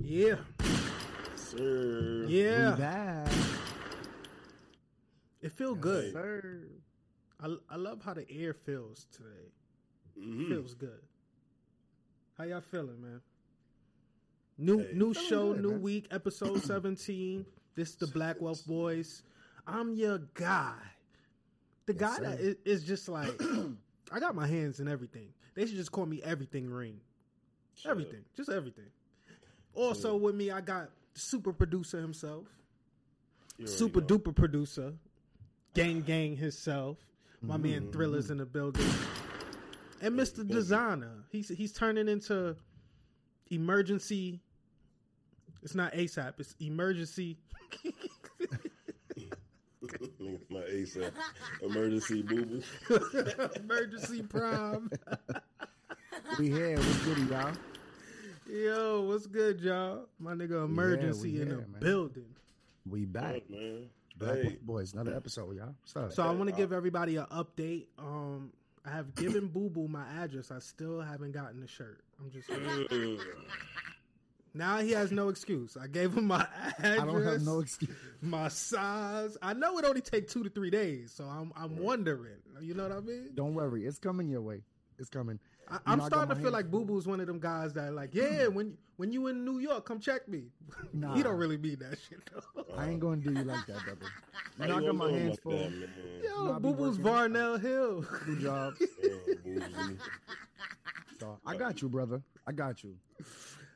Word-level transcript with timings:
Yeah. 0.00 0.36
Sir. 1.34 2.24
Yeah. 2.28 2.74
We 2.74 2.80
back. 2.80 3.28
It 5.42 5.52
feel 5.52 5.74
good. 5.74 6.12
Sir. 6.12 6.64
I, 7.40 7.54
I 7.70 7.76
love 7.76 8.02
how 8.02 8.14
the 8.14 8.28
air 8.30 8.52
feels 8.54 9.06
today. 9.12 9.52
Mhm. 10.18 10.48
Feels 10.48 10.74
good. 10.74 11.00
How 12.36 12.44
y'all 12.44 12.60
feeling, 12.60 13.00
man? 13.00 13.20
New 14.58 14.78
Hey. 14.80 14.90
new 14.94 15.14
show, 15.14 15.52
good, 15.52 15.62
new 15.62 15.70
man. 15.70 15.82
week, 15.82 16.06
episode 16.10 16.60
17. 16.62 17.46
This 17.76 17.90
is 17.90 17.96
the 17.96 18.08
Black 18.08 18.40
Wealth 18.40 18.66
Boys. 18.66 19.22
I'm 19.66 19.94
your 19.94 20.18
guy. 20.34 20.74
The 21.86 21.92
Yes, 21.94 22.00
guy 22.00 22.16
sir. 22.16 22.22
that 22.24 22.40
is, 22.40 22.56
is 22.64 22.84
just 22.84 23.08
like 23.08 23.40
I 24.12 24.18
got 24.18 24.34
my 24.34 24.46
hands 24.46 24.80
in 24.80 24.88
everything. 24.88 25.28
They 25.54 25.66
should 25.66 25.76
just 25.76 25.92
call 25.92 26.06
me 26.06 26.20
everything 26.22 26.68
ring. 26.68 27.00
Shut 27.76 27.92
up. 27.92 27.98
Everything. 27.98 28.24
Just 28.36 28.50
everything. 28.50 28.86
Also 29.78 30.16
with 30.16 30.34
me 30.34 30.50
I 30.50 30.60
got 30.60 30.90
super 31.14 31.52
producer 31.52 32.00
himself. 32.00 32.44
Super 33.64 34.00
know. 34.00 34.06
duper 34.06 34.34
producer, 34.34 34.92
gang 35.74 36.00
gang 36.02 36.36
himself. 36.36 36.98
My 37.40 37.54
Mm-hmm. 37.54 37.62
man 37.62 37.92
Thriller's 37.92 38.30
in 38.30 38.38
the 38.38 38.46
building, 38.46 38.84
and 40.02 40.16
Mister. 40.16 40.42
Designer. 40.42 41.24
He's 41.30 41.48
he's 41.48 41.72
turning 41.72 42.08
into 42.08 42.56
emergency. 43.50 44.40
It's 45.62 45.74
not 45.76 45.92
ASAP. 45.92 46.34
It's 46.38 46.54
emergency. 46.60 47.38
My 50.50 50.60
ASAP. 50.60 51.12
Emergency 51.62 52.22
boo 52.22 52.44
boo. 52.44 52.62
emergency 53.56 54.22
prime. 54.22 54.90
We 56.38 56.50
here. 56.50 56.76
What's 56.76 56.98
goody, 57.04 57.22
y'all? 57.22 57.52
Yo, 58.48 59.02
what's 59.02 59.26
good, 59.26 59.60
y'all? 59.60 60.06
My 60.18 60.32
nigga, 60.32 60.64
emergency 60.64 61.32
we 61.34 61.40
in 61.42 61.46
here, 61.48 61.56
the 61.56 61.72
man. 61.72 61.80
building. 61.80 62.24
We 62.88 63.04
back. 63.04 63.24
Right, 63.32 63.50
man. 63.50 63.90
Black 64.16 64.36
Hey, 64.36 64.58
Boys, 64.62 64.94
another 64.94 65.14
episode, 65.14 65.54
y'all. 65.54 65.74
What's 65.82 65.96
up? 65.96 66.12
So 66.14 66.22
I 66.22 66.30
want 66.30 66.48
to 66.48 66.56
give 66.56 66.72
everybody 66.72 67.16
an 67.16 67.26
update. 67.26 67.88
Um, 67.98 68.52
I 68.86 68.90
have 68.90 69.14
given 69.14 69.48
Boo 69.48 69.68
Boo 69.68 69.86
my 69.86 70.04
address. 70.22 70.50
I 70.50 70.60
still 70.60 71.00
haven't 71.00 71.32
gotten 71.32 71.60
the 71.60 71.66
shirt. 71.66 72.00
I'm 72.18 72.30
just 72.30 72.50
uh, 72.50 73.22
now 74.54 74.78
he 74.78 74.92
has 74.92 75.12
no 75.12 75.28
excuse. 75.28 75.76
I 75.76 75.86
gave 75.86 76.14
him 76.14 76.26
my 76.26 76.46
address. 76.78 77.00
I 77.00 77.04
don't 77.04 77.22
have 77.24 77.42
no 77.42 77.60
excuse. 77.60 77.94
my 78.22 78.48
size. 78.48 79.36
I 79.42 79.52
know 79.52 79.78
it 79.78 79.84
only 79.84 80.00
take 80.00 80.26
two 80.28 80.42
to 80.42 80.48
three 80.48 80.70
days, 80.70 81.12
so 81.14 81.24
I'm 81.24 81.52
I'm 81.54 81.76
wondering. 81.76 82.38
You 82.62 82.72
know 82.72 82.84
what 82.84 82.92
I 82.92 83.00
mean? 83.00 83.30
Don't 83.34 83.54
worry, 83.54 83.84
it's 83.84 83.98
coming 83.98 84.30
your 84.30 84.40
way. 84.40 84.62
It's 84.98 85.10
coming. 85.10 85.38
I, 85.70 85.78
I'm 85.86 85.98
know, 85.98 86.04
I 86.04 86.08
got 86.08 86.12
starting 86.14 86.28
to 86.30 86.34
feel 86.36 86.44
hands 86.44 86.54
like 86.54 86.70
Boo 86.70 86.84
Boo's 86.84 87.06
one 87.06 87.20
of 87.20 87.26
them 87.26 87.38
guys 87.40 87.72
that 87.74 87.92
like, 87.92 88.14
yeah, 88.14 88.46
when 88.46 88.76
when 88.96 89.12
you 89.12 89.26
in 89.28 89.44
New 89.44 89.58
York, 89.58 89.84
come 89.84 90.00
check 90.00 90.26
me. 90.28 90.44
Nah. 90.92 91.14
he 91.16 91.22
don't 91.22 91.36
really 91.36 91.56
mean 91.58 91.78
that 91.80 91.98
shit 92.08 92.20
though. 92.32 92.64
I 92.76 92.88
ain't 92.88 93.00
gonna 93.00 93.16
do 93.16 93.32
you 93.32 93.44
like 93.44 93.66
that, 93.66 93.84
brother. 93.84 94.06
how 94.58 94.64
You 94.64 94.68
know, 94.68 94.76
I 94.76 94.80
you 94.80 94.86
got 94.86 94.94
my 94.96 95.10
hands 95.12 95.30
like 95.30 95.40
full. 95.42 95.52
that. 95.52 95.88
Yo, 96.24 96.44
Nah, 96.46 96.58
Boo 96.58 96.74
Boo's 96.74 96.98
working. 96.98 97.32
Varnell 97.34 97.60
Hill. 97.60 98.04
Two 98.24 98.40
jobs. 98.40 98.80
Uh. 98.82 99.58
So 101.20 101.38
I 101.44 101.56
got 101.56 101.82
you, 101.82 101.88
brother. 101.88 102.22
I 102.46 102.52
got 102.52 102.82
you. 102.82 102.94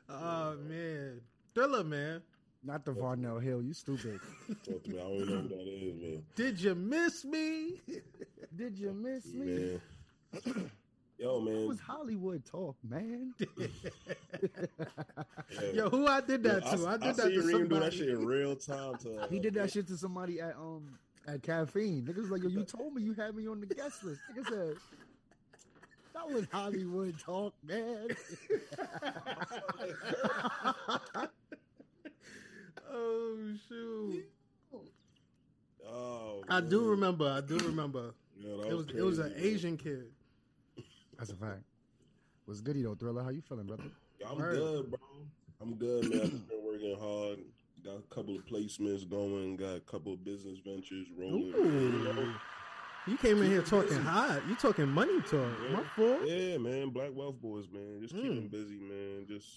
oh 0.09 0.55
man, 0.67 1.21
Thriller 1.53 1.83
man. 1.83 2.21
Not 2.65 2.85
the 2.85 2.93
Varnell 2.93 3.43
Hill. 3.43 3.61
You 3.61 3.73
stupid. 3.73 4.19
Talk 4.63 4.83
to 4.83 4.89
me. 4.89 4.97
I 4.97 5.01
don't 5.03 5.19
know 5.19 5.35
who 5.41 5.47
that 5.49 5.67
is, 5.67 6.01
man. 6.01 6.23
Did 6.35 6.61
you 6.61 6.75
miss 6.75 7.25
me? 7.25 7.81
Did 8.55 8.77
you 8.79 8.93
miss 8.93 9.25
me? 9.33 9.79
Man. 11.23 11.31
Yo, 11.31 11.39
That 11.45 11.51
man. 11.51 11.67
was 11.67 11.79
Hollywood 11.79 12.45
talk, 12.45 12.75
man. 12.83 13.33
Yeah. 15.61 15.71
Yo, 15.73 15.89
who 15.89 16.07
I 16.07 16.19
did 16.21 16.43
that 16.43 16.63
Yo, 16.65 16.77
to? 16.77 16.87
I, 16.87 16.93
I, 16.93 16.97
did 16.97 17.15
that 17.15 17.23
seen 17.27 17.31
to 17.31 17.39
Reem 17.41 17.51
somebody. 17.51 17.67
do 17.69 17.79
that 17.79 17.93
shit 17.93 18.09
in 18.09 18.25
real 18.25 18.55
time. 18.71 18.95
To, 19.03 19.17
uh, 19.21 19.27
He 19.27 19.39
did 19.39 19.53
that 19.53 19.71
shit 19.71 19.87
to 19.87 19.97
somebody 19.97 20.41
at 20.41 20.55
um 20.55 20.97
at 21.27 21.41
caffeine. 21.43 22.03
Niggas 22.05 22.17
was 22.17 22.31
like, 22.31 22.41
yo, 22.43 22.49
you 22.49 22.63
told 22.63 22.93
me 22.95 23.01
you 23.03 23.13
had 23.13 23.35
me 23.35 23.47
on 23.47 23.59
the 23.61 23.67
guest 23.67 24.03
list. 24.03 24.19
Nigga 24.35 24.49
said 24.49 24.75
that 26.13 26.29
was 26.29 26.45
Hollywood 26.51 27.17
talk, 27.19 27.53
man. 27.63 28.07
oh 32.91 33.37
shoot! 33.67 34.25
Oh, 35.87 36.43
I 36.49 36.61
do 36.61 36.85
remember. 36.89 37.27
I 37.29 37.41
do 37.41 37.57
remember. 37.59 38.13
Yeah, 38.39 38.55
that 38.57 38.67
It 38.69 38.73
was 38.73 38.87
it 38.89 39.01
was 39.01 39.19
an 39.19 39.29
man. 39.33 39.39
Asian 39.39 39.77
kid. 39.77 40.05
That's 41.27 41.39
a 41.39 41.45
fact. 41.45 41.61
What's 42.43 42.59
goody 42.59 42.83
though, 42.83 42.95
Thriller? 42.95 43.23
How 43.23 43.29
you 43.29 43.41
feeling, 43.41 43.65
brother? 43.65 43.83
I'm 44.29 44.37
Word. 44.37 44.55
good, 44.57 44.89
bro. 44.89 44.99
I'm 45.61 45.75
good, 45.75 46.09
man. 46.09 46.21
I've 46.21 46.49
been 46.49 46.63
working 46.65 46.97
hard. 46.99 47.39
Got 47.81 47.95
a 47.99 48.13
couple 48.13 48.35
of 48.35 48.45
placements 48.45 49.09
going. 49.09 49.55
Got 49.55 49.77
a 49.77 49.79
couple 49.79 50.11
of 50.13 50.25
business 50.25 50.59
ventures 50.59 51.07
rolling. 51.17 51.53
Ooh. 51.55 52.33
You 53.07 53.15
came 53.17 53.41
in 53.41 53.49
here 53.49 53.61
talking 53.61 53.97
hot. 54.01 54.41
You 54.49 54.55
talking 54.55 54.89
money 54.89 55.21
talk. 55.21 55.47
My 55.71 55.83
fault. 55.95 56.19
Yeah, 56.25 56.57
man. 56.57 56.89
Black 56.89 57.11
Wealth 57.13 57.41
Boys, 57.41 57.67
man. 57.71 57.99
Just 58.01 58.13
keeping 58.15 58.49
Mm. 58.49 58.51
busy, 58.51 58.79
man. 58.79 59.25
Just 59.25 59.47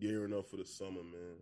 gearing 0.00 0.34
up 0.34 0.48
for 0.50 0.56
the 0.56 0.64
summer, 0.64 1.02
man. 1.04 1.36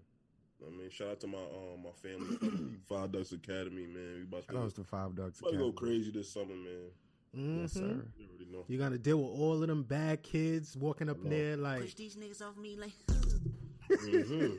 I 0.66 0.70
mean, 0.70 0.90
shout 0.90 1.08
out 1.08 1.20
to 1.20 1.26
my 1.28 1.38
um 1.38 1.82
my 1.82 1.90
family, 2.02 2.76
Five 2.88 3.10
Ducks 3.12 3.32
Academy, 3.32 3.86
man. 3.86 4.16
We 4.16 4.22
about 4.24 4.46
to, 4.48 4.52
Shout 4.52 4.62
out 4.64 4.74
to 4.74 4.84
Five 4.84 5.16
Ducks. 5.16 5.40
about 5.40 5.52
to 5.52 5.56
go 5.56 5.72
crazy 5.72 6.10
this 6.10 6.30
summer, 6.30 6.54
man. 6.54 6.90
Yes, 7.34 7.72
Mhm. 7.75 7.78
sir. 7.78 8.06
You 8.19 8.28
already 8.28 8.44
know. 8.50 8.65
You 8.69 8.78
gotta 8.78 8.98
deal 8.98 9.19
with 9.19 9.41
all 9.41 9.62
of 9.62 9.69
them 9.69 9.82
bad 9.82 10.22
kids 10.22 10.76
walking 10.76 11.09
up 11.09 11.22
there 11.22 11.56
like 11.56 11.81
Push 11.82 11.94
these 11.94 12.16
niggas 12.16 12.43
off 12.43 12.56
me 12.56 12.76
like. 12.76 12.93
hmm 14.00 14.54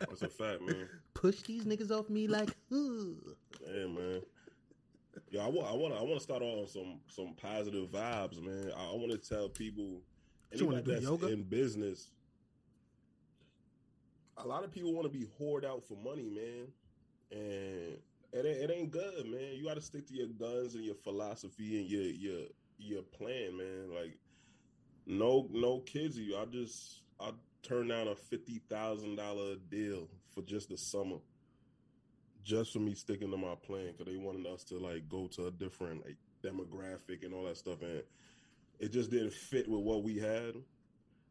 That's 0.00 0.22
a 0.22 0.28
fact, 0.28 0.62
man. 0.62 0.88
push 1.14 1.42
these 1.42 1.64
niggas 1.64 1.90
off 1.90 2.08
me 2.10 2.26
like 2.26 2.50
ugh. 2.72 3.36
Yeah, 3.66 3.86
man. 3.86 4.22
Yeah, 5.30 5.44
I 5.44 5.48
want, 5.48 5.68
I 5.68 5.72
want, 5.72 5.94
I 5.94 6.02
want 6.02 6.14
to 6.14 6.20
start 6.20 6.42
off 6.42 6.58
on 6.58 6.66
some 6.68 7.00
some 7.08 7.34
positive 7.34 7.88
vibes, 7.90 8.40
man. 8.42 8.70
I, 8.76 8.90
I 8.90 8.94
want 8.94 9.10
to 9.10 9.18
tell 9.18 9.48
people, 9.48 10.02
anybody 10.52 10.82
that's 10.92 11.02
yoga? 11.02 11.28
in 11.28 11.42
business, 11.42 12.10
a 14.36 14.46
lot 14.46 14.64
of 14.64 14.70
people 14.70 14.92
want 14.92 15.10
to 15.10 15.18
be 15.18 15.26
hoard 15.38 15.64
out 15.64 15.82
for 15.84 15.94
money, 15.96 16.28
man, 16.30 16.68
and 17.32 17.96
it 18.38 18.46
ain't, 18.46 18.70
it 18.70 18.70
ain't 18.74 18.90
good, 18.90 19.26
man. 19.26 19.54
You 19.54 19.64
got 19.64 19.74
to 19.74 19.80
stick 19.80 20.06
to 20.08 20.14
your 20.14 20.28
guns 20.28 20.74
and 20.74 20.84
your 20.84 20.94
philosophy 20.94 21.80
and 21.80 21.88
your 21.90 22.02
your 22.02 22.46
your 22.78 23.02
plan, 23.02 23.56
man. 23.56 23.90
Like, 23.94 24.18
no 25.06 25.48
no 25.52 25.80
kids, 25.80 26.18
you. 26.18 26.36
I 26.36 26.44
just 26.46 27.02
I 27.20 27.30
turned 27.62 27.88
down 27.90 28.08
a 28.08 28.14
fifty 28.14 28.60
thousand 28.68 29.16
dollar 29.16 29.56
deal 29.70 30.08
for 30.34 30.42
just 30.42 30.68
the 30.68 30.76
summer 30.76 31.16
just 32.44 32.72
for 32.72 32.78
me 32.78 32.94
sticking 32.94 33.30
to 33.30 33.36
my 33.36 33.54
plan 33.56 33.88
because 33.92 34.06
they 34.06 34.16
wanted 34.16 34.46
us 34.46 34.62
to 34.62 34.78
like 34.78 35.08
go 35.08 35.26
to 35.26 35.46
a 35.48 35.50
different 35.50 36.04
like 36.04 36.16
demographic 36.44 37.24
and 37.24 37.34
all 37.34 37.42
that 37.44 37.56
stuff 37.56 37.82
and 37.82 38.02
it 38.78 38.92
just 38.92 39.10
didn't 39.10 39.32
fit 39.32 39.68
with 39.68 39.80
what 39.80 40.04
we 40.04 40.16
had 40.16 40.54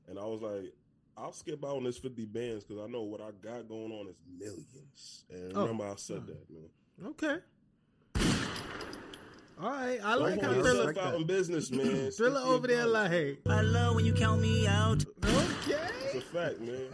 and 0.10 0.20
i 0.20 0.26
was 0.26 0.42
like 0.42 0.74
i'll 1.18 1.32
skip 1.32 1.64
out 1.64 1.78
on 1.78 1.86
this 1.86 1.98
50 1.98 2.26
bands 2.26 2.66
because 2.66 2.84
i 2.84 2.88
know 2.92 3.04
what 3.04 3.22
i 3.22 3.30
got 3.42 3.70
going 3.70 3.94
on 3.94 4.08
is 4.10 4.18
millions 4.38 5.24
and 5.30 5.54
Oh. 5.56 5.62
remember 5.62 5.86
i 5.86 5.96
said 5.96 6.28
that 6.28 6.50
man 6.50 6.68
Okay. 7.04 7.38
All 9.62 9.70
right. 9.70 10.00
I 10.04 10.14
Don't 10.14 10.22
like 10.24 10.42
how 10.42 10.52
hold 10.54 10.66
Thriller- 10.66 10.84
yourself 10.84 10.94
Thriller 10.96 11.08
out 11.08 11.16
in 11.22 11.28
business 11.28 11.72
man 11.72 12.12
Thriller 12.18 12.42
over 12.42 12.68
there 12.68 12.86
like 12.86 13.12
hey. 13.12 13.38
I 13.48 13.62
love 13.62 13.96
when 13.96 14.06
you 14.06 14.14
count 14.14 14.42
me 14.42 14.68
out. 14.68 15.04
Okay, 15.24 15.78
it's 16.14 16.16
a 16.16 16.22
fact 16.22 16.60
man 16.62 16.88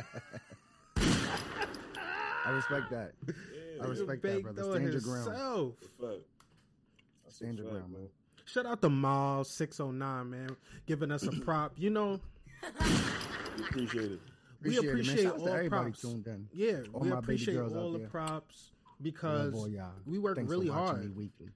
I 2.46 2.50
respect 2.52 2.90
that. 2.92 3.14
yeah, 3.28 3.84
I 3.84 3.86
respect 3.88 4.22
that, 4.24 4.42
brother. 4.44 4.64
on 4.64 4.72
Stand 4.72 4.92
your 4.92 5.02
ground. 5.02 5.26
himself. 5.28 5.74
it's 5.82 5.86
a 5.86 5.90
fact 6.08 6.22
That's 7.24 7.36
a 7.36 7.38
Stand 7.38 7.58
your 7.58 7.68
fact, 7.68 7.78
ground, 7.78 7.94
man. 7.94 8.08
Shout 8.46 8.66
out 8.66 8.82
to 8.82 8.90
Miles 8.90 9.50
six 9.50 9.80
oh 9.80 9.92
nine 9.92 10.30
man, 10.30 10.50
giving 10.86 11.12
us 11.12 11.24
a 11.24 11.32
prop. 11.42 11.74
You 11.78 11.90
know, 11.92 12.20
we 13.58 13.64
appreciate 13.66 14.12
it 14.12 14.20
we 14.64 14.78
Appreciate, 14.78 14.90
appreciate 14.92 15.20
it, 15.20 15.24
man. 15.24 15.26
Shout 15.26 15.34
out 15.34 15.48
all 15.50 15.64
to 15.64 15.70
props. 15.70 16.02
tuned 16.02 16.28
in. 16.28 16.48
Yeah, 16.54 16.78
All 16.94 17.02
we 17.02 17.10
appreciate 17.12 17.58
all 17.58 17.92
the 17.94 17.98
there. 18.00 18.08
props 18.10 18.70
because 19.02 19.54
Love 19.54 19.92
we 20.06 20.20
work 20.20 20.36
Thanks 20.38 20.50
really 20.50 20.68
hard. 20.68 21.02
Me 21.02 21.10
weekly. 21.10 21.50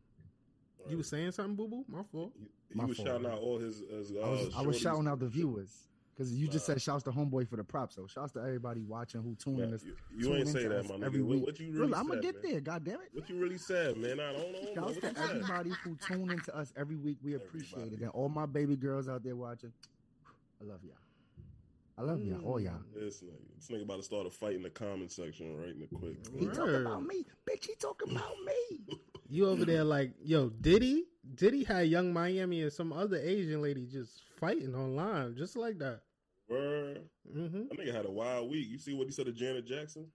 You 0.89 0.97
were 0.97 1.03
saying 1.03 1.31
something, 1.31 1.55
boo 1.55 1.67
boo? 1.67 1.83
My 1.87 2.03
fault. 2.03 2.33
he, 2.37 2.45
he 2.69 2.75
My 2.75 2.85
was 2.85 2.97
fault, 2.97 3.07
shouting 3.07 3.23
man. 3.23 3.31
out 3.31 3.39
all 3.39 3.57
his, 3.57 3.79
his 3.89 4.11
uh, 4.11 4.19
I 4.19 4.29
was, 4.29 4.55
I 4.57 4.61
was 4.61 4.79
shouting 4.79 5.07
out 5.07 5.19
the 5.19 5.27
viewers 5.27 5.87
because 6.13 6.31
you 6.31 6.47
just 6.47 6.67
Nah. 6.69 6.75
said 6.75 6.81
shouts 6.83 7.03
to 7.05 7.11
homeboy 7.11 7.47
for 7.49 7.55
the 7.55 7.63
props. 7.63 7.95
So 7.95 8.05
shouts 8.05 8.33
to 8.33 8.39
everybody 8.39 8.81
watching 8.83 9.21
who 9.23 9.33
tuning 9.35 9.61
Man, 9.61 9.73
us. 9.73 9.83
you, 9.83 9.95
you 10.15 10.25
tune 10.27 10.37
ain't 10.37 10.47
say 10.49 10.67
that, 10.67 10.87
my 10.87 10.95
nigga. 10.95 11.03
every 11.05 11.21
What, 11.23 11.35
week. 11.37 11.45
what 11.47 11.59
you 11.59 11.71
really 11.71 11.93
I'm 11.95 12.07
gonna 12.07 12.21
get 12.21 12.35
man? 12.43 12.51
there. 12.51 12.61
God 12.61 12.83
damn 12.83 13.01
it. 13.01 13.09
What 13.13 13.27
you 13.29 13.37
really 13.39 13.57
said, 13.57 13.97
man? 13.97 14.19
I 14.19 14.31
don't 14.33 14.51
know. 14.51 14.73
Shouts 14.75 14.99
to 14.99 15.07
you 15.07 15.13
said? 15.15 15.29
everybody 15.31 15.71
who 15.83 15.95
tune 15.95 16.29
into 16.31 16.55
us 16.55 16.71
every 16.77 16.97
week. 16.97 17.17
We 17.23 17.33
appreciate 17.33 17.77
Everybody. 17.77 17.95
it. 18.03 18.05
And 18.05 18.11
all 18.11 18.29
my 18.29 18.45
baby 18.45 18.75
girls 18.75 19.09
out 19.09 19.23
there 19.23 19.35
watching, 19.35 19.73
I 20.61 20.65
love 20.65 20.79
y'all. 20.83 20.93
I 21.97 22.01
love 22.01 22.21
y'all. 22.23 22.43
All 22.43 22.59
y'all. 22.59 22.73
This 22.93 23.21
nigga, 23.21 23.31
this 23.55 23.69
nigga 23.69 23.83
about 23.83 23.97
to 23.97 24.03
start 24.03 24.27
a 24.27 24.29
fight 24.29 24.55
in 24.55 24.63
the 24.63 24.69
comment 24.69 25.11
section 25.11 25.57
right 25.57 25.69
in 25.69 25.79
the 25.79 25.87
quick. 25.87 26.17
He 26.37 26.47
talking 26.47 26.75
about 26.75 27.03
me, 27.03 27.25
bitch. 27.49 27.67
He 27.67 27.75
talking 27.79 28.11
about 28.11 28.35
me. 28.45 28.95
You 29.27 29.49
over 29.49 29.65
there 29.65 29.83
like, 29.83 30.11
yo, 30.23 30.49
Diddy? 30.49 31.05
Diddy 31.33 31.63
had 31.63 31.87
Young 31.87 32.13
Miami 32.13 32.61
and 32.61 32.71
some 32.71 32.93
other 32.93 33.17
Asian 33.17 33.59
lady 33.59 33.87
just 33.87 34.21
fighting 34.39 34.75
online, 34.75 35.35
just 35.35 35.55
like 35.55 35.79
that. 35.79 36.01
Word. 36.47 37.01
Mm-hmm. 37.35 37.69
That 37.69 37.79
nigga 37.79 37.93
had 37.93 38.05
a 38.05 38.11
wild 38.11 38.51
week. 38.51 38.67
You 38.69 38.77
see 38.77 38.93
what 38.93 39.07
he 39.07 39.11
said 39.11 39.25
to 39.25 39.31
Janet 39.31 39.65
Jackson? 39.65 40.05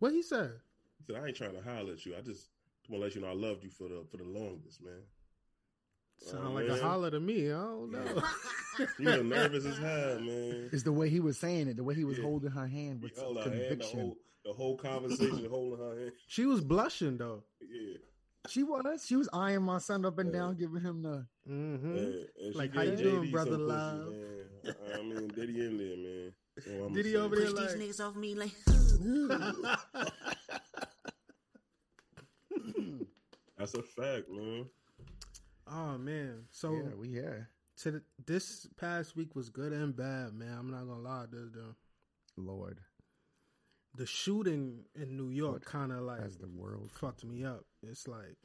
What 0.00 0.12
he 0.12 0.22
said? 0.22 0.54
He 0.98 1.04
said, 1.04 1.22
"I 1.22 1.28
ain't 1.28 1.36
trying 1.36 1.54
to 1.54 1.62
holler 1.62 1.92
at 1.92 2.04
you. 2.04 2.16
I 2.18 2.20
just 2.20 2.48
want 2.88 3.00
to 3.00 3.04
let 3.06 3.14
you 3.14 3.20
know 3.20 3.28
I 3.28 3.34
loved 3.34 3.62
you 3.62 3.70
for 3.70 3.84
the 3.84 4.04
for 4.10 4.16
the 4.16 4.24
longest, 4.24 4.82
man." 4.82 5.02
Sound 6.24 6.48
Oh, 6.48 6.52
like 6.52 6.68
man. 6.68 6.78
a 6.78 6.82
holler 6.82 7.10
to 7.10 7.20
me. 7.20 7.48
I 7.48 7.52
don't 7.54 7.90
know. 7.90 8.22
You 8.98 9.04
was 9.06 9.22
nervous 9.22 9.64
as 9.66 9.76
hell, 9.78 10.18
man. 10.20 10.70
It's 10.72 10.82
the 10.82 10.92
way 10.92 11.10
he 11.10 11.20
was 11.20 11.36
saying 11.38 11.68
it, 11.68 11.76
the 11.76 11.84
way 11.84 11.94
he 11.94 12.04
was 12.04 12.16
Yeah. 12.16 12.24
holding 12.24 12.50
her 12.52 12.66
hand 12.66 13.02
with 13.02 13.14
held 13.16 13.36
her 13.36 13.42
hand 13.42 13.54
the 13.54 13.58
conviction. 13.68 14.00
whole 14.00 14.16
the 14.46 14.52
whole 14.54 14.76
conversation, 14.78 15.46
holding 15.50 15.78
her 15.84 15.98
hand. 16.00 16.12
she 16.26 16.46
was 16.46 16.62
blushing 16.62 17.18
though. 17.18 17.42
Yeah, 17.60 17.98
She 18.48 18.62
was. 18.62 19.04
She 19.06 19.14
was 19.16 19.28
eyeing 19.32 19.62
my 19.62 19.76
son 19.78 20.06
up 20.06 20.18
and 20.18 20.32
Yeah. 20.32 20.38
down, 20.40 20.56
giving 20.56 20.80
him 20.80 21.02
the. 21.02 21.26
Mm-hmm. 21.48 21.94
man. 21.94 22.26
And 22.40 22.52
she 22.54 22.58
Like, 22.58 22.74
how 22.74 22.82
gave 22.82 22.98
you 22.98 23.04
doing, 23.04 23.22
JD 23.28 23.32
brother 23.32 23.50
some 23.52 23.60
pussy, 23.60 23.72
love? 23.72 24.08
man. 24.08 24.46
I 24.94 25.02
mean, 25.02 25.28
Diddy 25.28 25.60
in 25.66 25.76
there, 25.76 25.96
man. 25.96 26.32
That's 26.56 26.66
all 26.68 26.84
I'ma 26.86 26.94
Diddy 26.94 27.16
over 27.16 27.36
there 27.36 27.46
Push 27.50 27.54
like- 27.60 27.78
these 27.78 27.98
niggas 27.98 28.08
off 28.08 28.16
me 28.16 28.34
like. 28.34 28.52
That's 33.58 33.74
a 33.74 33.82
fact, 33.82 34.28
man. 34.30 34.66
Oh 35.72 35.98
man. 35.98 36.44
So 36.50 36.72
yeah, 36.72 36.94
we 36.96 37.08
yeah. 37.08 37.44
to 37.78 37.90
the, 37.92 38.02
this 38.26 38.66
past 38.76 39.16
week 39.16 39.34
was 39.34 39.48
good 39.50 39.72
and 39.72 39.94
bad, 39.96 40.32
man. 40.34 40.56
I'm 40.58 40.70
not 40.70 40.86
gonna 40.86 41.00
lie. 41.00 41.24
This 41.30 41.50
though. 41.54 41.74
Lord, 42.36 42.80
The 43.96 44.06
shooting 44.06 44.84
in 44.94 45.16
New 45.16 45.30
York 45.30 45.64
kind 45.64 45.92
of 45.92 46.00
like 46.02 46.20
as 46.22 46.36
the 46.38 46.48
world. 46.48 46.90
fucked 46.94 47.24
me 47.24 47.44
up. 47.44 47.64
It's 47.82 48.08
like 48.08 48.36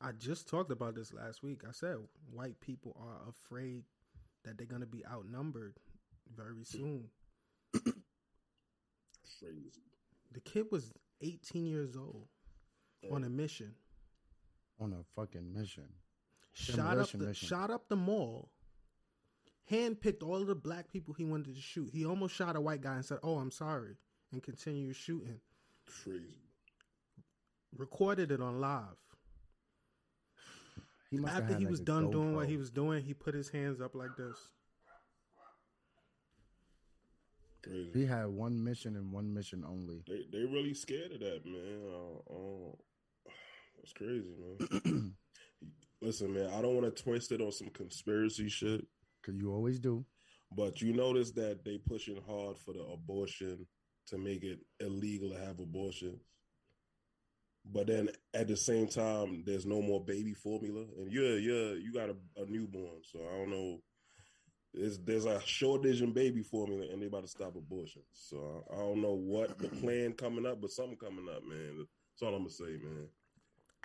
I 0.00 0.12
just 0.12 0.48
talked 0.48 0.70
about 0.70 0.94
this 0.94 1.12
last 1.14 1.42
week. 1.42 1.62
I 1.66 1.72
said 1.72 1.96
white 2.30 2.60
people 2.60 2.96
are 3.00 3.28
afraid 3.28 3.84
that 4.44 4.58
they're 4.58 4.66
gonna 4.66 4.86
be 4.86 5.04
outnumbered 5.06 5.76
very 6.36 6.64
soon. 6.64 7.08
Crazy. 9.40 9.82
The 10.32 10.40
kid 10.40 10.66
was 10.70 10.92
18 11.20 11.66
years 11.66 11.96
old 11.96 12.26
on 13.10 13.24
a 13.24 13.28
mission. 13.28 13.74
On 14.82 14.92
a 14.92 15.02
fucking 15.14 15.52
mission. 15.52 15.88
Shot 16.52 16.98
up 16.98 17.10
the 17.10 17.18
mission. 17.18 17.48
shot 17.48 17.70
up 17.70 17.88
the 17.88 17.96
mall. 17.96 18.50
Handpicked 19.70 20.22
all 20.22 20.36
of 20.36 20.48
the 20.48 20.54
black 20.54 20.90
people 20.90 21.14
he 21.14 21.24
wanted 21.24 21.54
to 21.54 21.60
shoot. 21.60 21.90
He 21.92 22.04
almost 22.04 22.34
shot 22.34 22.56
a 22.56 22.60
white 22.60 22.82
guy 22.82 22.96
and 22.96 23.04
said, 23.04 23.18
"Oh, 23.22 23.38
I'm 23.38 23.50
sorry," 23.50 23.96
and 24.32 24.42
continued 24.42 24.96
shooting. 24.96 25.40
Crazy. 25.86 26.42
Recorded 27.76 28.32
it 28.32 28.40
on 28.40 28.60
live. 28.60 28.82
He 31.10 31.18
must 31.18 31.34
After 31.34 31.52
had, 31.52 31.58
he 31.58 31.64
like, 31.66 31.70
was 31.70 31.80
a 31.80 31.84
done 31.84 32.10
doing 32.10 32.34
what 32.34 32.48
he 32.48 32.56
was 32.56 32.70
doing, 32.70 33.02
he 33.02 33.12
put 33.12 33.34
his 33.34 33.50
hands 33.50 33.82
up 33.82 33.94
like 33.94 34.16
this. 34.16 34.36
Crazy. 37.62 37.90
He 37.92 38.06
had 38.06 38.26
one 38.28 38.62
mission 38.64 38.96
and 38.96 39.12
one 39.12 39.32
mission 39.32 39.62
only. 39.66 40.02
They 40.08 40.24
they 40.32 40.44
really 40.44 40.74
scared 40.74 41.12
of 41.12 41.20
that, 41.20 41.46
man. 41.46 41.80
Uh, 41.86 42.32
uh, 42.34 42.72
that's 43.82 43.92
crazy, 43.92 44.34
man. 44.38 45.14
Listen, 46.00 46.32
man, 46.34 46.50
I 46.54 46.62
don't 46.62 46.74
want 46.74 46.94
to 46.94 47.02
twist 47.02 47.32
it 47.32 47.40
on 47.40 47.52
some 47.52 47.68
conspiracy 47.70 48.48
shit, 48.48 48.84
Cause 49.24 49.34
you 49.36 49.52
always 49.52 49.78
do. 49.78 50.04
but 50.56 50.80
you 50.80 50.92
notice 50.92 51.30
that 51.32 51.64
they 51.64 51.78
pushing 51.78 52.20
hard 52.28 52.58
for 52.58 52.72
the 52.74 52.82
abortion 52.82 53.66
to 54.08 54.18
make 54.18 54.42
it 54.42 54.58
illegal 54.80 55.30
to 55.30 55.38
have 55.38 55.60
abortions. 55.60 56.20
But 57.64 57.86
then 57.86 58.08
at 58.34 58.48
the 58.48 58.56
same 58.56 58.88
time, 58.88 59.44
there's 59.46 59.64
no 59.64 59.80
more 59.80 60.04
baby 60.04 60.34
formula, 60.34 60.84
and 60.98 61.12
you're 61.12 61.38
you're 61.38 61.76
you 61.76 61.92
got 61.92 62.10
a, 62.10 62.16
a 62.42 62.46
newborn, 62.46 63.00
so 63.04 63.20
I 63.20 63.38
don't 63.38 63.50
know. 63.50 63.80
There's 64.74 64.98
there's 64.98 65.26
a 65.26 65.40
shortage 65.44 66.02
in 66.02 66.12
baby 66.12 66.42
formula, 66.42 66.86
and 66.90 67.00
they 67.00 67.06
about 67.06 67.22
to 67.22 67.28
stop 67.28 67.54
abortion. 67.54 68.02
So 68.12 68.64
I, 68.68 68.74
I 68.74 68.78
don't 68.78 69.00
know 69.00 69.14
what 69.14 69.56
the 69.58 69.68
plan 69.68 70.14
coming 70.14 70.44
up, 70.46 70.60
but 70.60 70.72
something 70.72 70.96
coming 70.96 71.28
up, 71.32 71.44
man. 71.46 71.76
That's 71.78 72.22
all 72.22 72.34
I'm 72.34 72.40
gonna 72.42 72.50
say, 72.50 72.64
man. 72.82 73.06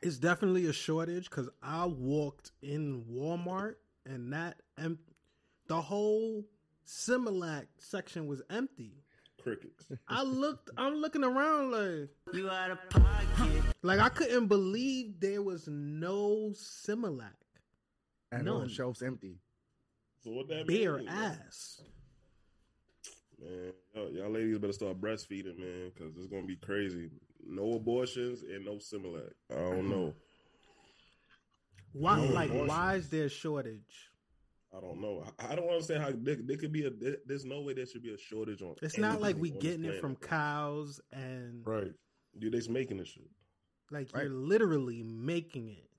It's 0.03 0.17
definitely 0.17 0.67
a 0.67 0.73
shortage 0.73 1.29
because 1.29 1.49
I 1.61 1.85
walked 1.85 2.51
in 2.61 3.03
Walmart 3.11 3.75
and 4.05 4.31
that 4.33 4.61
em- 4.77 4.99
the 5.67 5.81
whole 5.81 6.45
Similac 6.85 7.65
section 7.79 8.27
was 8.27 8.41
empty. 8.49 8.93
Crickets. 9.41 9.85
I 10.07 10.23
looked. 10.23 10.69
I'm 10.77 10.95
looking 10.95 11.23
around 11.23 11.71
like 11.71 12.09
You 12.33 12.49
out 12.49 12.71
of 12.71 12.89
pocket. 12.89 13.63
like 13.81 13.99
I 13.99 14.09
couldn't 14.09 14.47
believe 14.47 15.19
there 15.19 15.41
was 15.41 15.67
no 15.67 16.51
Similac. 16.53 17.31
And 18.31 18.47
all 18.49 18.59
None. 18.59 18.67
the 18.67 18.73
shelves 18.73 19.01
empty. 19.01 19.37
So 20.23 20.31
what 20.31 20.47
that 20.49 20.67
Bare 20.67 20.97
mean, 20.97 21.05
man? 21.05 21.39
ass. 21.47 21.81
Man, 23.41 23.71
y'all, 23.95 24.11
y'all 24.11 24.29
ladies 24.31 24.57
better 24.57 24.73
start 24.73 24.99
breastfeeding, 24.99 25.57
man, 25.59 25.91
because 25.93 26.17
it's 26.17 26.27
gonna 26.27 26.45
be 26.45 26.55
crazy. 26.57 27.09
No 27.49 27.73
abortions 27.73 28.43
and 28.43 28.65
no 28.65 28.73
Similac. 28.75 29.31
I 29.51 29.55
don't 29.55 29.79
mm-hmm. 29.79 29.89
know. 29.89 30.13
Why? 31.93 32.17
No 32.17 32.25
like, 32.33 32.49
abortions. 32.49 32.69
why 32.69 32.95
is 32.95 33.09
there 33.09 33.25
a 33.25 33.29
shortage? 33.29 34.11
I 34.75 34.81
don't 34.81 34.99
know. 35.01 35.23
I, 35.39 35.53
I 35.53 35.55
don't 35.55 35.69
understand 35.69 36.03
how 36.03 36.11
there, 36.13 36.35
there 36.35 36.57
could 36.57 36.71
be 36.73 36.85
a. 36.85 36.89
There, 36.89 37.17
there's 37.25 37.45
no 37.45 37.61
way 37.61 37.73
there 37.73 37.85
should 37.85 38.03
be 38.03 38.13
a 38.13 38.17
shortage 38.17 38.61
on. 38.61 38.75
It's 38.81 38.97
not 38.97 39.21
like 39.21 39.37
we 39.37 39.49
anything 39.49 39.61
getting 39.61 39.85
it 39.85 40.01
from 40.01 40.15
cows 40.17 40.99
and 41.11 41.65
Right. 41.65 41.93
Dude, 42.37 42.51
they's 42.53 42.69
making 42.69 42.97
this 42.97 43.07
shit. 43.09 43.29
like 43.89 44.09
Right. 44.13 44.23
you're 44.25 44.33
literally 44.33 45.01
making 45.03 45.69
it 45.69 45.89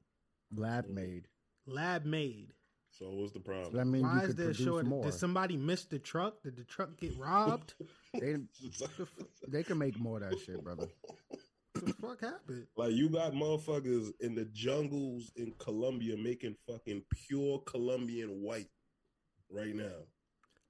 Lab 0.55 0.89
made. 0.89 1.27
lab 1.67 2.05
made. 2.05 2.53
So 2.91 3.11
what's 3.11 3.33
the 3.33 3.39
So 3.39 3.45
problem? 3.45 3.75
that 3.77 3.85
means 3.87 4.05
Why 4.05 4.23
you 4.23 4.29
is 4.29 4.35
there 4.35 4.51
a 4.51 4.55
shortage? 4.55 4.89
more. 4.89 5.05
Did 5.05 5.15
somebody 5.15 5.57
miss 5.57 5.85
the 5.85 5.99
truck? 5.99 6.43
Did 6.43 6.57
the 6.57 6.65
truck 6.65 6.97
get 6.99 7.17
robbed? 7.17 7.75
They, 8.15 8.37
they 9.49 9.63
can 9.63 9.77
make 9.77 9.99
more 9.99 10.17
of 10.17 10.31
that 10.31 10.39
shit, 10.41 10.65
brother. 10.65 10.89
what 11.83 11.87
the 11.87 12.07
fuck 12.07 12.21
happened? 12.21 12.67
like 12.77 12.93
you 12.93 13.09
got 13.09 13.33
motherfuckers 13.33 14.11
in 14.21 14.35
the 14.35 14.45
jungles 14.47 15.31
in 15.37 15.53
Colombia 15.59 16.17
making 16.17 16.57
fucking 16.67 17.03
pure 17.27 17.59
Colombian 17.67 18.43
white 18.43 18.69
right 19.51 19.75
now. 19.75 20.05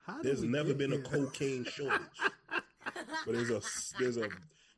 How 0.07 0.23
There's 0.23 0.43
never 0.43 0.75
been 0.75 0.93
a 0.95 0.99
cocaine 0.99 1.65
shortage. 1.71 2.01
but 3.27 3.35
there's 3.35 3.51
a 3.51 3.61
there's 3.99 4.17
a 4.17 4.29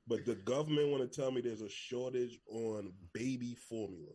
but 0.06 0.24
the 0.26 0.34
government 0.34 0.88
want 0.88 1.10
to 1.10 1.20
tell 1.20 1.30
me 1.30 1.40
there's 1.40 1.60
a 1.60 1.68
shortage 1.68 2.38
on 2.50 2.92
baby 3.12 3.54
formula. 3.54 4.12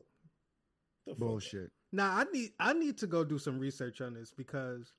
The 1.05 1.13
fuck? 1.13 1.19
Bullshit. 1.19 1.71
Now 1.91 2.11
I 2.11 2.25
need 2.33 2.51
I 2.59 2.73
need 2.73 2.97
to 2.97 3.07
go 3.07 3.23
do 3.23 3.37
some 3.39 3.59
research 3.59 4.01
on 4.01 4.13
this 4.13 4.31
because 4.35 4.93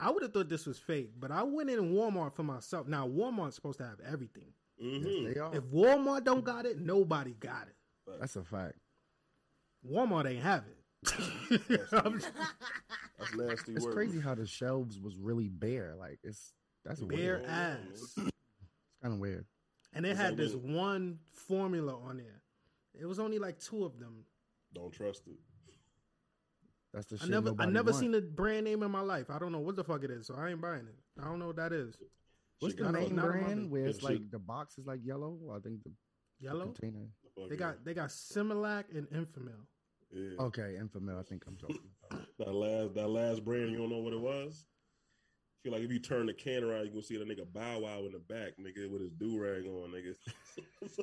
I 0.00 0.10
would 0.10 0.22
have 0.22 0.32
thought 0.32 0.48
this 0.48 0.66
was 0.66 0.78
fake, 0.78 1.10
but 1.18 1.30
I 1.30 1.42
went 1.42 1.70
in 1.70 1.92
Walmart 1.92 2.34
for 2.34 2.42
myself. 2.42 2.86
Now 2.88 3.06
Walmart's 3.06 3.54
supposed 3.56 3.78
to 3.78 3.84
have 3.84 4.00
everything. 4.00 4.52
Mhm. 4.82 5.24
Yes, 5.24 5.34
they 5.34 5.40
are. 5.40 5.54
If 5.56 5.64
Walmart 5.64 6.24
don't 6.24 6.44
got 6.44 6.66
it, 6.66 6.80
nobody 6.80 7.32
got 7.34 7.68
it. 7.68 7.74
That's 8.20 8.36
a 8.36 8.44
fact. 8.44 8.74
Walmart 9.88 10.26
ain't 10.26 10.42
have 10.42 10.64
it. 10.66 10.78
I'm 11.92 12.18
That's 13.18 13.34
nasty 13.36 13.72
It's 13.74 13.84
work. 13.84 13.94
crazy 13.94 14.20
how 14.20 14.34
the 14.34 14.46
shelves 14.46 14.98
was 14.98 15.16
really 15.18 15.48
bare. 15.48 15.94
Like 15.98 16.18
it's 16.22 16.52
that's 16.84 17.00
bare 17.00 17.38
weird. 17.38 17.44
ass, 17.46 17.78
It's 17.92 18.14
kind 18.14 19.14
of 19.14 19.18
weird. 19.18 19.44
and 19.92 20.06
it 20.06 20.16
had 20.16 20.36
this 20.36 20.54
when- 20.54 20.74
one 20.74 21.18
formula 21.32 21.96
on 21.98 22.16
there. 22.16 22.42
It 22.98 23.06
was 23.06 23.18
only 23.18 23.38
like 23.38 23.58
two 23.58 23.84
of 23.84 23.98
them. 23.98 24.24
Don't 24.72 24.92
trust 24.92 25.26
it. 25.28 25.38
That's 26.92 27.06
the 27.06 27.16
I 27.16 27.18
shit. 27.20 27.30
never 27.30 27.54
I 27.58 27.66
never 27.66 27.90
want. 27.90 28.00
seen 28.00 28.14
a 28.14 28.20
brand 28.20 28.64
name 28.64 28.82
in 28.82 28.90
my 28.90 29.00
life. 29.00 29.28
I 29.28 29.38
don't 29.38 29.52
know 29.52 29.58
what 29.60 29.76
the 29.76 29.84
fuck 29.84 30.04
it 30.04 30.10
is, 30.10 30.26
so 30.28 30.34
I 30.36 30.50
ain't 30.50 30.60
buying 30.60 30.86
it. 30.86 30.96
I 31.20 31.24
don't 31.24 31.38
know 31.38 31.48
what 31.48 31.56
that 31.56 31.72
is. 31.72 31.96
What's 32.64 32.74
the 32.74 32.82
got 32.84 32.92
not- 32.92 33.00
main 33.02 33.14
not 33.16 33.24
on 33.26 33.30
my 33.30 33.38
brand 33.46 33.70
where 33.70 33.86
it's 33.86 34.02
like 34.02 34.30
the 34.30 34.38
box 34.38 34.78
is 34.78 34.86
like 34.86 35.00
yellow? 35.04 35.38
I 35.54 35.60
think 35.60 35.82
the 35.84 35.92
Yellow. 36.40 36.66
container. 36.66 37.06
Fuck 37.36 37.48
They 37.48 37.56
got 37.56 37.84
they 37.84 37.94
got 37.94 38.08
Similac 38.10 38.84
and 38.94 39.06
Enfamil. 39.10 39.64
Yeah. 40.12 40.42
Okay, 40.44 40.76
Enfamil. 40.80 41.18
I 41.18 41.22
think 41.22 41.44
I'm 41.46 41.56
talking. 41.56 41.78
That 42.38 42.52
last 42.52 42.94
that 42.94 43.08
last 43.08 43.44
brand, 43.44 43.70
you 43.70 43.78
don't 43.78 43.90
know 43.90 43.98
what 43.98 44.12
it 44.12 44.20
was. 44.20 44.66
Feel 45.62 45.72
like 45.72 45.82
if 45.82 45.90
you 45.90 45.98
turn 46.00 46.26
the 46.26 46.34
can 46.34 46.62
around, 46.62 46.84
you 46.84 46.90
gonna 46.90 47.02
see 47.02 47.16
the 47.16 47.24
nigga 47.24 47.50
Bow 47.50 47.78
Wow 47.80 48.00
in 48.06 48.12
the 48.12 48.18
back, 48.18 48.52
nigga, 48.60 48.90
with 48.90 49.00
his 49.00 49.10
do 49.12 49.38
rag 49.40 49.64
on, 49.64 49.92
nigga. 49.92 50.14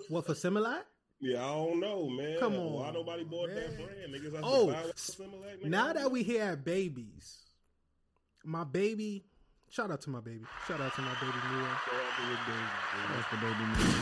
What 0.09 0.25
for 0.27 0.33
Similac? 0.33 0.81
yeah, 1.19 1.43
I 1.43 1.49
don't 1.55 1.79
know, 1.79 2.07
man. 2.09 2.37
Come 2.39 2.53
on, 2.55 2.73
Why 2.73 2.87
on, 2.89 2.93
nobody 2.93 3.23
bought 3.23 3.49
that 3.49 3.75
brand, 3.77 4.13
niggas? 4.13 4.31
That's 4.33 4.43
Oh, 4.45 4.67
the 4.67 4.73
Bow 4.73 4.81
Wow 4.83 4.89
s- 4.89 5.15
Similac, 5.19 5.61
nigga. 5.61 5.65
Now 5.65 5.93
that 5.93 6.11
we 6.11 6.21
here 6.23 6.43
at 6.43 6.63
babies, 6.63 7.39
my 8.45 8.63
baby, 8.63 9.25
shout 9.71 9.89
out 9.91 10.01
to 10.01 10.09
my 10.09 10.19
baby, 10.19 10.43
shout 10.67 10.79
out 10.81 10.93
to 10.95 11.01
my 11.01 11.13
baby 11.21 11.37
Mia. 11.51 11.77
That's 13.15 13.29
the 13.31 13.37
baby. 13.37 13.65
music. 13.77 14.01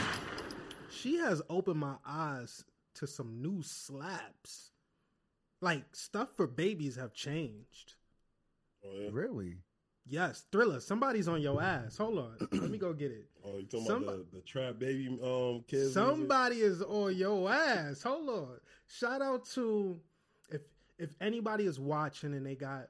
She 0.91 1.17
has 1.17 1.41
opened 1.49 1.79
my 1.79 1.95
eyes 2.05 2.65
to 2.95 3.07
some 3.07 3.41
new 3.41 3.61
slaps. 3.63 4.71
Like 5.61 5.83
stuff 5.93 6.29
for 6.35 6.47
babies 6.47 6.95
have 6.95 7.13
changed. 7.13 7.95
Oh, 8.83 8.89
yeah? 8.97 9.09
Really? 9.11 9.57
Yes, 10.11 10.45
Thriller, 10.51 10.79
somebody's 10.79 11.27
on 11.27 11.41
your 11.41 11.61
ass. 11.61 11.97
Hold 11.97 12.17
on, 12.17 12.37
let 12.51 12.71
me 12.71 12.77
go 12.79 12.93
get 12.93 13.11
it. 13.11 13.27
oh 13.45 13.57
you 13.59 13.65
talking 13.65 13.85
Somebody- 13.85 14.05
about 14.17 14.31
the, 14.31 14.37
the 14.37 14.43
trap 14.43 14.79
baby 14.79 15.07
um 15.21 15.63
kids? 15.67 15.83
music? 15.83 15.93
Somebody 15.93 16.55
is 16.61 16.81
on 16.81 17.15
your 17.15 17.51
ass. 17.51 18.01
Hold 18.03 18.29
on. 18.29 18.57
Shout 18.87 19.21
out 19.21 19.45
to 19.51 19.99
if 20.49 20.61
if 20.97 21.13
anybody 21.21 21.65
is 21.65 21.79
watching 21.79 22.33
and 22.33 22.43
they 22.45 22.55
got 22.55 22.87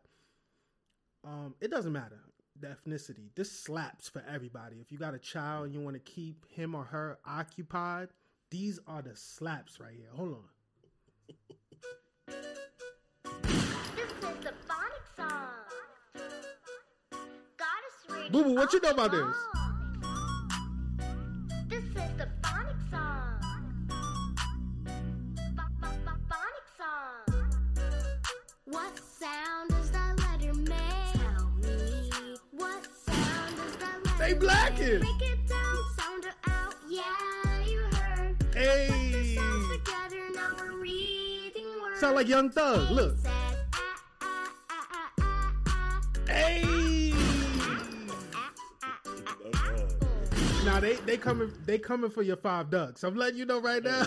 um 1.25 1.55
it 1.59 1.69
doesn't 1.71 1.91
matter. 1.91 2.21
The 2.61 2.67
ethnicity. 2.67 3.29
This 3.35 3.51
slaps 3.51 4.09
for 4.09 4.23
everybody. 4.27 4.77
If 4.81 4.91
you 4.91 4.97
got 4.97 5.13
a 5.13 5.19
child 5.19 5.65
and 5.65 5.73
you 5.73 5.81
want 5.81 5.95
to 5.95 5.99
keep 5.99 6.45
him 6.51 6.75
or 6.75 6.85
her 6.85 7.19
occupied, 7.25 8.09
these 8.51 8.79
are 8.87 9.01
the 9.01 9.15
slaps 9.15 9.79
right 9.79 9.93
here. 9.95 10.09
Hold 10.15 10.33
on. 10.33 10.43
This 12.27 14.07
is 14.07 14.43
the 14.43 14.53
phonic 14.67 15.05
song. 15.15 15.49
Goddess 17.57 18.29
Boo 18.31 18.43
Boo, 18.43 18.55
what 18.55 18.73
you 18.73 18.81
know 18.81 18.91
about 18.91 19.11
this? 19.11 19.58
The 34.39 35.09
Hey, 38.55 39.35
sounds 39.35 39.77
together, 39.77 40.23
now 40.35 40.49
we're 40.57 40.81
reading 40.81 41.65
words. 41.81 41.99
sound 41.99 42.15
like 42.15 42.27
Young 42.27 42.49
Thug. 42.49 42.89
Look. 42.91 43.15
Ah, 43.25 43.55
ah, 43.73 43.87
ah, 44.21 44.51
ah, 44.69 45.11
ah, 45.19 45.61
ah. 45.69 46.01
Hey. 46.27 47.13
Now 50.65 50.79
they 50.79 50.95
they 51.05 51.17
coming 51.17 51.53
they 51.65 51.77
coming 51.77 52.09
for 52.09 52.21
your 52.21 52.37
five 52.37 52.69
ducks. 52.69 53.03
I'm 53.03 53.15
letting 53.15 53.37
you 53.37 53.45
know 53.45 53.61
right 53.61 53.83
now. 53.83 54.03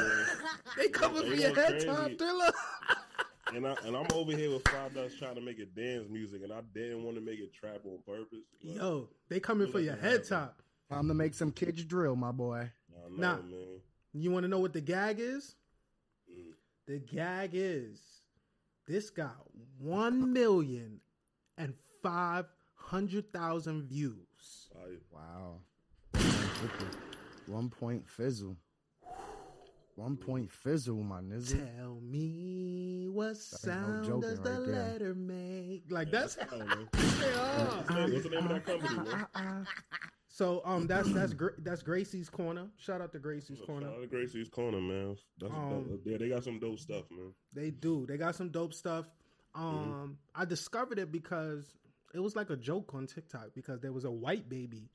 they 0.77 0.89
coming 0.89 1.23
for 1.23 1.35
your 1.35 1.55
head 1.55 1.85
top 1.85 2.11
thriller. 2.19 2.53
And 3.55 3.67
I 3.67 3.75
and 3.85 3.97
I'm 3.97 4.07
over 4.15 4.33
here 4.33 4.51
with 4.51 4.67
five 4.69 4.95
dollars 4.95 5.15
trying 5.19 5.35
to 5.35 5.41
make 5.41 5.59
it 5.59 5.75
dance 5.75 6.09
music, 6.11 6.43
and 6.43 6.53
I 6.53 6.61
didn't 6.75 7.03
want 7.05 7.17
to 7.17 7.23
make 7.23 7.39
it 7.39 7.53
trap 7.53 7.81
on 7.85 7.99
purpose. 8.07 8.39
but 8.63 8.71
Yo, 8.75 9.09
they 9.29 9.41
coming 9.41 9.71
for 9.71 9.81
your 9.81 9.97
head 9.97 10.25
top. 10.27 10.63
Time 10.91 11.09
to 11.09 11.15
make 11.15 11.35
some 11.35 11.51
kids 11.53 11.85
drill, 11.85 12.17
my 12.17 12.33
boy. 12.33 12.71
I 12.95 13.09
know, 13.11 13.17
Nah. 13.17 13.37
man. 13.37 13.81
You 14.15 14.31
want 14.31 14.45
to 14.45 14.49
know 14.49 14.59
what 14.59 14.73
the 14.73 14.81
gag 14.81 15.17
is? 15.21 15.55
Mm. 16.31 16.53
The 16.87 16.99
gag 16.99 17.51
is 17.55 17.99
this 18.87 19.11
got 19.11 19.37
one 19.79 20.33
million 20.33 21.01
and 21.59 21.75
five 22.03 22.47
hundred 22.75 23.33
thousand 23.33 23.85
views. 23.85 24.69
I, 24.75 24.97
Wow. 25.11 25.59
One 27.47 27.69
point 27.71 28.09
fizzle. 28.09 28.57
One 29.95 30.17
point 30.17 30.51
fizzle, 30.51 31.03
my 31.03 31.21
nigga. 31.21 31.67
Tell 31.77 31.99
me 32.01 33.09
what 33.11 33.27
ain't 33.27 33.29
no 33.29 33.35
sound 33.35 34.23
does 34.23 34.41
the 34.41 34.51
right 34.51 34.61
letter 34.69 35.15
make? 35.15 35.85
Like 35.91 36.11
that's 36.11 36.39
I 36.39 36.45
don't. 36.47 36.89
Yeah. 36.95 37.67
What's 37.67 37.89
the 37.89 37.95
name- 37.95 38.13
what's 38.13 38.25
the 38.25 38.31
name 38.31 38.47
of 38.47 38.49
that 38.49 38.65
company, 38.65 39.11
man? 39.37 39.67
So 40.29 40.63
um, 40.65 40.87
that's 40.87 41.13
that's 41.13 41.35
Gra- 41.35 41.53
that's 41.59 41.83
Gracie's 41.83 42.31
corner. 42.31 42.69
Shout 42.79 43.03
out 43.03 43.13
to 43.13 43.19
Gracie's 43.19 43.61
corner. 43.67 43.87
Shout 43.89 43.97
out 43.97 44.01
to 44.01 44.07
Gracie's 44.07 44.49
Corner, 44.49 44.81
man. 44.81 45.17
That's, 45.39 45.53
Um, 45.53 45.87
that, 45.91 46.11
yeah, 46.11 46.17
they 46.17 46.31
got 46.31 46.43
some 46.43 46.59
dope 46.59 46.79
stuff, 46.79 47.05
man. 47.11 47.35
They 47.53 47.71
do. 47.71 48.07
They 48.07 48.17
got 48.17 48.35
some 48.35 48.49
dope 48.49 48.73
stuff. 48.73 49.05
Mm-hmm. 49.55 49.93
Um, 49.93 50.19
I 50.35 50.47
discovered 50.47 50.99
it 50.99 51.13
because 51.13 51.75
it 52.15 52.21
was 52.21 52.35
like 52.35 52.49
a 52.49 52.57
joke 52.57 52.95
on 52.95 53.07
TikTok 53.07 53.49
because 53.55 53.81
there 53.81 53.93
was 53.93 54.07
a 54.07 54.11
white 54.11 54.49
baby 54.49 54.89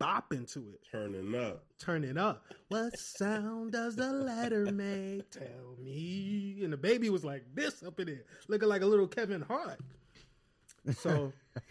bopping 0.00 0.50
to 0.52 0.60
it, 0.74 0.80
Turning 0.90 1.34
up. 1.34 1.64
turning 1.78 2.16
up. 2.18 2.44
What 2.68 2.96
sound 2.98 3.72
does 3.72 3.96
the 3.96 4.12
letter 4.12 4.66
make? 4.72 5.30
Tell 5.30 5.76
me. 5.82 6.60
And 6.62 6.72
the 6.72 6.76
baby 6.76 7.10
was 7.10 7.24
like 7.24 7.44
this 7.54 7.82
up 7.82 7.98
in 8.00 8.06
there, 8.06 8.24
looking 8.48 8.68
like 8.68 8.82
a 8.82 8.86
little 8.86 9.06
Kevin 9.08 9.40
Hart. 9.42 9.78
So 10.96 11.32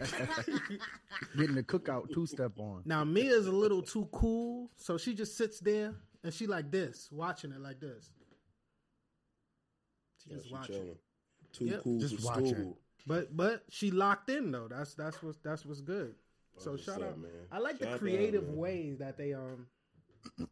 Getting 1.36 1.54
the 1.56 1.62
cookout 1.62 2.12
two 2.12 2.26
step 2.26 2.52
on. 2.58 2.82
now 2.84 3.04
Mia's 3.04 3.46
a 3.46 3.52
little 3.52 3.82
too 3.82 4.08
cool, 4.12 4.70
so 4.76 4.96
she 4.98 5.14
just 5.14 5.36
sits 5.36 5.60
there 5.60 5.94
and 6.24 6.32
she 6.32 6.46
like 6.46 6.70
this, 6.70 7.08
watching 7.10 7.52
it 7.52 7.60
like 7.60 7.80
this. 7.80 8.10
She 10.22 10.30
Yeah, 10.30 10.36
just 10.36 10.48
she 10.48 10.54
watching. 10.54 10.74
chilling. 10.74 10.98
Too 11.52 11.64
Yep. 11.66 11.82
cool 11.82 12.00
Just 12.00 12.16
for 12.20 12.26
watch 12.26 12.48
school. 12.48 12.78
But 13.06 13.36
but 13.36 13.64
she 13.70 13.90
locked 13.90 14.28
in 14.30 14.50
though. 14.52 14.68
That's 14.68 14.94
that's 14.94 15.22
what 15.22 15.36
that's 15.42 15.64
what's 15.64 15.80
good. 15.80 16.14
So 16.58 16.72
what's 16.72 16.84
shout 16.84 17.02
up, 17.02 17.10
out, 17.10 17.18
man. 17.18 17.30
I 17.52 17.58
like 17.58 17.72
Shout 17.78 17.80
the 17.80 17.86
out 17.86 17.90
to 17.90 17.92
her, 17.92 17.98
creative 17.98 18.44
man. 18.48 18.56
ways 18.56 18.98
that 18.98 19.16
they 19.16 19.32
um. 19.34 19.66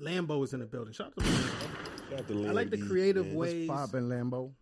Lambo 0.00 0.44
is 0.44 0.52
in 0.54 0.60
the 0.60 0.66
building. 0.66 0.92
Shout 0.92 1.08
out 1.08 1.16
to 1.16 1.22
Lambo. 1.22 2.10
Shout 2.10 2.18
out 2.20 2.28
to 2.28 2.46
I 2.48 2.52
like 2.52 2.70
the 2.70 2.78
creative 2.78 3.26
man. 3.26 3.34
way- 3.36 3.52
Ways. 3.54 3.68
Bob 3.68 3.94
and 3.94 4.10
Lambo. 4.10 4.52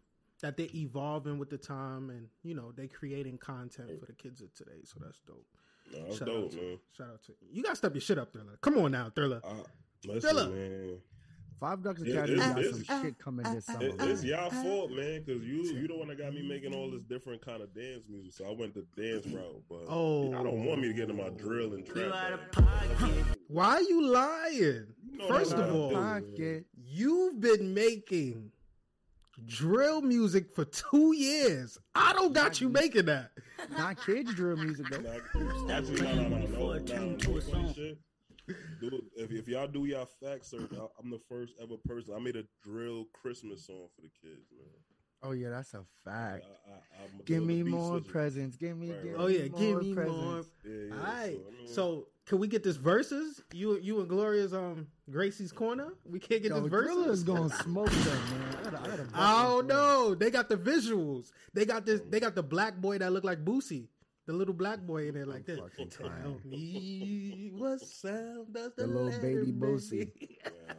that 0.43 0.57
they're 0.57 0.69
evolving 0.75 1.39
with 1.39 1.51
the 1.51 1.59
time 1.59 2.11
and 2.11 2.29
you 2.43 2.55
know 2.55 2.73
they 2.73 2.87
creating 2.89 3.39
content 3.39 3.91
for 4.01 4.07
the 4.07 4.13
kids 4.15 4.41
of 4.41 4.53
today. 4.55 4.81
So 4.85 4.99
that's 5.03 5.19
dope. 5.27 5.45
Nah, 5.93 6.05
that's 6.05 6.17
Shout 6.19 6.29
out 6.29 6.35
dope, 6.35 6.51
to 6.53 6.57
man. 6.57 6.79
shout 6.97 7.09
out 7.09 7.23
to 7.25 7.33
you. 7.53 7.63
Got 7.63 7.71
to 7.71 7.77
step 7.77 7.95
your 7.95 8.01
shit 8.01 8.19
up, 8.19 8.33
Thriller. 8.33 8.59
Come 8.63 8.79
on 8.79 8.93
now, 8.93 9.11
Thriller. 9.15 9.41
Uh, 9.45 9.55
listen, 10.07 10.21
Thriller. 10.31 10.49
man. 10.51 10.99
Five 11.59 11.83
Ducks 11.83 12.03
It- 12.03 12.09
Academy 12.11 12.35
it's- 12.35 12.49
got 12.49 12.59
it's- 12.59 12.87
some 12.87 13.03
shit 13.03 13.19
coming 13.19 13.53
this 13.55 13.65
summer. 13.65 13.83
It, 13.87 13.95
it's 14.01 14.23
man. 14.23 14.31
y'all 14.31 14.51
fault, 14.51 14.91
man, 14.91 15.23
because 15.25 15.43
you 15.45 15.63
you 15.65 15.89
the 15.89 15.97
one 15.97 16.09
that 16.09 16.19
got 16.19 16.35
me 16.35 16.47
making 16.47 16.75
all 16.75 16.91
this 16.91 17.01
mm-hmm. 17.01 17.13
different 17.15 17.45
kind 17.45 17.63
of 17.63 17.75
dance 17.75 18.03
music. 18.09 18.33
So 18.33 18.45
I 18.45 18.55
went 18.55 18.75
the 18.75 18.85
dance 19.01 19.27
route, 19.27 19.63
but 19.69 19.85
Oh. 19.89 20.33
I 20.35 20.43
don't 20.43 20.65
want 20.65 20.81
me 20.81 20.89
to 20.89 20.95
get 20.95 21.09
into 21.11 21.23
my 21.23 21.31
drill 21.31 21.75
and 21.75 21.87
trap. 21.87 21.97
You 21.97 22.13
out 22.13 22.33
of 22.33 22.53
pocket. 22.53 23.25
Why 23.49 23.75
are 23.77 23.83
you 23.83 24.07
lying? 24.07 24.87
know 25.13 25.29
First 25.29 25.55
of 25.55 25.75
all. 25.75 25.93
Pocket. 25.93 26.67
you've 26.77 27.41
been 27.41 27.73
making 27.73 28.53
drill 29.45 30.03
music 30.03 30.55
for 30.55 30.65
two 30.65 31.15
years. 31.15 31.79
I 31.95 32.13
don't 32.13 32.33
got 32.33 32.61
you 32.61 32.69
making 32.69 33.07
that. 33.07 33.31
Not 33.77 34.05
kids 34.05 34.35
drill 34.35 34.57
music 34.57 34.87
though. 34.91 35.01
Nah, 35.01 35.75
Actually, 35.75 36.03
no, 36.03 36.15
no, 36.15 36.29
no, 36.29 36.37
no, 36.39 36.47
Before 36.47 36.67
no, 36.67 36.73
it 36.73 37.99
turned 38.47 38.59
no, 38.83 38.89
to 38.91 38.97
a 38.97 38.99
no, 38.99 38.99
song. 38.99 39.01
shit. 39.17 39.17
Dude, 39.17 39.31
if, 39.37 39.41
if 39.41 39.49
y'all 39.49 39.67
do 39.69 39.85
y'all 39.87 40.09
facts, 40.23 40.49
search, 40.51 40.71
I- 40.73 40.87
I'm 41.03 41.11
the 41.11 41.21
first 41.29 41.55
ever 41.63 41.77
person. 41.87 42.15
I 42.15 42.21
made 42.21 42.37
a 42.37 42.45
drill 42.63 43.07
Christmas 43.13 43.67
song 43.67 43.89
for 43.95 44.03
the 44.03 44.09
kids, 44.23 44.47
man. 44.57 44.67
Oh 45.23 45.33
yeah, 45.33 45.49
that's 45.49 45.73
a 45.75 45.83
fact. 46.05 46.45
I, 46.69 47.03
I'm 47.03 47.25
Give 47.25 47.43
me 47.43 47.63
more 47.63 47.93
switching. 47.97 48.11
presents. 48.13 48.57
Give 48.57 48.77
me. 48.77 48.91
Right, 48.93 49.03
give 49.03 49.13
right. 49.15 49.21
Oh 49.23 49.27
me 49.29 49.37
yeah, 49.39 49.49
give 49.49 49.83
me 49.83 49.95
presents. 49.95 50.17
more. 50.23 50.45
Yeah, 50.65 50.73
yeah. 50.89 50.95
All 50.95 51.03
right. 51.03 51.33
So, 51.37 51.41
I 51.49 51.59
mean, 51.59 51.69
So 51.69 52.07
can 52.27 52.39
we 52.39 52.49
get 52.49 52.63
this 52.63 52.77
verses? 52.77 53.43
You 53.53 53.79
you 53.81 54.01
and 54.01 54.09
Gloria's 54.11 54.53
um 54.53 54.89
Gracie's 55.11 55.53
corner. 55.53 55.95
We 56.05 56.21
can't 56.21 56.43
get 56.43 56.51
Yo, 56.51 56.61
this 56.61 56.69
Thriller 56.71 57.05
verses. 57.07 57.19
is 57.21 57.25
gonna 57.25 57.49
smoke 57.49 57.91
them, 57.91 58.05
man. 58.05 58.57
I 58.61 58.63
gotta, 58.65 58.79
I 58.81 58.87
gotta 58.89 59.07
I 59.15 59.43
don't 59.45 59.67
know. 59.67 60.15
They 60.15 60.31
got 60.31 60.49
the 60.51 60.57
visuals. 60.59 61.33
They 61.55 61.65
got 61.65 61.87
this. 61.87 62.03
They 62.09 62.21
got 62.21 62.35
the 62.35 62.43
black 62.43 62.77
boy 62.77 62.99
that 62.99 63.11
look 63.13 63.25
like 63.25 63.43
Boosie. 63.43 63.89
The 64.27 64.33
little 64.33 64.55
black 64.55 64.81
boy 64.81 65.09
in 65.09 65.15
there 65.15 65.27
like 65.27 65.47
this. 65.47 65.59
fucking 65.59 65.89
Tell 65.91 66.11
me 66.45 67.51
what 67.55 67.81
sound 67.81 68.53
does 68.53 68.73
the, 68.77 68.83
The 68.83 68.87
little 68.89 69.21
baby 69.21 69.53
make? 69.53 69.61
Boosie. 69.61 70.11
yeah, 70.21 70.49
man. 70.73 70.75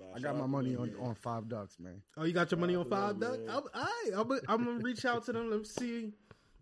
Nah, 0.00 0.16
I 0.16 0.18
got 0.18 0.36
my 0.36 0.46
money 0.46 0.74
on, 0.74 0.88
man. 0.88 0.96
on 1.00 1.14
five 1.14 1.48
ducks, 1.48 1.78
man. 1.78 2.02
Oh, 2.16 2.24
you 2.24 2.32
got 2.32 2.50
your 2.50 2.58
money 2.58 2.74
on 2.74 2.88
five 2.88 3.20
ducks? 3.20 3.38
I'm, 3.38 3.46
man. 3.46 3.48
all 3.48 3.62
right, 3.74 4.10
I'm, 4.16 4.28
gonna- 4.28 4.40
I'm 4.48 4.64
gonna 4.64 4.78
reach 4.82 5.04
out 5.04 5.24
to 5.26 5.32
them. 5.32 5.50
Let's 5.50 5.72
see 5.74 6.12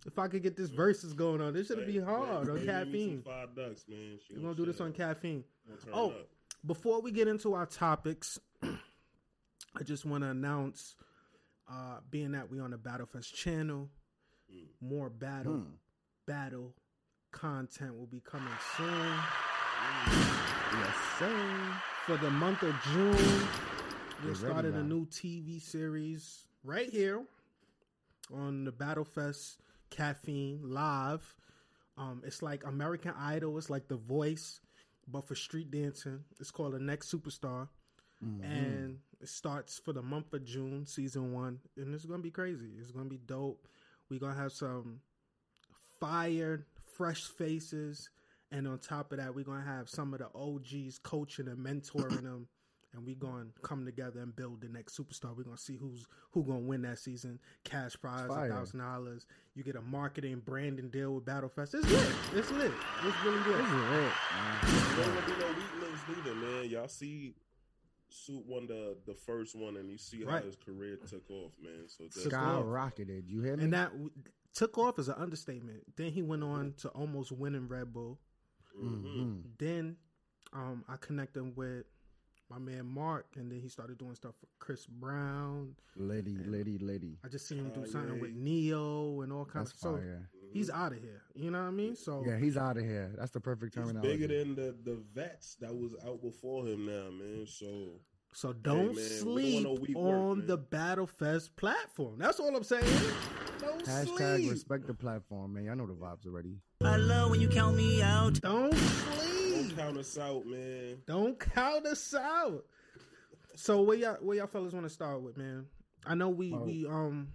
if 0.06 0.18
I 0.18 0.28
could 0.28 0.42
get 0.42 0.56
this 0.56 0.70
verses 0.70 1.14
going 1.14 1.40
on. 1.40 1.54
This 1.54 1.68
should 1.68 1.86
be 1.86 1.98
hard 1.98 2.28
hey, 2.28 2.34
on 2.34 2.40
hey, 2.40 2.44
give 2.46 2.54
me 2.54 2.66
some 2.66 2.66
caffeine. 2.84 3.22
Five 3.22 3.56
ducks, 3.56 3.84
man. 3.88 4.18
She 4.26 4.34
We're 4.34 4.42
gonna 4.42 4.54
do 4.54 4.66
this 4.66 4.80
on 4.80 4.92
caffeine. 4.92 5.44
Oh, 5.92 6.12
before 6.66 7.00
we 7.00 7.12
get 7.12 7.28
into 7.28 7.54
our 7.54 7.64
topics, 7.66 8.38
I 8.62 9.82
just 9.84 10.04
want 10.04 10.22
to 10.24 10.30
announce, 10.30 10.96
uh, 11.70 11.98
being 12.10 12.32
that 12.32 12.50
we 12.50 12.60
on 12.60 12.70
the 12.72 12.76
Battlefest 12.76 13.32
channel, 13.34 13.88
more 14.82 15.08
battle, 15.08 15.54
Hmm. 15.54 15.70
Battle 16.34 16.72
content 17.32 17.92
will 17.98 18.06
be 18.06 18.20
coming 18.20 18.52
soon 18.76 19.16
Yes, 20.06 20.96
sir. 21.18 21.72
for 22.06 22.16
the 22.18 22.30
month 22.30 22.62
of 22.62 22.72
June. 22.92 23.48
We 24.24 24.34
started 24.36 24.74
a 24.76 24.82
new 24.84 25.06
TV 25.06 25.60
series 25.60 26.44
right 26.62 26.88
here 26.88 27.24
on 28.32 28.62
the 28.64 28.70
Battlefest 28.70 29.56
Caffeine 29.90 30.60
Live. 30.62 31.34
Um, 31.98 32.22
it's 32.24 32.42
like 32.42 32.64
American 32.64 33.12
Idol. 33.18 33.58
It's 33.58 33.68
like 33.68 33.88
The 33.88 33.96
Voice, 33.96 34.60
but 35.08 35.26
for 35.26 35.34
street 35.34 35.72
dancing. 35.72 36.20
It's 36.38 36.52
called 36.52 36.74
The 36.74 36.78
Next 36.78 37.12
Superstar, 37.12 37.66
Mm-hmm. 38.24 38.44
and 38.44 38.98
it 39.22 39.28
starts 39.30 39.78
for 39.78 39.92
the 39.94 40.02
month 40.02 40.32
of 40.34 40.44
June, 40.44 40.84
season 40.86 41.32
one, 41.32 41.58
and 41.78 41.92
it's 41.94 42.04
gonna 42.04 42.22
be 42.22 42.30
crazy. 42.30 42.68
It's 42.78 42.90
gonna 42.92 43.08
be 43.08 43.16
dope. 43.26 43.66
We're 44.10 44.20
gonna 44.20 44.34
have 44.38 44.52
some 44.52 45.00
fire, 46.00 46.66
fresh 46.96 47.24
faces, 47.24 48.10
and 48.50 48.66
on 48.66 48.78
top 48.78 49.12
of 49.12 49.18
that, 49.18 49.34
we're 49.34 49.44
gonna 49.44 49.62
have 49.64 49.88
some 49.88 50.12
of 50.14 50.20
the 50.20 50.28
OGs 50.34 50.98
coaching 50.98 51.48
and 51.48 51.58
mentoring 51.58 52.22
them. 52.22 52.46
And 52.92 53.06
we're 53.06 53.14
gonna 53.14 53.46
come 53.62 53.84
together 53.84 54.18
and 54.18 54.34
build 54.34 54.62
the 54.62 54.68
next 54.68 54.98
superstar. 54.98 55.36
We're 55.36 55.44
gonna 55.44 55.56
see 55.56 55.76
who's 55.76 56.06
who 56.32 56.42
gonna 56.42 56.58
win 56.58 56.82
that 56.82 56.98
season. 56.98 57.38
Cash 57.62 57.96
prize, 58.00 58.28
a 58.28 58.48
thousand 58.48 58.80
dollars. 58.80 59.26
You 59.54 59.62
get 59.62 59.76
a 59.76 59.80
marketing 59.80 60.42
branding 60.44 60.88
deal 60.90 61.14
with 61.14 61.24
Battlefest. 61.24 61.72
It's 61.76 61.88
lit. 61.88 62.14
It's 62.34 62.50
lit. 62.50 62.72
It's 63.04 63.24
really 63.24 63.38
This 63.38 63.46
lit. 63.46 63.60
is 63.60 63.70
it, 63.70 63.76
man. 63.76 64.10
There 64.96 65.04
ain't 65.04 65.14
gonna 65.14 65.26
be 65.26 65.40
no 65.40 65.46
weak 65.52 65.82
links 65.82 66.00
neither, 66.08 66.34
man. 66.34 66.68
Y'all 66.68 66.88
see 66.88 67.36
Suit 68.08 68.44
won 68.44 68.66
the 68.66 68.96
the 69.06 69.14
first 69.14 69.54
one, 69.54 69.76
and 69.76 69.88
you 69.88 69.96
see 69.96 70.24
how 70.24 70.30
Right. 70.32 70.44
his 70.44 70.56
career 70.56 70.96
took 70.96 71.30
off, 71.30 71.52
man. 71.62 71.86
So 71.86 72.02
that's, 72.02 72.24
Took 72.24 72.32
off. 72.34 72.64
Skyrocketed. 72.64 73.28
You 73.28 73.40
hear 73.42 73.56
me? 73.56 73.62
And 73.62 73.72
that 73.72 73.92
took 74.54 74.76
off 74.78 74.98
is 74.98 75.08
an 75.08 75.14
understatement. 75.16 75.82
Then 75.96 76.10
he 76.12 76.22
went 76.22 76.42
on 76.44 76.74
to 76.78 76.88
almost 76.90 77.32
winning 77.32 77.68
Red 77.68 77.92
Bull. 77.92 78.18
Mhm. 78.78 79.42
Then 79.58 79.96
um, 80.52 80.84
I 80.88 80.96
connected 80.96 81.40
him 81.40 81.54
with 81.54 81.84
my 82.48 82.58
man 82.58 82.84
Mark, 82.86 83.26
and 83.36 83.50
then 83.50 83.60
he 83.60 83.68
started 83.68 83.98
doing 83.98 84.14
stuff 84.16 84.34
for 84.40 84.46
Chris 84.58 84.84
Brown. 84.86 85.76
Lady, 85.94 86.36
lady, 86.38 86.78
lady. 86.78 87.16
I 87.24 87.28
just 87.28 87.46
seen 87.46 87.58
him 87.58 87.70
do 87.70 87.82
Oh, 87.82 87.84
something 87.84 88.16
yeah. 88.16 88.20
with 88.20 88.32
Ne-Yo 88.32 89.20
and 89.20 89.32
all 89.32 89.44
kinds 89.44 89.70
That's 89.70 89.84
of. 89.84 89.90
So 89.92 89.96
fire. 89.98 90.28
he's 90.52 90.68
out 90.70 90.92
of 90.92 90.98
here. 91.00 91.22
You 91.36 91.52
know 91.52 91.60
what 91.62 91.68
I 91.68 91.70
mean? 91.70 91.94
So 91.94 92.24
Yeah, 92.26 92.38
he's 92.38 92.56
out 92.56 92.76
of 92.76 92.82
here. 92.82 93.12
That's 93.16 93.30
the 93.30 93.38
perfect 93.40 93.74
He's 93.76 93.84
terminology. 93.84 94.16
bigger 94.16 94.26
than 94.44 94.56
the 94.56 94.72
the 94.82 94.96
vets 95.14 95.54
that 95.60 95.72
was 95.72 95.94
out 96.04 96.20
before 96.22 96.66
him 96.66 96.86
now, 96.86 97.10
man. 97.10 97.46
So 97.46 98.00
so 98.32 98.52
don't 98.52 98.78
man, 98.78 98.94
we 98.94 98.94
don't 98.94 99.08
sleep 99.10 99.54
want 99.54 99.64
no 99.64 99.82
weak 99.82 99.96
work, 99.98 100.20
on 100.20 100.46
the 100.46 100.56
Battle 100.56 101.06
Fest 101.06 101.56
platform. 101.56 102.16
That's 102.18 102.38
all 102.40 102.54
I'm 102.54 102.62
saying. 102.62 102.84
Don't 103.60 103.84
Hashtag 103.84 104.36
sleep. 104.36 104.50
respect 104.50 104.86
the 104.86 104.94
platform, 104.94 105.54
man. 105.54 105.68
I 105.68 105.74
know 105.74 105.86
the 105.86 105.94
vibes 105.94 106.26
already. 106.26 106.56
I 106.82 106.96
love 106.96 107.30
when 107.30 107.40
you 107.40 107.48
count 107.48 107.76
me 107.76 108.00
out. 108.02 108.40
Don't 108.40 108.72
sleep. 108.74 109.52
don't 109.52 109.64
sleep. 109.64 109.76
count 109.76 109.96
us 109.98 110.18
out, 110.18 110.46
man. 110.46 110.96
Don't 111.06 111.38
count 111.38 111.86
us 111.86 112.14
out. 112.14 112.64
So 113.56 113.82
where 113.82 113.96
y'all 113.96 114.16
where 114.20 114.36
y'all 114.38 114.46
fellas 114.46 114.72
want 114.72 114.86
to 114.86 114.90
start 114.90 115.20
with, 115.22 115.36
man? 115.36 115.66
I 116.06 116.14
know 116.14 116.28
we 116.30 116.54
Oh. 116.54 116.62
we 116.64 116.86
um 116.86 117.28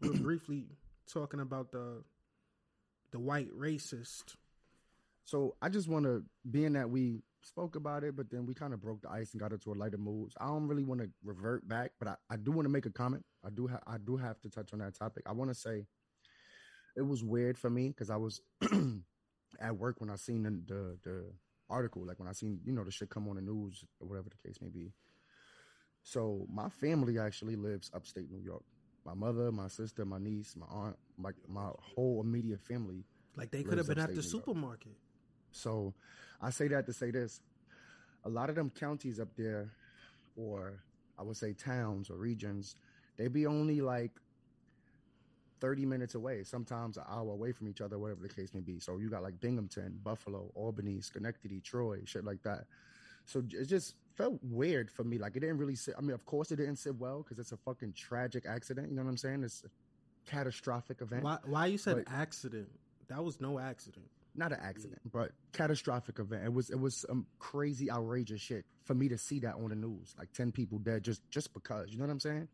were 0.00 0.14
briefly 0.14 0.64
talking 1.06 1.40
about 1.40 1.70
the 1.70 2.02
the 3.12 3.18
white 3.18 3.50
racist. 3.56 4.36
So 5.24 5.54
I 5.62 5.68
just 5.68 5.86
want 5.88 6.06
to, 6.06 6.24
being 6.50 6.72
that 6.72 6.90
we 6.90 7.22
spoke 7.42 7.76
about 7.76 8.04
it, 8.04 8.16
but 8.16 8.30
then 8.30 8.46
we 8.46 8.54
kind 8.54 8.72
of 8.74 8.80
broke 8.80 9.02
the 9.02 9.10
ice 9.10 9.32
and 9.32 9.40
got 9.40 9.52
into 9.52 9.72
a 9.72 9.74
lighter 9.74 9.98
mood. 9.98 10.32
I 10.40 10.46
don't 10.46 10.66
really 10.66 10.84
want 10.84 11.00
to 11.00 11.10
revert 11.24 11.66
back, 11.66 11.92
but 11.98 12.08
I, 12.08 12.14
I 12.30 12.36
do 12.36 12.50
want 12.52 12.66
to 12.66 12.70
make 12.70 12.86
a 12.86 12.90
comment. 12.90 13.24
I 13.44 13.50
do 13.50 13.66
ha- 13.68 13.82
I 13.86 13.98
do 13.98 14.16
have 14.16 14.40
to 14.40 14.50
touch 14.50 14.72
on 14.72 14.80
that 14.80 14.94
topic. 14.98 15.24
I 15.26 15.32
want 15.32 15.50
to 15.50 15.54
say 15.54 15.86
it 16.96 17.02
was 17.02 17.22
weird 17.24 17.56
for 17.58 17.70
me 17.70 17.88
because 17.88 18.10
I 18.10 18.16
was 18.16 18.40
at 19.60 19.76
work 19.76 20.00
when 20.00 20.10
I 20.10 20.16
seen 20.16 20.42
the, 20.42 20.50
the 20.74 20.98
the 21.02 21.24
article, 21.68 22.04
like 22.04 22.18
when 22.18 22.28
I 22.28 22.32
seen 22.32 22.60
you 22.64 22.72
know 22.72 22.84
the 22.84 22.90
shit 22.90 23.10
come 23.10 23.28
on 23.28 23.36
the 23.36 23.42
news 23.42 23.84
or 24.00 24.08
whatever 24.08 24.28
the 24.28 24.48
case 24.48 24.58
may 24.60 24.68
be. 24.68 24.92
So 26.02 26.46
my 26.50 26.68
family 26.68 27.18
actually 27.18 27.56
lives 27.56 27.90
upstate 27.94 28.30
New 28.30 28.40
York. 28.40 28.62
My 29.04 29.14
mother, 29.14 29.50
my 29.52 29.68
sister, 29.68 30.04
my 30.04 30.18
niece, 30.18 30.54
my 30.56 30.66
aunt, 30.66 30.96
my 31.16 31.30
my 31.48 31.70
whole 31.80 32.20
immediate 32.22 32.60
family 32.60 33.04
Like 33.36 33.50
they 33.50 33.62
could 33.62 33.78
have 33.78 33.86
been 33.86 33.98
at 33.98 34.08
the 34.16 34.22
New 34.22 34.28
York. 34.38 34.44
So 35.52 35.94
I 36.40 36.50
say 36.50 36.68
that 36.68 36.86
to 36.86 36.92
say 36.92 37.10
this. 37.10 37.40
A 38.24 38.28
lot 38.28 38.48
of 38.50 38.54
them 38.54 38.70
counties 38.70 39.18
up 39.18 39.28
there, 39.36 39.70
or 40.36 40.82
I 41.18 41.22
would 41.22 41.36
say 41.36 41.52
towns 41.54 42.10
or 42.10 42.16
regions, 42.16 42.76
they 43.16 43.28
be 43.28 43.46
only 43.46 43.80
like 43.80 44.12
30 45.60 45.84
minutes 45.86 46.14
away, 46.14 46.42
sometimes 46.44 46.96
an 46.96 47.04
hour 47.08 47.30
away 47.32 47.52
from 47.52 47.68
each 47.68 47.80
other, 47.80 47.98
whatever 47.98 48.22
the 48.22 48.28
case 48.28 48.54
may 48.54 48.60
be. 48.60 48.78
So 48.80 48.98
you 48.98 49.10
got 49.10 49.22
like 49.22 49.38
Binghamton, 49.40 50.00
Buffalo, 50.02 50.50
Albany, 50.54 51.00
Schenectady, 51.00 51.60
Troy, 51.60 52.00
shit 52.04 52.24
like 52.24 52.42
that. 52.42 52.64
So 53.26 53.42
it 53.52 53.66
just 53.66 53.94
felt 54.16 54.38
weird 54.42 54.90
for 54.90 55.04
me. 55.04 55.18
Like 55.18 55.36
it 55.36 55.40
didn't 55.40 55.58
really 55.58 55.76
sit. 55.76 55.94
I 55.96 56.00
mean, 56.00 56.12
of 56.12 56.24
course 56.24 56.50
it 56.50 56.56
didn't 56.56 56.76
sit 56.76 56.96
well 56.96 57.22
because 57.22 57.38
it's 57.38 57.52
a 57.52 57.56
fucking 57.58 57.92
tragic 57.92 58.44
accident. 58.46 58.88
You 58.90 58.96
know 58.96 59.02
what 59.02 59.10
I'm 59.10 59.16
saying? 59.18 59.44
It's 59.44 59.62
a 59.64 60.30
catastrophic 60.30 61.00
event. 61.02 61.24
Why 61.24 61.38
why 61.44 61.66
you 61.66 61.78
said 61.78 62.04
But- 62.04 62.12
accident? 62.12 62.68
That 63.08 63.22
was 63.24 63.40
no 63.40 63.58
accident. 63.58 64.06
Not 64.34 64.52
an 64.52 64.58
accident, 64.62 65.00
but 65.12 65.32
catastrophic 65.52 66.18
event. 66.18 66.44
It 66.44 66.52
was 66.52 66.70
it 66.70 66.78
was 66.78 67.04
some 67.08 67.26
crazy 67.38 67.90
outrageous 67.90 68.40
shit 68.40 68.64
for 68.84 68.94
me 68.94 69.08
to 69.08 69.18
see 69.18 69.40
that 69.40 69.54
on 69.56 69.70
the 69.70 69.76
news. 69.76 70.14
Like 70.18 70.32
ten 70.32 70.52
people 70.52 70.78
dead 70.78 71.02
just 71.02 71.22
just 71.30 71.52
because. 71.52 71.90
You 71.90 71.98
know 71.98 72.04
what 72.04 72.12
I'm 72.12 72.20
saying? 72.20 72.48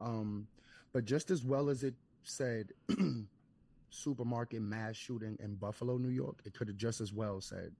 Um, 0.00 0.48
but 0.92 1.04
just 1.04 1.30
as 1.30 1.44
well 1.44 1.68
as 1.68 1.82
it 1.82 1.94
said 2.22 2.68
supermarket 3.90 4.62
mass 4.62 4.96
shooting 4.96 5.36
in 5.40 5.54
Buffalo, 5.54 5.96
New 5.96 6.10
York, 6.10 6.40
it 6.44 6.54
could 6.54 6.68
have 6.68 6.76
just 6.76 7.00
as 7.00 7.12
well 7.12 7.40
said 7.40 7.72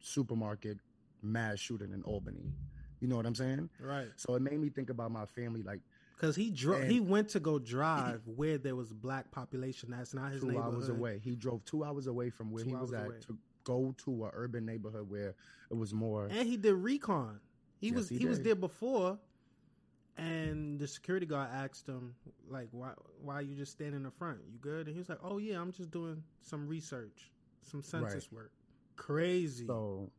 supermarket 0.00 0.78
mass 1.22 1.58
shooting 1.58 1.92
in 1.92 2.02
Albany. 2.02 2.52
You 3.00 3.08
know 3.08 3.16
what 3.16 3.26
I'm 3.26 3.34
saying? 3.34 3.68
Right. 3.80 4.08
So 4.16 4.34
it 4.34 4.42
made 4.42 4.58
me 4.58 4.68
think 4.68 4.90
about 4.90 5.10
my 5.10 5.26
family. 5.26 5.62
Like 5.62 5.80
Because 6.14 6.36
he 6.36 6.50
dro- 6.50 6.76
And- 6.80 6.90
he 6.90 7.00
went 7.00 7.28
to 7.30 7.40
go 7.40 7.58
drive 7.58 8.22
where 8.26 8.56
there 8.58 8.76
was 8.76 8.92
black 8.92 9.30
population. 9.30 9.90
That's 9.90 10.14
not 10.14 10.32
his 10.32 10.40
two 10.42 10.48
neighborhood. 10.48 10.74
hours 10.74 10.88
away. 10.88 11.18
He 11.18 11.34
drove 11.34 11.64
two 11.64 11.84
hours 11.84 12.06
away 12.06 12.30
from 12.30 12.50
where 12.50 12.62
Two 12.64 12.70
he 12.70 12.76
was 12.76 12.92
at 12.92 13.06
away. 13.06 13.20
to 13.26 13.38
go 13.64 13.94
to 14.04 14.26
a 14.26 14.30
urban 14.32 14.64
neighborhood 14.64 15.08
where 15.10 15.34
it 15.70 15.74
was 15.76 15.92
more. 15.92 16.26
And 16.26 16.46
he 16.48 16.56
did 16.56 16.74
recon. 16.74 17.40
He 17.78 17.88
Yes, 17.88 17.96
was 17.96 18.08
he 18.10 18.18
he, 18.18 18.26
was 18.26 18.40
there 18.40 18.54
before, 18.54 19.18
and 20.16 20.78
the 20.78 20.86
security 20.86 21.26
guard 21.26 21.50
asked 21.52 21.86
him 21.88 22.14
like, 22.48 22.68
"Why 22.70 22.92
why 23.20 23.40
you 23.40 23.54
just 23.56 23.72
standing 23.72 23.96
in 23.96 24.02
the 24.04 24.10
front? 24.10 24.38
You 24.50 24.58
good?" 24.58 24.86
And 24.86 24.94
he 24.94 24.98
was 25.00 25.08
like, 25.08 25.18
"Oh 25.22 25.38
yeah, 25.38 25.60
I'm 25.60 25.72
just 25.72 25.90
doing 25.90 26.22
some 26.42 26.68
research, 26.68 27.30
some 27.62 27.82
census 27.82 28.30
work." 28.30 28.52
Crazy. 28.96 29.66
So, 29.66 30.10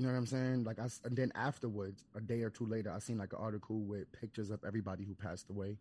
you 0.00 0.06
know 0.06 0.12
what 0.12 0.18
I'm 0.18 0.26
saying? 0.26 0.64
Like 0.64 0.78
I, 0.78 0.86
and 1.04 1.16
then 1.16 1.30
afterwards, 1.34 2.04
a 2.16 2.20
day 2.20 2.42
or 2.42 2.50
two 2.50 2.66
later, 2.66 2.90
I 2.90 3.00
seen 3.00 3.18
like 3.18 3.32
an 3.34 3.38
article 3.40 3.80
with 3.82 4.10
pictures 4.12 4.50
of 4.50 4.64
everybody 4.66 5.04
who 5.04 5.14
passed 5.14 5.50
away. 5.50 5.76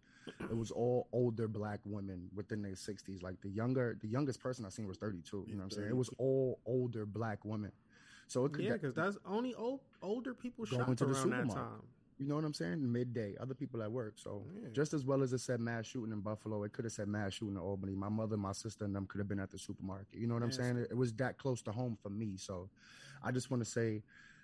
It 0.49 0.57
was 0.57 0.71
all 0.71 1.07
older 1.13 1.47
black 1.47 1.79
women 1.85 2.29
within 2.35 2.61
their 2.61 2.73
60s. 2.73 3.23
Like 3.23 3.39
the 3.41 3.49
younger, 3.49 3.97
the 4.01 4.07
youngest 4.09 4.41
person 4.41 4.65
I 4.65 4.69
seen 4.69 4.87
was 4.87 4.97
32. 4.97 5.45
You 5.47 5.53
know 5.55 5.59
what 5.59 5.63
I'm 5.65 5.71
saying? 5.71 5.89
It 5.89 5.95
was 5.97 6.09
all 6.17 6.59
older 6.65 7.05
black 7.05 7.45
women. 7.45 7.71
So 8.27 8.45
it 8.45 8.53
could, 8.53 8.65
yeah, 8.65 8.73
because 8.73 8.93
that's 8.93 9.17
only 9.25 9.55
old, 9.55 9.81
older 10.01 10.33
people 10.33 10.65
Going 10.65 10.85
shot 10.85 10.97
to 10.97 11.05
the 11.05 11.13
around 11.13 11.29
that 11.31 11.37
supermarket. 11.37 11.71
time. 11.79 11.87
you 12.19 12.27
know 12.27 12.35
what 12.35 12.43
I'm 12.45 12.53
saying? 12.53 12.91
Midday, 12.91 13.35
other 13.39 13.53
people 13.55 13.81
at 13.81 13.91
work. 13.91 14.15
So 14.17 14.43
Yeah. 14.61 14.69
just 14.73 14.93
as 14.93 15.05
well 15.05 15.23
as 15.23 15.33
it 15.33 15.39
said 15.39 15.59
mass 15.61 15.85
shooting 15.85 16.11
in 16.11 16.19
Buffalo, 16.21 16.63
it 16.63 16.73
could 16.73 16.85
have 16.85 16.91
said 16.91 17.07
mass 17.07 17.33
shooting 17.33 17.55
in 17.55 17.61
Albany. 17.61 17.95
My 17.95 18.09
mother, 18.09 18.37
my 18.37 18.51
sister, 18.51 18.85
and 18.85 18.95
them 18.95 19.07
could 19.07 19.19
have 19.19 19.27
been 19.29 19.39
at 19.39 19.51
the 19.51 19.57
supermarket. 19.59 20.19
You 20.19 20.27
know 20.27 20.33
what 20.35 20.43
I'm 20.43 20.51
saying? 20.51 20.77
It, 20.77 20.87
it 20.91 20.97
was 20.97 21.13
that 21.13 21.37
close 21.37 21.61
to 21.63 21.71
home 21.71 21.97
for 22.01 22.09
me. 22.09 22.37
So 22.37 22.69
I 23.23 23.31
just 23.31 23.49
want 23.51 23.63
to 23.63 23.69
say, 23.69 24.03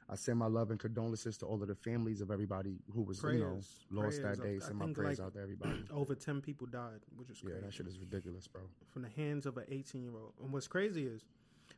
I 0.10 0.16
send 0.16 0.38
my 0.38 0.46
love 0.48 0.70
and 0.70 0.80
condolences 0.80 1.38
to 1.40 1.46
all 1.46 1.62
of 1.62 1.68
the 1.68 1.76
families 1.76 2.22
of 2.22 2.30
everybody 2.30 2.78
who 2.94 3.02
was, 3.02 3.24
you 3.24 3.40
know, 3.40 3.60
lost 3.90 4.22
Prayers. 4.22 4.38
that 4.38 4.44
day. 4.44 4.56
I 4.58 4.60
Send 4.60 4.78
my 4.78 4.86
think, 4.86 4.98
prayers 4.98 5.20
like, 5.20 5.26
out 5.28 5.34
to 5.34 5.42
everybody. 5.42 5.84
Over 5.92 6.14
ten 6.16 6.42
people 6.42 6.68
died, 6.68 7.00
which 7.18 7.30
is 7.32 7.42
Yeah, 7.44 7.52
crazy. 7.52 7.66
that 7.66 7.74
shit 7.74 7.88
is 7.88 8.00
ridiculous, 8.00 8.48
bro. 8.48 8.62
from 8.94 9.02
the 9.02 9.10
hands 9.10 9.46
of 9.48 9.58
an 9.58 9.66
18 9.70 10.04
year 10.04 10.12
old. 10.16 10.34
And 10.44 10.52
what's 10.54 10.68
crazy 10.68 11.06
is 11.06 11.26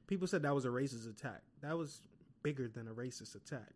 people 0.08 0.28
said 0.28 0.42
that 0.42 0.54
was 0.54 0.66
a 0.66 0.70
racist 0.70 1.10
attack. 1.10 1.42
That 1.62 1.78
was 1.78 2.02
bigger 2.44 2.68
than 2.68 2.88
a 2.88 2.92
racist 2.94 3.36
attack. 3.36 3.72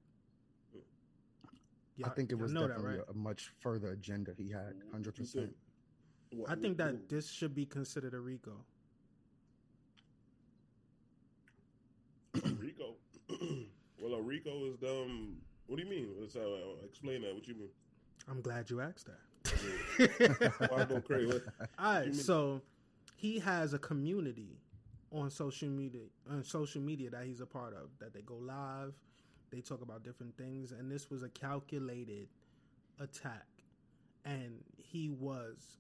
I 2.03 2.09
think 2.09 2.31
it 2.31 2.35
was 2.39 2.51
know 2.51 2.61
that, 2.61 2.69
definitely 2.69 2.97
right? 2.97 3.05
a, 3.07 3.11
a 3.11 3.15
much 3.15 3.51
further 3.59 3.89
agenda 3.91 4.33
he 4.35 4.49
had, 4.49 4.73
Hundred 4.91 5.15
percent. 5.15 5.55
I 6.47 6.55
think 6.55 6.77
that 6.77 7.07
this 7.09 7.29
should 7.29 7.53
be 7.53 7.65
considered 7.65 8.13
a 8.15 8.19
RICO. 8.19 8.53
Rico. 12.57 12.95
well, 14.01 14.13
a 14.13 14.21
Rico 14.21 14.65
is 14.65 14.83
um. 14.83 15.37
What 15.67 15.77
do 15.77 15.83
you 15.83 15.89
mean? 15.89 16.09
Let's 16.19 16.35
uh, 16.35 16.41
explain 16.85 17.21
that. 17.21 17.33
What 17.33 17.47
you 17.47 17.55
mean? 17.55 17.69
I'm 18.29 18.41
glad 18.41 18.69
you 18.69 18.81
asked 18.81 19.07
that. 19.07 20.69
Why 20.69 20.83
go 20.85 20.99
crazy? 21.01 21.41
All 21.79 21.93
right, 21.93 22.13
so 22.13 22.61
he 23.15 23.39
has 23.39 23.73
a 23.73 23.79
community 23.79 24.57
on 25.11 25.29
social 25.29 25.69
media 25.69 26.03
on 26.29 26.43
social 26.43 26.81
media 26.81 27.09
that 27.09 27.25
he's 27.25 27.41
a 27.41 27.45
part 27.45 27.73
of. 27.73 27.89
That 27.99 28.13
they 28.13 28.21
go 28.21 28.35
live, 28.35 28.93
they 29.51 29.61
talk 29.61 29.81
about 29.81 30.03
different 30.03 30.37
things, 30.37 30.71
and 30.71 30.91
this 30.91 31.09
was 31.09 31.23
a 31.23 31.29
calculated 31.29 32.27
attack, 32.99 33.47
and 34.25 34.59
he 34.77 35.09
was 35.09 35.77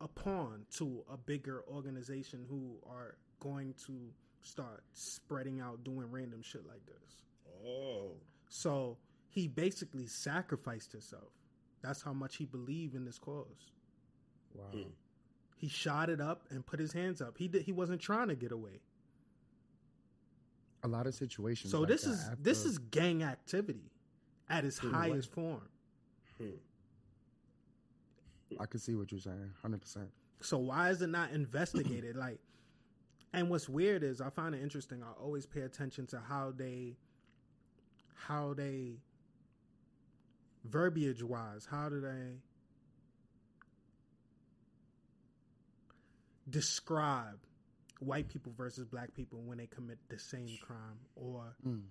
a 0.00 0.08
pawn 0.08 0.66
to 0.78 1.04
a 1.12 1.16
bigger 1.16 1.62
organization 1.72 2.44
who 2.48 2.76
are 2.88 3.16
going 3.40 3.74
to 3.86 4.10
start 4.44 4.84
spreading 4.92 5.60
out 5.60 5.82
doing 5.84 6.06
random 6.10 6.42
shit 6.42 6.64
like 6.66 6.84
this. 6.86 7.22
Oh, 7.66 8.12
So 8.48 8.96
he 9.28 9.48
basically 9.48 10.06
sacrificed 10.06 10.92
himself. 10.92 11.32
That's 11.82 12.02
how 12.02 12.12
much 12.12 12.36
he 12.36 12.44
believed 12.44 12.94
in 12.94 13.04
this 13.04 13.18
cause. 13.18 13.72
Wow. 14.54 14.64
Hmm. 14.72 14.82
He 15.56 15.68
shot 15.68 16.10
it 16.10 16.20
up 16.20 16.46
and 16.50 16.64
put 16.64 16.78
his 16.78 16.92
hands 16.92 17.20
up. 17.22 17.36
He 17.38 17.48
did, 17.48 17.62
he 17.62 17.72
wasn't 17.72 18.00
trying 18.00 18.28
to 18.28 18.34
get 18.36 18.52
away. 18.52 18.80
A 20.82 20.88
lot 20.88 21.06
of 21.06 21.14
situations. 21.14 21.70
So 21.72 21.80
like 21.80 21.88
this 21.88 22.02
that 22.02 22.10
is 22.10 22.28
this 22.40 22.64
is 22.66 22.78
gang 22.78 23.22
activity 23.22 23.90
at 24.50 24.64
its 24.66 24.78
In 24.82 24.90
a 24.90 24.92
way. 24.92 24.98
highest 24.98 25.30
form. 25.32 25.62
hmm. 26.38 26.50
I 28.60 28.66
can 28.66 28.78
see 28.78 28.94
what 28.94 29.10
you're 29.10 29.20
saying, 29.20 29.50
hundred 29.62 29.80
percent. 29.80 30.10
So 30.42 30.58
why 30.58 30.90
is 30.90 31.00
it 31.00 31.08
not 31.08 31.30
investigated? 31.32 32.14
like, 32.16 32.38
and 33.34 33.50
what's 33.50 33.68
weird 33.68 34.02
is 34.02 34.20
I 34.20 34.30
find 34.30 34.54
it 34.54 34.62
interesting. 34.62 35.02
I 35.02 35.10
always 35.22 35.46
pay 35.46 35.60
attention 35.62 36.06
to 36.08 36.20
how 36.20 36.52
they, 36.56 36.96
how 38.14 38.54
they, 38.54 38.94
verbiage 40.64 41.22
wise, 41.22 41.66
how 41.70 41.88
do 41.88 42.00
they 42.00 42.38
describe 46.48 47.38
white 48.00 48.28
people 48.28 48.52
versus 48.56 48.86
black 48.86 49.14
people 49.14 49.40
when 49.44 49.58
they 49.58 49.66
commit 49.66 49.98
the 50.08 50.18
same 50.18 50.48
crime 50.60 50.98
or 51.16 51.56
Mm. 51.66 51.84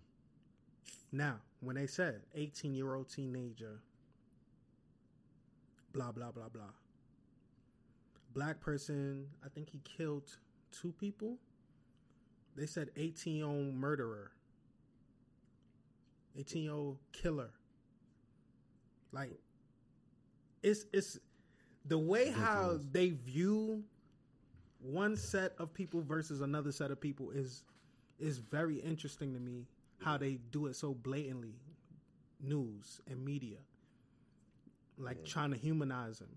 now 1.12 1.40
when 1.62 1.76
they 1.76 1.88
said 1.88 2.22
18 2.36 2.74
year 2.76 2.94
old 2.94 3.10
teenager 3.10 3.80
blah 5.92 6.12
blah 6.12 6.32
blah 6.32 6.50
blah 6.50 6.70
black 8.34 8.60
person. 8.60 9.28
I 9.46 9.50
think 9.50 9.70
he 9.70 9.80
killed 9.98 10.38
two 10.82 10.92
people. 10.94 11.38
They 12.56 12.66
said 12.66 12.90
18 12.96 13.36
year 13.36 13.46
old 13.46 13.74
murderer, 13.74 14.32
18 16.38 16.64
year 16.64 16.74
old 16.74 16.98
killer. 17.12 17.50
Like, 19.12 19.32
it's 20.62 20.86
it's 20.94 21.20
the 21.86 21.98
way 21.98 22.30
how 22.30 22.80
they 22.92 23.10
view 23.10 23.84
one 24.80 25.16
set 25.18 25.54
of 25.60 25.74
people 25.74 26.02
versus 26.02 26.42
another 26.42 26.72
set 26.72 26.92
of 26.92 27.00
people 27.00 27.32
is 27.32 27.64
is 28.20 28.38
very 28.38 28.78
interesting 28.78 29.34
to 29.34 29.40
me. 29.40 29.68
How 30.00 30.18
they 30.18 30.40
do 30.52 30.68
it 30.68 30.76
so 30.76 30.94
blatantly, 30.94 31.56
news 32.42 33.00
and 33.10 33.24
media, 33.24 33.58
like 34.98 35.24
trying 35.26 35.52
to 35.52 35.58
humanize 35.58 36.20
him. 36.20 36.30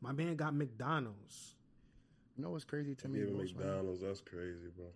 My 0.00 0.12
man 0.12 0.34
got 0.36 0.54
McDonald's. 0.54 1.54
You 2.36 2.44
know 2.44 2.50
what's 2.50 2.64
crazy 2.64 2.94
to 2.96 3.08
me? 3.08 3.20
Giving 3.20 3.36
most, 3.36 3.56
man? 3.56 3.66
McDonald's, 3.66 4.00
that's 4.00 4.20
crazy, 4.20 4.68
bro. 4.74 4.86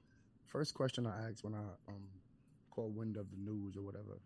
First 0.46 0.74
question 0.74 1.06
I 1.06 1.28
asked 1.28 1.44
when 1.44 1.54
I 1.54 1.64
um 1.88 2.08
called 2.70 2.96
wind 2.96 3.16
of 3.16 3.26
the 3.30 3.36
news 3.36 3.76
or 3.76 3.82
whatever, 3.82 4.18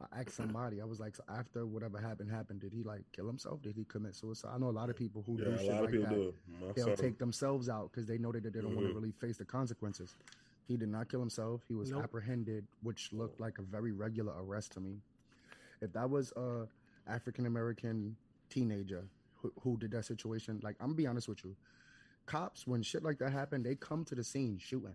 I 0.00 0.20
asked 0.20 0.34
somebody. 0.34 0.80
I 0.80 0.84
was 0.84 0.98
like, 0.98 1.14
so 1.16 1.22
after 1.28 1.66
whatever 1.66 1.98
happened 1.98 2.30
happened, 2.30 2.60
did 2.60 2.72
he 2.72 2.82
like 2.82 3.04
kill 3.12 3.26
himself? 3.26 3.62
Did 3.62 3.76
he 3.76 3.84
commit 3.84 4.16
suicide? 4.16 4.50
I 4.54 4.58
know 4.58 4.68
a 4.68 4.70
lot 4.70 4.90
of 4.90 4.96
people 4.96 5.22
who 5.26 5.38
Yeah, 5.38 5.44
do 5.44 5.50
a 5.52 5.58
shit 5.58 5.70
lot 5.70 5.78
of 5.78 5.84
like 5.84 5.90
people 5.92 6.06
that. 6.06 6.14
do 6.14 6.34
They'll 6.74 6.86
son- 6.86 6.96
take 6.96 7.18
themselves 7.18 7.68
out 7.68 7.90
because 7.92 8.06
they 8.06 8.18
know 8.18 8.32
that 8.32 8.42
they 8.42 8.60
don't 8.60 8.74
want 8.74 8.86
Mhm. 8.86 8.90
to 8.90 8.94
really 8.94 9.12
face 9.12 9.36
the 9.36 9.44
consequences. 9.44 10.16
He 10.66 10.76
did 10.76 10.88
not 10.88 11.08
kill 11.08 11.20
himself. 11.20 11.62
He 11.68 11.74
was 11.74 11.90
Nope. 11.90 12.04
apprehended, 12.04 12.66
which 12.82 13.12
looked 13.12 13.40
like 13.40 13.58
a 13.58 13.62
very 13.62 13.92
regular 13.92 14.32
arrest 14.42 14.72
to 14.72 14.80
me. 14.80 15.02
If 15.80 15.92
that 15.92 16.08
was 16.08 16.32
a 16.32 16.66
African 17.06 17.46
American 17.46 18.16
teenager 18.48 19.04
who, 19.42 19.52
who 19.62 19.76
did 19.76 19.90
that 19.92 20.04
situation, 20.04 20.60
like 20.62 20.76
I'm 20.80 20.88
gonna 20.88 20.96
be 20.96 21.06
honest 21.06 21.28
with 21.28 21.44
you, 21.44 21.56
cops 22.26 22.66
when 22.66 22.82
shit 22.82 23.02
like 23.02 23.18
that 23.18 23.32
happen, 23.32 23.62
they 23.62 23.74
come 23.74 24.04
to 24.06 24.14
the 24.14 24.24
scene 24.24 24.58
shooting. 24.58 24.94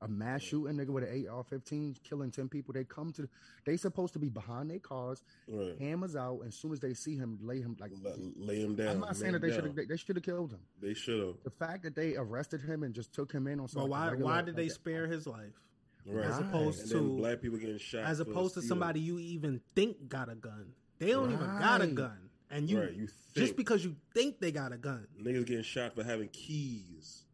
A 0.00 0.06
mass 0.06 0.42
shooting 0.42 0.76
nigga 0.76 0.90
with 0.90 1.02
an 1.02 1.26
AR-15 1.28 2.00
killing 2.04 2.30
ten 2.30 2.48
people. 2.48 2.72
They 2.72 2.84
come 2.84 3.12
to. 3.14 3.28
They 3.66 3.76
supposed 3.76 4.12
to 4.12 4.20
be 4.20 4.28
behind 4.28 4.70
their 4.70 4.78
cars, 4.78 5.24
Right. 5.48 5.76
hammers 5.76 6.14
out. 6.14 6.38
As 6.46 6.54
soon 6.54 6.70
as 6.72 6.78
they 6.78 6.94
see 6.94 7.16
him, 7.16 7.36
lay 7.42 7.60
him 7.60 7.76
like. 7.80 7.90
La- 8.00 8.12
lay 8.36 8.60
him 8.60 8.76
down. 8.76 8.88
I'm 8.90 9.00
not 9.00 9.16
saying 9.16 9.32
that 9.32 9.42
they 9.42 9.50
should 9.50 9.64
have. 9.64 9.74
They, 9.74 9.86
they 9.86 9.96
should 9.96 10.14
have 10.14 10.22
killed 10.24 10.52
him. 10.52 10.60
They 10.80 10.94
should 10.94 11.18
have. 11.26 11.34
The 11.42 11.50
fact 11.50 11.82
that 11.82 11.96
they 11.96 12.14
arrested 12.14 12.60
him 12.60 12.84
and 12.84 12.94
just 12.94 13.12
took 13.12 13.32
him 13.32 13.48
in 13.48 13.54
on 13.58 13.64
But 13.66 13.70
something. 13.72 13.90
why 13.90 14.14
why 14.14 14.42
did 14.42 14.54
they 14.54 14.68
spare 14.68 15.08
his 15.08 15.26
life 15.26 15.60
Right. 16.06 16.26
As 16.26 16.38
opposed 16.38 16.82
and 16.82 16.90
then 16.90 16.98
to- 17.02 17.16
black 17.16 17.40
people 17.42 17.58
getting 17.58 17.78
shot. 17.78 18.04
as 18.04 18.20
opposed 18.20 18.54
to 18.54 18.62
somebody 18.62 19.00
you 19.00 19.18
even 19.18 19.60
think 19.74 20.08
got 20.08 20.28
a 20.30 20.36
gun? 20.36 20.74
They 21.00 21.08
don't 21.10 21.32
even 21.32 21.44
got 21.58 21.80
a 21.82 21.88
gun, 21.88 22.27
and 22.50 22.68
you 22.68 22.80
right, 22.80 22.92
you 22.94 23.08
just 23.34 23.56
because 23.56 23.84
you 23.84 23.96
think 24.14 24.40
they 24.40 24.50
got 24.50 24.72
a 24.72 24.76
gun 24.76 25.06
niggas 25.20 25.46
getting 25.46 25.62
shot 25.62 25.94
for 25.94 26.04
having 26.04 26.28
keys. 26.28 27.24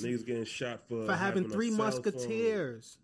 Niggas 0.00 0.26
getting 0.26 0.44
shot 0.44 0.80
for 0.88 1.06
for 1.06 1.14
having 1.14 1.44
a 1.44 1.48
three 1.48 1.70
cell 1.70 1.78
phone. 1.78 1.86
musketeers. 1.86 2.98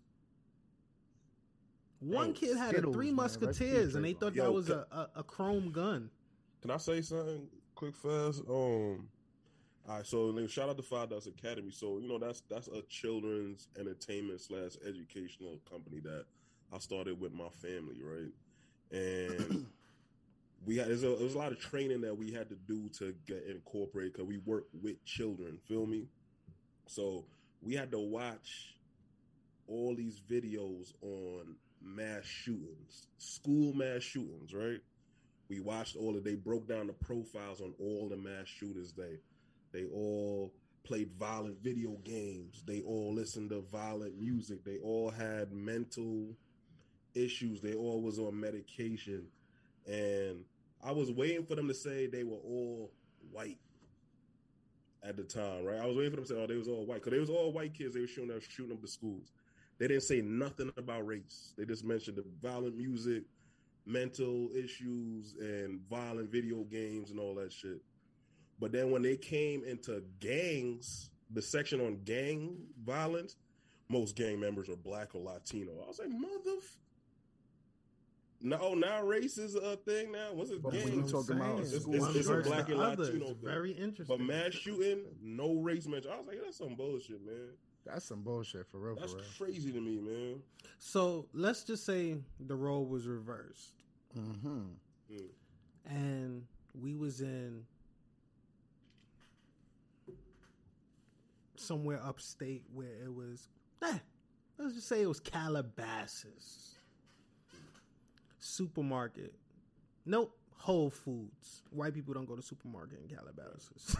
One 1.99 2.27
Yo, 2.27 2.33
kid 2.33 2.57
had 2.57 2.75
a 2.75 2.81
three 2.81 3.07
man. 3.07 3.15
Musketeers, 3.15 3.95
and 3.95 4.03
they 4.03 4.13
thought 4.13 4.35
Yo, 4.35 4.43
that 4.43 4.51
was 4.51 4.67
ca- 4.67 4.83
a, 4.91 4.95
a, 4.95 5.09
a 5.17 5.23
chrome 5.23 5.71
gun. 5.71 6.09
Can 6.61 6.71
I 6.71 6.77
say 6.77 7.01
something 7.01 7.47
quick 7.75 7.95
fast? 7.95 8.41
Um, 8.49 9.07
all 9.87 9.97
right. 9.97 10.05
So 10.05 10.31
nigga, 10.33 10.49
shout 10.49 10.69
out 10.69 10.77
to 10.77 10.83
Five 10.83 11.09
Dots 11.09 11.27
Academy. 11.27 11.71
So 11.71 11.99
you 11.99 12.09
know 12.09 12.19
that's 12.19 12.41
that's 12.49 12.67
a 12.67 12.81
children's 12.89 13.69
entertainment 13.79 14.41
slash 14.41 14.71
educational 14.85 15.59
company 15.69 16.01
that 16.01 16.25
I 16.73 16.79
started 16.79 17.19
with 17.19 17.33
my 17.33 17.49
family, 17.49 18.01
right? 18.01 18.33
And 18.91 19.67
we 20.65 20.77
had 20.77 20.87
there's 20.87 21.03
a, 21.03 21.09
there 21.09 21.23
was 21.23 21.35
a 21.35 21.37
lot 21.37 21.51
of 21.51 21.59
training 21.59 22.01
that 22.01 22.17
we 22.17 22.31
had 22.31 22.49
to 22.49 22.55
do 22.55 22.89
to 22.99 23.13
get 23.27 23.43
incorporated 23.49 24.13
because 24.13 24.27
we 24.27 24.37
work 24.39 24.65
with 24.81 25.03
children. 25.05 25.57
Feel 25.67 25.85
me? 25.85 26.07
So 26.87 27.25
we 27.61 27.75
had 27.75 27.91
to 27.91 27.99
watch 27.99 28.75
all 29.67 29.95
these 29.95 30.21
videos 30.29 30.93
on 31.01 31.55
mass 31.81 32.23
shootings, 32.23 33.07
school 33.17 33.73
mass 33.73 34.03
shootings, 34.03 34.53
right? 34.53 34.79
We 35.49 35.59
watched 35.59 35.95
all 35.95 36.15
of 36.15 36.23
they 36.23 36.35
broke 36.35 36.67
down 36.67 36.87
the 36.87 36.93
profiles 36.93 37.61
on 37.61 37.73
all 37.79 38.09
the 38.09 38.17
mass 38.17 38.47
shooters. 38.47 38.93
They 38.93 39.19
they 39.71 39.85
all 39.85 40.53
played 40.83 41.11
violent 41.17 41.61
video 41.63 41.91
games. 42.03 42.63
They 42.65 42.81
all 42.81 43.13
listened 43.13 43.49
to 43.51 43.61
violent 43.71 44.19
music. 44.19 44.63
They 44.63 44.77
all 44.79 45.09
had 45.09 45.51
mental 45.51 46.27
issues. 47.15 47.61
They 47.61 47.73
all 47.73 48.01
was 48.01 48.19
on 48.19 48.39
medication. 48.39 49.27
And 49.87 50.43
I 50.85 50.91
was 50.91 51.11
waiting 51.11 51.45
for 51.45 51.55
them 51.55 51.67
to 51.67 51.73
say 51.73 52.07
they 52.07 52.23
were 52.23 52.37
all 52.37 52.91
white 53.31 53.59
at 55.03 55.17
the 55.17 55.23
time, 55.23 55.65
right? 55.65 55.79
I 55.79 55.85
was 55.85 55.95
waiting 55.95 56.11
for 56.11 56.17
them 56.17 56.25
to 56.25 56.33
say, 56.33 56.39
oh, 56.39 56.47
they 56.47 56.55
was 56.55 56.67
all 56.67 56.85
white. 56.85 57.01
Because 57.01 57.11
they 57.11 57.19
was 57.19 57.29
all 57.29 57.51
white 57.51 57.73
kids. 57.73 57.93
They 57.93 58.01
were 58.01 58.07
shooting 58.07 58.35
up, 58.35 58.41
shooting 58.41 58.73
up 58.73 58.81
the 58.81 58.87
schools. 58.87 59.31
They 59.79 59.87
didn't 59.87 60.03
say 60.03 60.21
nothing 60.21 60.71
about 60.77 61.05
race. 61.07 61.53
They 61.57 61.65
just 61.65 61.83
mentioned 61.83 62.17
the 62.17 62.25
violent 62.41 62.77
music, 62.77 63.23
mental 63.85 64.49
issues, 64.55 65.35
and 65.39 65.79
violent 65.89 66.31
video 66.31 66.63
games 66.63 67.11
and 67.11 67.19
all 67.19 67.35
that 67.35 67.51
shit. 67.51 67.81
But 68.59 68.71
then 68.71 68.91
when 68.91 69.01
they 69.01 69.17
came 69.17 69.63
into 69.63 70.03
gangs, 70.19 71.09
the 71.31 71.41
section 71.41 71.81
on 71.81 72.01
gang 72.05 72.57
violence, 72.85 73.35
most 73.89 74.15
gang 74.15 74.39
members 74.39 74.69
are 74.69 74.75
black 74.75 75.15
or 75.15 75.21
Latino. 75.21 75.71
I 75.83 75.87
was 75.87 75.99
like, 75.99 76.09
mother. 76.09 76.59
No, 78.45 78.73
now 78.73 79.01
race 79.03 79.37
is 79.37 79.55
a 79.55 79.77
thing 79.77 80.11
now. 80.11 80.33
What's 80.33 80.51
it? 80.51 80.61
But 80.61 80.73
when 80.73 80.81
gang? 80.85 80.93
you 80.95 81.17
I'm 81.17 81.31
about 81.37 81.59
It's- 81.61 81.73
it's- 81.73 82.15
it's 82.15 82.27
a 82.27 82.41
black 82.41 82.67
and 82.67 82.79
other. 82.81 83.05
Latino 83.05 83.25
It's 83.29 83.39
thing. 83.39 83.41
very 83.41 83.71
interesting. 83.71 84.17
But 84.17 84.23
mass 84.25 84.51
shooting, 84.53 85.05
no 85.21 85.55
race 85.55 85.87
mention. 85.87 86.11
I 86.11 86.17
was 86.17 86.27
like, 86.27 86.41
that's 86.43 86.57
some 86.57 86.75
bullshit, 86.75 87.25
man. 87.25 87.51
That's 87.85 88.03
some 88.05 88.21
bullshit 88.21 88.67
for 88.67 88.79
real. 88.79 88.95
That's 88.95 89.13
for 89.13 89.19
real. 89.19 89.27
crazy 89.37 89.71
to 89.71 89.79
me, 89.79 89.97
man. 90.01 90.43
So 90.77 91.29
let's 91.33 91.63
just 91.63 91.85
say 91.85 92.17
the 92.39 92.55
role 92.55 92.85
was 92.85 93.07
reversed, 93.07 93.81
Mm-hmm. 94.17 94.63
Mm. 95.09 95.29
and 95.85 96.47
we 96.73 96.95
was 96.95 97.21
in 97.21 97.65
somewhere 101.55 102.01
upstate 102.03 102.63
where 102.73 103.03
it 103.03 103.13
was. 103.13 103.47
Eh, 103.81 103.99
let's 104.57 104.75
just 104.75 104.87
say 104.87 105.01
it 105.01 105.07
was 105.07 105.19
Calabasas 105.19 106.72
supermarket. 108.43 109.33
Nope, 110.05 110.35
Whole 110.57 110.89
Foods. 110.89 111.63
White 111.71 111.93
people 111.93 112.13
don't 112.13 112.25
go 112.27 112.35
to 112.35 112.41
supermarket 112.41 112.99
in 113.01 113.15
Calabasas. 113.15 113.95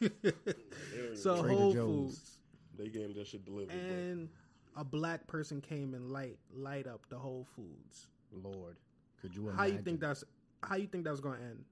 so 1.20 1.42
Trader 1.42 1.48
Whole 1.56 1.72
Joe's. 1.72 2.10
Foods 2.14 2.38
They 2.78 2.88
getting 2.88 3.14
that 3.14 3.26
shit 3.26 3.44
delivered. 3.44 3.68
bro. 3.68 3.78
and 3.96 4.28
a 4.76 4.84
black 4.84 5.26
person 5.26 5.60
came 5.60 5.92
and 5.94 6.10
light 6.10 6.38
light 6.54 6.86
up 6.86 7.06
the 7.10 7.18
Whole 7.18 7.46
Foods. 7.54 8.08
Lord, 8.32 8.76
could 9.20 9.34
you 9.34 9.42
imagine? 9.50 9.58
How 9.58 9.64
you 9.66 9.82
think 9.82 10.00
that's 10.00 10.24
how 10.62 10.76
you 10.76 10.86
think 10.86 11.04
that's 11.04 11.20
gonna 11.20 11.40
end? 11.42 11.64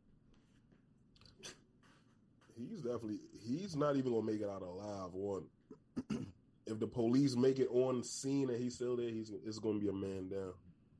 He's 2.57 2.83
definitely 2.83 3.21
he's 3.43 3.75
not 3.75 3.97
even 3.97 4.13
gonna 4.13 4.27
make 4.27 4.43
it 4.43 4.49
out 4.49 4.61
alive. 4.63 5.15
One, 5.15 5.45
if 6.67 6.79
the 6.79 6.87
police 6.87 7.35
make 7.35 7.59
it 7.59 7.69
on 7.71 8.03
scene 8.05 8.51
and 8.51 8.63
he's 8.63 8.75
still 8.75 8.97
there, 8.97 9.09
he's 9.09 9.31
it's 9.47 9.59
gonna 9.59 9.79
be 9.79 9.89
a 9.89 9.93
man 9.93 10.29
down. 10.29 10.53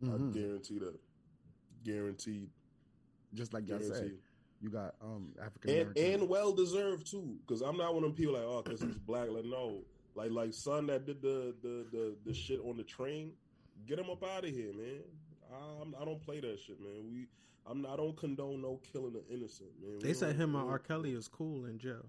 Mhm. 0.03 0.31
I 0.31 0.39
guarantee 0.39 0.79
that. 0.79 0.99
Guaranteed. 1.85 2.51
Just 3.35 3.53
like 3.55 3.69
y'all 3.69 3.81
said, 3.81 3.91
Guaranteed. 3.91 4.19
you 4.61 4.71
got 4.71 4.95
um 5.03 5.33
African 5.45 5.71
And 5.71 5.97
and 5.97 6.29
well 6.29 6.53
deserved 6.53 7.11
too. 7.11 7.39
Because 7.47 7.63
I'm 7.63 7.77
not 7.77 7.95
one 7.95 8.05
of 8.05 8.11
them 8.11 8.17
people 8.17 8.35
like 8.35 8.43
oh 8.45 8.63
because 8.63 8.81
he's 8.81 8.99
black. 8.99 9.29
Like 9.31 9.45
no, 9.45 9.83
like 10.15 10.31
like 10.31 10.53
son 10.53 10.87
that 10.87 11.07
did 11.07 11.23
the 11.23 11.55
the 11.63 11.87
the 11.93 12.17
the 12.25 12.35
shit 12.35 12.61
on 12.65 12.77
the 12.77 12.85
train. 12.85 13.33
Get 13.87 13.99
him 13.99 14.11
up 14.11 14.23
out 14.23 14.45
of 14.45 14.51
here, 14.51 14.73
man. 14.75 15.03
I'm, 15.83 15.95
I 16.01 16.05
don't 16.05 16.21
play 16.21 16.41
that 16.41 16.61
shit, 16.61 16.81
man. 16.81 17.11
We 17.11 17.27
I'm 17.67 17.83
not, 17.83 17.93
I 17.95 17.97
don't 17.97 18.17
condone 18.17 18.63
no 18.63 18.81
killing 18.93 19.13
the 19.13 19.23
innocent, 19.33 19.71
man. 19.81 19.99
We 20.01 20.09
They 20.09 20.15
said 20.15 20.37
him 20.37 20.55
and 20.55 20.69
R. 20.69 20.79
Kelly 20.79 21.13
is 21.13 21.29
cool 21.29 21.67
in 21.67 21.79
jail. 21.79 22.07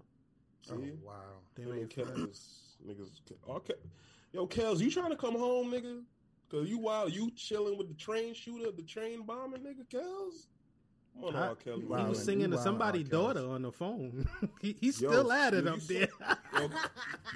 oh 0.70 0.76
wow, 1.02 1.12
They 1.54 1.62
Him 1.62 1.70
and 1.72 1.80
made 1.80 1.90
Kel- 1.90 2.06
niggas, 2.06 2.76
niggas. 2.86 3.10
Okay, 3.48 3.74
yo, 4.32 4.46
Kels, 4.46 4.80
you 4.80 4.90
trying 4.90 5.10
to 5.10 5.16
come 5.16 5.36
home, 5.36 5.70
nigga? 5.70 6.02
Cause 6.52 6.68
you 6.68 6.78
wild, 6.78 7.12
you 7.14 7.30
chilling 7.34 7.78
with 7.78 7.88
the 7.88 7.94
train 7.94 8.34
shooter, 8.34 8.70
the 8.70 8.82
train 8.82 9.22
bombing, 9.22 9.62
nigga, 9.62 9.86
Kels. 9.90 10.48
Come 11.14 11.24
on, 11.24 11.36
I- 11.36 11.48
R. 11.48 11.54
Kelly. 11.56 11.80
he 11.80 11.86
Wow, 11.86 12.08
was 12.10 12.22
singing 12.22 12.50
to 12.50 12.58
somebody's 12.58 13.08
daughter 13.08 13.48
on 13.48 13.62
the 13.62 13.72
phone. 13.72 14.26
he, 14.60 14.76
he's 14.78 15.00
Yo, 15.00 15.10
still 15.10 15.32
at 15.32 15.54
it 15.54 15.66
up 15.66 15.76
you 15.88 15.94
there. 15.98 16.08
Yo, 16.58 16.68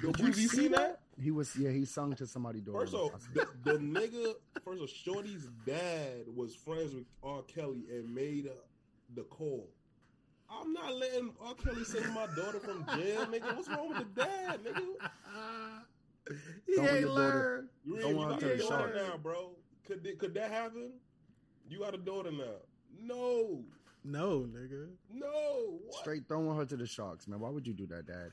yo, 0.03 0.11
Did 0.11 0.19
you 0.19 0.25
you 0.27 0.33
see 0.33 0.47
seen 0.47 0.71
that? 0.73 1.01
he 1.19 1.31
was 1.31 1.55
yeah 1.55 1.71
he 1.71 1.83
sung 1.85 2.13
to 2.15 2.27
somebody's 2.27 2.61
daughter. 2.61 2.79
First 2.81 2.93
off, 2.93 3.27
the, 3.33 3.47
the 3.63 3.79
nigga, 3.79 4.33
first 4.63 4.75
of 4.75 4.81
all 4.81 4.87
Shorty's 4.87 5.47
dad 5.65 6.25
was 6.35 6.53
friends 6.55 6.93
with 6.93 7.05
R. 7.23 7.41
Kelly 7.43 7.85
and 7.91 8.13
made 8.13 8.45
uh, 8.47 8.51
the 9.15 9.23
call. 9.23 9.67
I'm 10.49 10.73
not 10.73 10.95
letting 10.95 11.31
R. 11.41 11.55
Kelly 11.55 11.83
sing 11.83 12.07
my 12.13 12.27
daughter 12.35 12.59
from 12.59 12.85
jail, 12.95 13.25
nigga. 13.25 13.55
What's 13.55 13.67
wrong 13.67 13.89
with 13.89 13.97
the 14.13 14.21
dad, 14.21 14.59
nigga? 14.63 14.85
He 16.65 16.75
Don't 16.75 16.85
ain't 16.87 16.99
your 17.01 17.09
daughter- 17.09 17.15
learned. 17.15 17.69
You, 17.85 17.99
Don't 17.99 18.15
want 18.17 18.29
got 18.31 18.41
her 18.41 18.47
a 18.53 18.57
to 18.57 18.63
daughter 18.63 18.93
shout. 18.97 19.07
now, 19.09 19.17
bro. 19.17 19.51
Could 19.85 20.03
th- 20.03 20.17
could 20.17 20.33
that 20.35 20.51
happen? 20.51 20.91
You 21.69 21.79
got 21.79 21.93
a 21.93 21.97
daughter 21.97 22.31
now. 22.31 22.55
No. 23.01 23.63
No, 24.03 24.47
nigga. 24.49 24.87
No, 25.13 25.79
what? 25.85 25.95
Straight 25.95 26.27
throwing 26.27 26.55
her 26.57 26.65
to 26.65 26.77
the 26.77 26.85
sharks, 26.87 27.27
man. 27.27 27.39
Why 27.41 27.49
would 27.49 27.67
you 27.67 27.73
do 27.73 27.85
that, 27.87 28.05
Dad? 28.07 28.31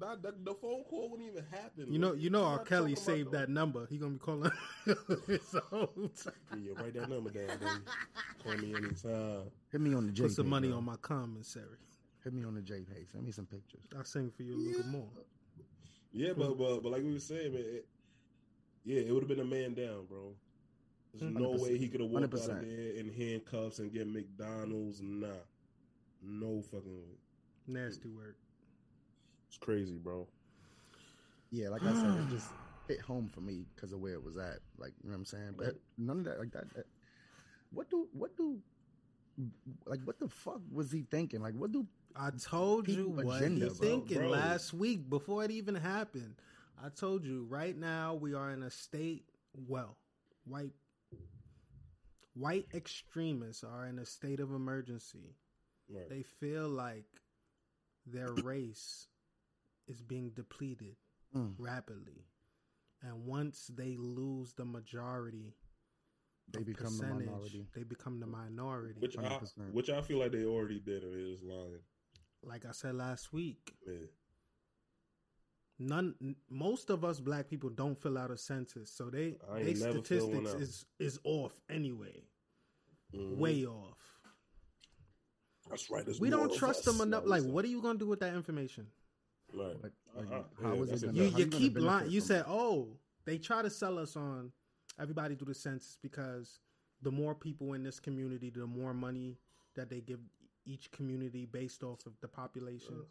Not, 0.00 0.22
the, 0.22 0.32
the 0.42 0.54
phone 0.54 0.82
call 0.88 1.10
wouldn't 1.10 1.28
even 1.30 1.44
happen. 1.50 1.92
You 1.92 1.98
know, 1.98 2.14
you 2.14 2.30
know, 2.30 2.40
We're 2.42 2.46
R. 2.48 2.64
Kelly 2.64 2.94
saved 2.96 3.30
the- 3.30 3.38
that 3.38 3.48
number. 3.50 3.86
He 3.90 3.98
gonna 3.98 4.12
be 4.12 4.18
calling 4.18 4.50
his 5.26 5.54
whole 5.70 5.86
time. 6.24 6.62
Yeah, 6.64 6.72
write 6.82 6.94
that 6.94 7.08
number 7.08 7.30
down, 7.30 7.46
baby. 7.58 7.70
Call 8.42 8.56
me 8.56 8.74
anytime. 8.74 9.50
Hit 9.70 9.80
me 9.80 9.94
on 9.94 10.06
the 10.06 10.12
J. 10.12 10.22
Put 10.24 10.32
some 10.32 10.48
money 10.48 10.68
bro. 10.68 10.78
on 10.78 10.84
my 10.84 10.96
commissary. 11.02 11.66
Hit 12.24 12.32
me 12.32 12.44
on 12.44 12.54
the 12.54 12.62
J 12.62 12.80
page. 12.82 13.06
Send 13.12 13.24
me 13.24 13.32
some 13.32 13.46
pictures. 13.46 13.80
I'll 13.96 14.04
sing 14.04 14.30
for 14.34 14.42
you 14.44 14.54
a 14.56 14.56
little 14.56 14.86
more. 14.86 15.08
Yeah, 16.12 16.32
but 16.36 16.58
but 16.58 16.82
but 16.82 16.92
like 16.92 17.02
we 17.02 17.12
were 17.12 17.18
saying, 17.18 17.52
man. 17.52 17.62
It, 17.62 17.86
yeah, 18.84 19.00
it 19.00 19.12
would 19.12 19.22
have 19.22 19.28
been 19.28 19.40
a 19.40 19.44
man 19.44 19.74
down, 19.74 20.06
bro. 20.08 20.34
There's 21.14 21.32
no 21.32 21.52
100%. 21.52 21.60
way 21.60 21.78
he 21.78 21.88
could 21.88 22.00
have 22.00 22.10
walked 22.10 22.24
out 22.24 22.30
100%. 22.32 22.48
of 22.48 22.60
there 22.62 22.90
in 22.96 23.12
handcuffs 23.12 23.78
and 23.78 23.92
get 23.92 24.08
McDonald's. 24.08 25.00
Nah, 25.02 25.28
no 26.22 26.62
fucking 26.62 26.96
way. 26.96 27.18
Nasty 27.68 28.08
work. 28.08 28.36
It's 29.48 29.58
crazy, 29.58 29.98
bro. 29.98 30.26
Yeah, 31.50 31.68
like 31.68 31.82
I 31.82 31.92
said, 31.92 32.18
it 32.18 32.28
just 32.30 32.48
hit 32.88 33.00
home 33.00 33.30
for 33.32 33.40
me 33.40 33.66
because 33.74 33.92
of 33.92 34.00
where 34.00 34.14
it 34.14 34.24
was 34.24 34.36
at. 34.36 34.60
Like, 34.78 34.92
you 35.02 35.10
know 35.10 35.12
what 35.12 35.18
I'm 35.18 35.24
saying? 35.26 35.54
But 35.56 35.76
none 35.98 36.18
of 36.20 36.24
that, 36.24 36.38
like 36.38 36.52
that, 36.52 36.72
that. 36.74 36.86
What 37.70 37.90
do, 37.90 38.08
what 38.12 38.36
do, 38.36 38.58
like, 39.86 40.00
what 40.04 40.18
the 40.18 40.28
fuck 40.28 40.60
was 40.72 40.90
he 40.90 41.04
thinking? 41.10 41.40
Like, 41.42 41.54
what 41.54 41.72
do, 41.72 41.86
I 42.16 42.30
told 42.30 42.88
you 42.88 43.08
what 43.08 43.38
agenda, 43.42 43.66
he's 43.66 43.78
bro. 43.78 43.88
thinking 43.88 44.18
Bro. 44.18 44.28
last 44.30 44.72
week 44.74 45.08
before 45.08 45.44
it 45.44 45.50
even 45.50 45.74
happened. 45.74 46.34
I 46.82 46.88
told 46.88 47.24
you 47.24 47.46
right 47.48 47.76
now 47.76 48.14
we 48.14 48.34
are 48.34 48.50
in 48.50 48.62
a 48.62 48.70
state. 48.70 49.24
Well, 49.68 49.96
white 50.44 50.72
white 52.34 52.66
extremists 52.74 53.62
are 53.64 53.86
in 53.86 53.98
a 53.98 54.06
state 54.06 54.40
of 54.40 54.50
emergency. 54.52 55.36
Right. 55.88 56.08
They 56.08 56.22
feel 56.22 56.68
like 56.68 57.04
their 58.06 58.32
race 58.44 59.08
is 59.88 60.00
being 60.02 60.30
depleted 60.30 60.96
Mm. 61.34 61.54
rapidly, 61.56 62.26
and 63.00 63.24
once 63.24 63.70
they 63.74 63.96
lose 63.96 64.52
the 64.52 64.66
majority, 64.66 65.54
they 66.52 66.62
become 66.62 66.94
the 66.98 67.06
minority? 67.06 67.66
They 67.74 67.84
become 67.84 68.20
the 68.20 68.26
minority. 68.26 69.00
which 69.00 69.16
I 69.16 69.22
100%. 69.22 69.72
which 69.72 69.88
I 69.88 70.02
feel 70.02 70.18
like 70.18 70.32
they 70.32 70.44
already 70.44 70.78
did. 70.78 71.02
It 71.02 71.14
is 71.14 71.42
lying. 71.42 71.80
Like 72.42 72.64
I 72.66 72.72
said 72.72 72.94
last 72.94 73.32
week, 73.32 73.74
Yeah. 73.86 74.06
none 75.78 76.14
most 76.50 76.90
of 76.90 77.04
us 77.04 77.18
black 77.20 77.48
people 77.48 77.70
don't 77.70 78.00
fill 78.00 78.16
out 78.18 78.30
a 78.30 78.36
census 78.38 78.90
so 78.90 79.10
they 79.10 79.36
they 79.62 79.74
never 79.74 80.00
filled 80.02 80.34
one 80.34 80.46
statistics 80.46 80.54
is 80.70 80.86
is 80.98 81.18
off 81.24 81.60
anyway 81.68 82.22
Mhm. 83.14 83.36
way 83.36 83.66
off 83.66 83.98
That's 85.68 85.90
right. 85.90 86.06
we 86.20 86.30
don't 86.30 86.54
trust 86.54 86.86
us. 86.86 86.96
them 86.96 87.00
enough 87.06 87.24
like 87.26 87.42
what 87.42 87.64
are 87.64 87.68
you 87.68 87.82
gonna 87.82 87.98
do 87.98 88.06
with 88.06 88.20
that 88.20 88.34
information 88.34 88.86
Right. 89.54 89.82
Like, 89.82 89.92
Uh-uh. 90.16 90.20
like, 90.22 90.30
Yeah, 90.30 90.42
how 90.66 90.82
is 90.82 90.88
that's 90.90 91.02
it? 91.02 91.06
gonna- 91.06 91.18
you 91.18 91.30
how 91.30 91.38
you 91.38 91.46
keep 91.46 91.74
benefit 91.74 91.82
lying 91.82 92.10
you 92.10 92.20
said 92.20 92.44
oh 92.46 92.98
they 93.24 93.38
try 93.38 93.60
to 93.62 93.70
sell 93.70 93.98
us 93.98 94.16
on 94.16 94.52
everybody 94.98 95.34
do 95.34 95.44
the 95.44 95.54
census 95.54 95.96
because 96.00 96.60
the 97.02 97.10
more 97.10 97.34
people 97.34 97.72
in 97.74 97.82
this 97.82 97.98
community 98.00 98.50
the 98.50 98.66
more 98.66 98.94
money 98.94 99.38
that 99.74 99.88
they 99.90 100.00
give 100.00 100.20
each 100.64 100.90
community 100.92 101.46
based 101.46 101.82
off 101.82 102.04
of 102.06 102.12
the 102.20 102.28
population 102.28 103.04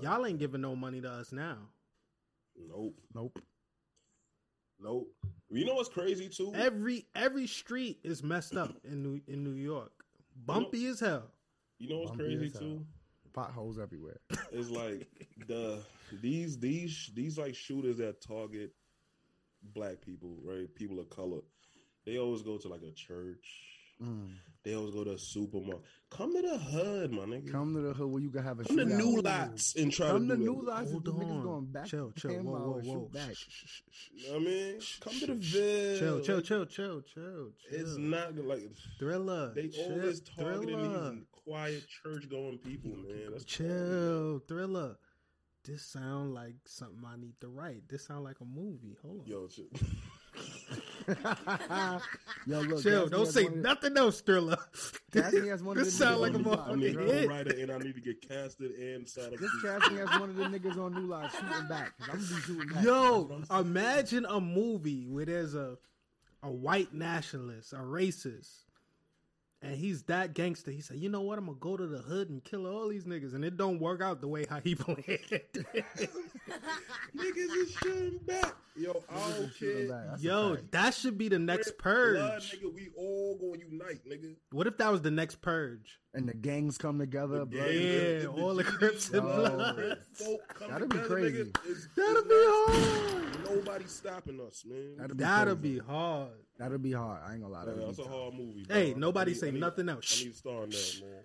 y'all 0.00 0.24
ain't 0.26 0.38
giving 0.38 0.60
no 0.60 0.74
money 0.76 1.00
to 1.00 1.10
us 1.10 1.32
now 1.32 1.58
Nope. 2.68 2.94
Nope. 3.14 3.38
Nope. 4.78 5.08
You 5.48 5.64
know 5.64 5.74
what's 5.74 5.88
crazy 5.88 6.28
too? 6.28 6.52
every 6.54 7.06
every 7.14 7.46
street 7.46 7.98
is 8.04 8.22
messed 8.22 8.56
up 8.56 8.74
in 8.84 9.02
new 9.02 9.20
in 9.26 9.42
new 9.44 9.52
york 9.54 9.92
bumpy 10.46 10.86
as 10.86 11.00
hell 11.00 11.30
You 11.78 11.88
know 11.88 11.98
what's 11.98 12.10
Bumpy 12.10 12.36
crazy 12.36 12.50
too? 12.50 12.84
Potholes 13.32 13.78
everywhere. 13.78 14.18
It's 14.52 14.68
like 14.70 15.08
the 15.48 15.82
these 16.20 16.58
these 16.58 17.10
these 17.14 17.38
like 17.38 17.54
shooters 17.54 17.96
that 17.98 18.20
target 18.20 18.72
black 19.74 20.02
people, 20.02 20.36
right? 20.44 20.72
People 20.74 21.00
of 21.00 21.08
color. 21.08 21.40
They 22.04 22.18
always 22.18 22.42
go 22.42 22.58
to 22.58 22.68
like 22.68 22.82
a 22.82 22.92
church. 22.92 23.71
Mm. 24.02 24.30
They 24.64 24.74
always 24.76 24.94
go 24.94 25.02
to 25.02 25.12
a 25.14 25.18
supermarket. 25.18 25.84
Come 26.10 26.34
to 26.36 26.42
the 26.42 26.56
hood, 26.56 27.10
my 27.10 27.22
nigga. 27.24 27.50
Come, 27.50 27.52
Come 27.52 27.74
to 27.74 27.80
the 27.80 27.94
hood 27.94 28.10
where 28.12 28.22
you 28.22 28.30
can 28.30 28.44
have 28.44 28.60
a 28.60 28.64
to 28.64 28.72
shootout. 28.72 28.86
new 28.96 29.20
lots 29.20 29.74
and 29.76 29.90
try 29.92 30.08
Come 30.08 30.28
to 30.28 30.36
to 30.36 30.40
new 30.40 30.60
it. 30.60 30.64
lots. 30.64 30.90
Hold 30.92 31.08
Hold 31.08 31.20
niggas 31.20 31.30
on. 31.30 31.42
going 31.42 31.64
back. 31.66 31.86
chill, 31.86 32.10
to 32.12 32.20
chill, 32.20 32.30
Panama 32.30 32.50
whoa, 32.50 32.58
whoa, 32.60 32.72
whoa. 32.74 32.82
shoot 33.02 33.12
back. 33.12 33.34
Shh, 33.34 33.46
shh, 33.48 33.64
shh, 33.66 33.80
shh, 33.90 34.08
You 34.14 34.26
know 34.28 34.32
what 34.34 34.42
I 34.42 34.44
mean? 34.44 34.80
Come 35.00 35.12
shh, 35.14 35.20
to 35.20 35.26
the 35.26 35.42
shh. 35.42 35.52
Ville. 35.52 35.98
Chill, 35.98 36.20
chill, 36.20 36.36
Like, 36.36 36.44
chill, 36.44 36.66
chill, 36.66 37.00
chill, 37.02 37.48
It's 37.70 37.96
not 37.96 38.36
like 38.36 38.70
Thriller. 39.00 39.52
they 39.54 39.68
chill, 39.68 39.92
always 39.92 40.20
targeting 40.20 40.78
thriller. 40.78 41.10
these 41.12 41.24
quiet 41.32 41.84
church 42.02 42.28
going 42.30 42.58
people, 42.58 42.90
man. 42.92 43.30
That's 43.32 43.44
Chill, 43.44 44.38
thriller. 44.46 44.96
This 45.64 45.82
sound 45.84 46.34
like 46.34 46.54
something 46.66 47.02
I 47.06 47.16
need 47.16 47.34
to 47.40 47.48
write. 47.48 47.88
This 47.88 48.06
sound 48.06 48.22
like 48.24 48.40
a 48.40 48.44
movie. 48.44 48.96
Hold 49.02 49.20
on. 49.22 49.26
Yo, 49.26 49.46
chill. 49.48 49.64
Yo, 52.46 52.60
look. 52.60 52.82
chill. 52.82 53.08
Don't 53.08 53.26
say 53.26 53.44
one 53.44 53.62
nothing 53.62 53.96
else, 53.96 54.20
thriller. 54.20 54.56
Gatsby 55.12 55.48
has 55.48 55.62
one 55.64 55.76
of 55.78 55.84
this 55.84 55.96
the 55.96 56.04
sound 56.04 56.20
like 56.20 56.32
a 56.34 56.36
on 56.36 56.70
I 56.70 56.74
need 56.74 56.96
motherfucking 56.96 57.28
writer 57.28 57.54
and 57.60 57.70
I 57.70 57.78
need 57.78 57.94
to 57.94 58.00
get 58.00 58.26
casted 58.28 58.72
and 58.72 59.08
sign 59.08 59.26
up. 59.26 59.38
This 59.38 59.50
casting 59.62 59.96
has 59.98 60.08
one 60.20 60.30
of 60.30 60.36
the 60.36 60.44
niggas 60.44 60.76
on 60.78 60.94
New 60.94 61.06
Line 61.06 61.30
shooting 61.30 61.68
back. 61.68 61.96
'cause 61.98 62.08
I'm 62.12 62.20
gonna 62.20 62.34
be 62.34 62.40
shooting 62.42 62.68
back. 62.68 62.84
Yo, 62.84 63.42
imagine 63.58 64.26
a 64.28 64.40
movie 64.40 65.06
where 65.06 65.24
there's 65.26 65.54
a 65.54 65.76
a 66.42 66.50
white 66.50 66.92
nationalist, 66.92 67.72
a 67.72 67.76
racist, 67.76 68.48
and 69.62 69.76
he's 69.76 70.02
that 70.04 70.34
gangster. 70.34 70.70
He 70.70 70.80
said, 70.80 70.98
"You 70.98 71.08
know 71.08 71.20
what? 71.22 71.38
I'm 71.38 71.46
gonna 71.46 71.58
go 71.58 71.76
to 71.76 71.86
the 71.86 71.98
hood 71.98 72.28
and 72.30 72.42
kill 72.42 72.66
all 72.66 72.88
these 72.88 73.04
niggas," 73.04 73.34
and 73.34 73.44
it 73.44 73.56
don't 73.56 73.78
work 73.80 74.00
out 74.02 74.20
the 74.20 74.28
way 74.28 74.44
how 74.48 74.60
he 74.60 74.74
planned. 74.76 74.98
Niggas 77.16 77.56
is 77.56 77.72
shooting 77.82 78.18
back. 78.26 78.54
Yo, 78.76 79.02
I 79.08 79.14
Niggas 79.14 79.38
don't 79.38 79.58
care. 79.58 79.88
back. 79.88 80.06
That's 80.10 80.22
a 80.22 80.26
Yo, 80.26 80.56
that 80.70 80.94
should 80.94 81.18
be 81.18 81.28
the 81.28 81.38
next 81.38 81.68
Red 81.68 81.78
purge. 81.78 82.18
Blood, 82.18 82.42
nigga, 82.42 82.74
we 82.74 82.88
all 82.96 83.36
gonna 83.38 83.58
unite, 83.70 84.00
nigga. 84.08 84.34
What 84.50 84.66
if 84.66 84.78
that 84.78 84.90
was 84.90 85.02
the 85.02 85.10
next 85.10 85.40
purge? 85.42 85.98
and 86.14 86.28
the 86.28 86.34
gangs 86.34 86.76
come 86.76 86.98
together. 86.98 87.38
The 87.38 87.46
blood. 87.46 87.70
Yeah, 87.70 88.26
all 88.26 88.54
the 88.54 88.64
Crips 88.64 89.08
and 89.10 89.26
Yo. 89.26 89.34
Blood. 89.34 89.98
That'd 90.68 90.88
be 90.90 90.98
crazy. 90.98 91.44
Nigga. 91.44 91.48
It's- 91.64 91.88
That'll 91.96 92.16
it's 92.18 92.28
be 92.28 92.34
hard. 92.36 93.44
Nobody 93.56 93.84
stopping 93.86 94.38
us, 94.46 94.62
man. 94.66 94.96
That'd 94.98 95.16
be 95.16 95.24
That'll 95.24 95.56
be 95.56 95.78
hard. 95.78 96.32
That'll 96.62 96.78
be 96.78 96.92
hard. 96.92 97.20
I 97.26 97.32
ain't 97.32 97.42
gonna 97.42 97.52
lie. 97.52 97.60
Yeah, 97.60 97.64
That'll 97.72 97.86
that's 97.86 97.98
a 97.98 98.02
tough. 98.02 98.12
hard 98.12 98.34
movie. 98.34 98.66
Hey, 98.68 98.92
bro. 98.92 99.00
nobody 99.00 99.32
need- 99.32 99.38
say 99.40 99.50
need- 99.50 99.60
nothing 99.60 99.88
else. 99.88 100.20
I 100.20 100.24
need 100.24 100.30
to 100.32 100.36
star 100.36 100.64
in 100.64 100.70
that, 100.70 100.98
man. 101.02 101.24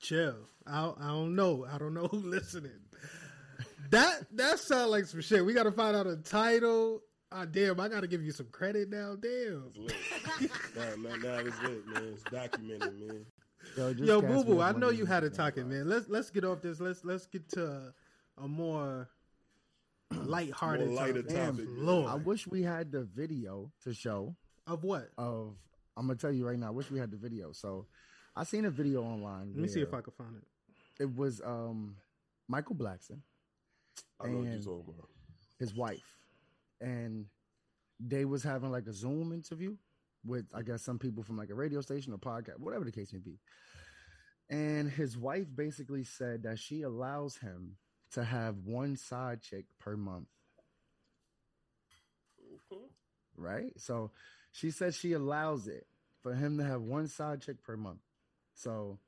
Chill. 0.00 0.36
I 0.66 0.92
I 1.00 1.06
don't 1.08 1.34
know. 1.34 1.66
I 1.70 1.78
don't 1.78 1.94
know 1.94 2.06
who's 2.10 2.24
listening. 2.24 2.72
That 3.90 4.26
that 4.36 4.58
sounds 4.60 4.90
like 4.90 5.06
some 5.06 5.20
shit. 5.22 5.44
We 5.44 5.54
got 5.54 5.62
to 5.64 5.72
find 5.72 5.96
out 5.96 6.06
a 6.06 6.16
title. 6.16 7.02
Ah, 7.32 7.44
damn! 7.44 7.78
I 7.80 7.88
got 7.88 8.00
to 8.00 8.06
give 8.06 8.22
you 8.22 8.30
some 8.32 8.46
credit 8.52 8.88
now. 8.88 9.14
Damn. 9.20 9.64
It's 9.74 9.76
lit. 9.76 10.50
now, 10.76 10.94
now, 11.10 11.16
now 11.16 11.38
it's 11.40 11.62
lit, 11.62 11.86
man. 11.88 12.04
It's 12.14 12.22
documented, 12.24 12.98
man. 13.00 13.26
Yo, 13.76 13.88
Yo, 13.90 14.22
Boo 14.22 14.44
Boo, 14.44 14.60
I 14.62 14.72
know 14.72 14.88
you 14.90 15.04
had 15.04 15.24
it 15.24 15.32
niggas. 15.32 15.36
talking, 15.36 15.68
man. 15.68 15.88
Let's 15.88 16.08
let's 16.08 16.30
get 16.30 16.44
off 16.44 16.62
this. 16.62 16.80
Let's 16.80 17.04
let's 17.04 17.26
get 17.26 17.48
to 17.50 17.66
a, 17.66 18.42
a 18.44 18.48
more 18.48 19.08
lighthearted 20.12 20.86
More 20.88 20.96
lighter 20.96 21.22
topic. 21.22 21.36
Damn, 21.36 21.56
topic. 21.56 21.68
Lord. 21.76 22.10
I 22.10 22.14
wish 22.14 22.46
we 22.46 22.62
had 22.62 22.92
the 22.92 23.02
video 23.04 23.70
to 23.84 23.92
show 23.92 24.34
Of 24.68 24.84
what? 24.84 25.10
of. 25.16 25.54
I'm 25.96 26.06
gonna 26.06 26.18
tell 26.18 26.30
you 26.30 26.46
right 26.46 26.58
now. 26.58 26.68
I 26.68 26.70
wish 26.70 26.90
we 26.90 26.98
had 26.98 27.10
the 27.10 27.16
video. 27.16 27.52
So, 27.52 27.86
I 28.36 28.44
seen 28.44 28.64
a 28.66 28.70
video 28.70 29.02
online. 29.02 29.52
Let 29.54 29.62
me 29.62 29.68
see 29.68 29.80
if 29.80 29.92
I 29.94 30.00
can 30.00 30.12
find 30.12 30.36
it. 30.36 31.02
It 31.02 31.16
was 31.16 31.40
um 31.44 31.96
Michael 32.48 32.76
Blackson, 32.76 33.20
I 34.20 34.28
know 34.28 34.42
And- 34.42 34.66
about. 34.66 35.08
his 35.58 35.74
wife, 35.74 36.16
and 36.80 37.26
they 37.98 38.24
was 38.24 38.42
having 38.42 38.70
like 38.70 38.86
a 38.86 38.92
Zoom 38.92 39.32
interview 39.32 39.76
with 40.24 40.46
I 40.54 40.62
guess 40.62 40.82
some 40.82 40.98
people 40.98 41.22
from 41.24 41.36
like 41.36 41.50
a 41.50 41.54
radio 41.54 41.80
station 41.80 42.12
or 42.12 42.18
podcast, 42.18 42.58
whatever 42.60 42.84
the 42.84 42.92
case 42.92 43.12
may 43.12 43.18
be. 43.20 43.38
And 44.50 44.90
his 44.90 45.16
wife 45.16 45.46
basically 45.54 46.04
said 46.04 46.42
that 46.44 46.58
she 46.58 46.82
allows 46.82 47.36
him 47.38 47.76
to 48.12 48.24
have 48.24 48.58
one 48.64 48.96
side 48.96 49.42
chick 49.42 49.66
per 49.78 49.96
month. 49.96 50.28
right? 53.36 53.72
So 53.78 54.10
she 54.52 54.70
said 54.70 54.94
she 54.94 55.12
allows 55.12 55.68
it 55.68 55.86
for 56.22 56.34
him 56.34 56.58
to 56.58 56.64
have 56.64 56.82
one 56.82 57.08
side 57.08 57.42
chick 57.42 57.62
per 57.62 57.76
month. 57.76 58.00
So, 58.54 58.98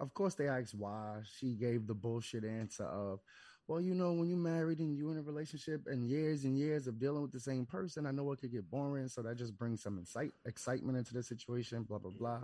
of 0.00 0.14
course, 0.14 0.34
they 0.34 0.48
asked 0.48 0.74
why. 0.74 1.20
She 1.38 1.54
gave 1.54 1.86
the 1.86 1.94
bullshit 1.94 2.44
answer 2.44 2.84
of, 2.84 3.20
well, 3.68 3.80
you 3.80 3.94
know, 3.94 4.12
when 4.12 4.28
you're 4.28 4.38
married 4.38 4.80
and 4.80 4.96
you're 4.96 5.12
in 5.12 5.18
a 5.18 5.22
relationship 5.22 5.86
and 5.86 6.04
years 6.06 6.44
and 6.44 6.58
years 6.58 6.86
of 6.86 6.98
dealing 6.98 7.22
with 7.22 7.32
the 7.32 7.40
same 7.40 7.66
person, 7.66 8.06
I 8.06 8.10
know 8.10 8.30
it 8.32 8.40
could 8.40 8.52
get 8.52 8.70
boring. 8.70 9.08
So 9.08 9.22
that 9.22 9.36
just 9.36 9.56
brings 9.56 9.82
some 9.82 9.98
incite, 9.98 10.32
excitement 10.46 10.98
into 10.98 11.14
the 11.14 11.22
situation, 11.22 11.84
blah, 11.84 11.98
blah, 11.98 12.10
blah. 12.10 12.42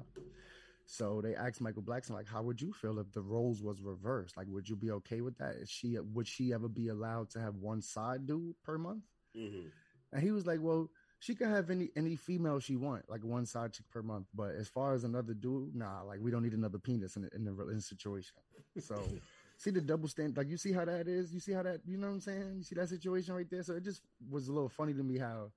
So 0.87 1.21
they 1.21 1.35
asked 1.35 1.61
Michael 1.61 1.83
Blackson, 1.83 2.11
like, 2.11 2.27
how 2.29 2.43
would 2.43 2.61
you 2.61 2.73
feel 2.73 2.99
if 2.99 3.13
the 3.13 3.23
roles 3.23 3.63
was 3.63 3.83
reversed? 3.83 4.37
Like, 4.37 4.47
would 4.49 4.69
you 4.69 4.77
be 4.77 4.91
okay 4.93 5.21
with 5.21 5.37
that? 5.39 5.57
Is 5.57 5.71
she 5.71 5.99
would 5.99 6.27
she 6.27 6.53
ever 6.53 6.69
be 6.69 6.89
allowed 6.89 7.31
to 7.31 7.41
have 7.41 7.57
one 7.57 7.83
side 7.83 8.27
dude 8.27 8.57
per 8.65 8.79
month? 8.79 9.05
hmm 9.35 9.69
And 10.13 10.23
he 10.23 10.31
was 10.31 10.47
like, 10.47 10.61
Well, 10.61 10.91
she 11.21 11.35
can 11.35 11.51
have 11.51 11.71
any 11.71 11.91
any 11.97 12.17
female 12.17 12.61
she 12.61 12.77
want, 12.77 13.09
like 13.09 13.25
one 13.25 13.47
side 13.47 13.73
chick 13.73 13.87
per 13.91 14.03
month. 14.03 14.27
But 14.35 14.55
as 14.55 14.69
far 14.69 14.95
as 14.95 15.05
another 15.05 15.35
dude, 15.35 15.75
nah, 15.75 16.03
like 16.03 16.21
we 16.21 16.31
don't 16.31 16.43
need 16.43 16.55
another 16.55 16.79
penis 16.79 17.17
in 17.17 17.23
the, 17.23 17.35
in 17.35 17.45
the, 17.45 17.69
in 17.69 17.77
the 17.77 17.83
situation. 17.83 18.37
So 18.81 19.03
see 19.57 19.71
the 19.71 19.81
double 19.81 20.09
stand, 20.09 20.37
like 20.37 20.49
you 20.49 20.57
see 20.57 20.73
how 20.73 20.85
that 20.85 21.09
is. 21.09 21.33
You 21.33 21.41
see 21.41 21.53
how 21.53 21.63
that, 21.63 21.81
you 21.87 21.97
know 21.99 22.07
what 22.09 22.15
I'm 22.15 22.21
saying? 22.21 22.55
You 22.59 22.63
see 22.65 22.77
that 22.77 22.89
situation 22.89 23.35
right 23.35 23.49
there. 23.51 23.63
So 23.63 23.75
it 23.75 23.85
just 23.85 24.03
was 24.31 24.49
a 24.49 24.53
little 24.53 24.69
funny 24.69 24.95
to 24.95 25.03
me 25.03 25.19
how 25.19 25.51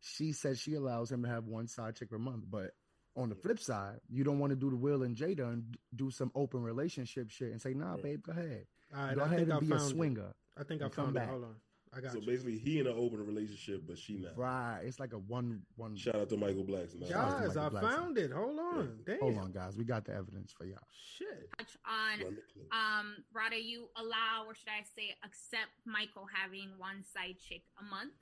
she 0.00 0.32
said 0.32 0.58
she 0.58 0.74
allows 0.74 1.10
him 1.10 1.22
to 1.22 1.28
have 1.28 1.46
one 1.46 1.66
side 1.68 1.96
chick 1.96 2.10
per 2.10 2.18
month, 2.18 2.44
but 2.50 2.72
on 3.16 3.28
the 3.28 3.34
flip 3.34 3.58
side, 3.58 3.98
you 4.08 4.22
don't 4.22 4.38
want 4.38 4.50
to 4.50 4.56
do 4.56 4.70
the 4.70 4.76
Will 4.76 5.02
and 5.02 5.16
Jada 5.16 5.52
and 5.52 5.76
do 5.94 6.10
some 6.10 6.30
open 6.36 6.62
relationship 6.62 7.30
shit 7.30 7.50
and 7.50 7.60
say, 7.60 7.74
nah, 7.74 7.96
babe, 7.96 8.22
go 8.22 8.30
ahead. 8.32 8.66
All 8.96 9.04
right, 9.06 9.14
go 9.16 9.22
I 9.22 9.24
ahead 9.24 9.38
think 9.38 9.50
and 9.50 9.56
I 9.56 9.60
be 9.60 9.66
a 9.66 9.70
found 9.70 9.82
it. 9.82 9.94
swinger. 9.94 10.34
I 10.56 10.62
think 10.62 10.82
I 10.82 10.88
found 10.88 11.10
it. 11.10 11.14
back. 11.14 11.28
Hold 11.28 11.44
on, 11.44 11.54
I 11.96 12.00
got 12.00 12.12
So 12.12 12.18
you. 12.20 12.26
basically, 12.26 12.58
he 12.58 12.78
in 12.80 12.86
an 12.86 12.94
open 12.96 13.24
relationship, 13.24 13.82
but 13.86 13.98
she 13.98 14.14
not. 14.18 14.36
Right. 14.36 14.80
It's 14.84 15.00
like 15.00 15.12
a 15.12 15.18
one 15.18 15.62
one. 15.76 15.96
Shout 15.96 16.16
out 16.16 16.28
to 16.30 16.36
Michael 16.36 16.64
Blackson. 16.64 17.08
Shout 17.08 17.16
out 17.16 17.40
to 17.42 17.46
Guys, 17.48 17.56
I 17.56 17.62
Michael 17.70 17.78
Blackson. 17.78 17.94
found 17.96 18.18
it. 18.18 18.30
Hold 18.32 18.58
on. 18.58 18.98
Damn. 19.06 19.20
Hold 19.20 19.38
on, 19.38 19.52
guys. 19.52 19.76
We 19.76 19.84
got 19.84 20.04
the 20.04 20.14
evidence 20.14 20.52
for 20.56 20.64
y'all. 20.64 20.78
Shit. 21.16 21.48
touch 21.58 21.76
on 21.86 22.24
Run 22.24 22.34
the 22.36 22.42
clip. 22.52 22.66
um 22.72 23.16
Rada, 23.34 23.60
you 23.60 23.88
allow 23.96 24.44
or 24.46 24.54
should 24.54 24.68
I 24.68 24.82
say 24.96 25.14
accept 25.24 25.70
Michael 25.86 26.26
having 26.32 26.70
one 26.78 27.02
side 27.04 27.36
chick 27.48 27.62
a 27.80 27.84
month. 27.84 28.12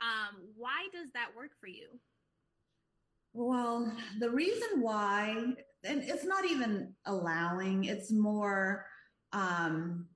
Um, 0.00 0.40
why 0.56 0.88
does 0.92 1.10
that 1.14 1.28
work 1.36 1.50
for 1.60 1.66
you? 1.68 1.88
Well, 3.32 3.92
the 4.20 4.30
reason 4.30 4.80
why, 4.80 5.54
and 5.82 6.02
it's 6.02 6.24
not 6.24 6.44
even 6.44 6.94
allowing, 7.06 7.84
it's 7.84 8.10
more 8.12 8.86
um 9.32 10.06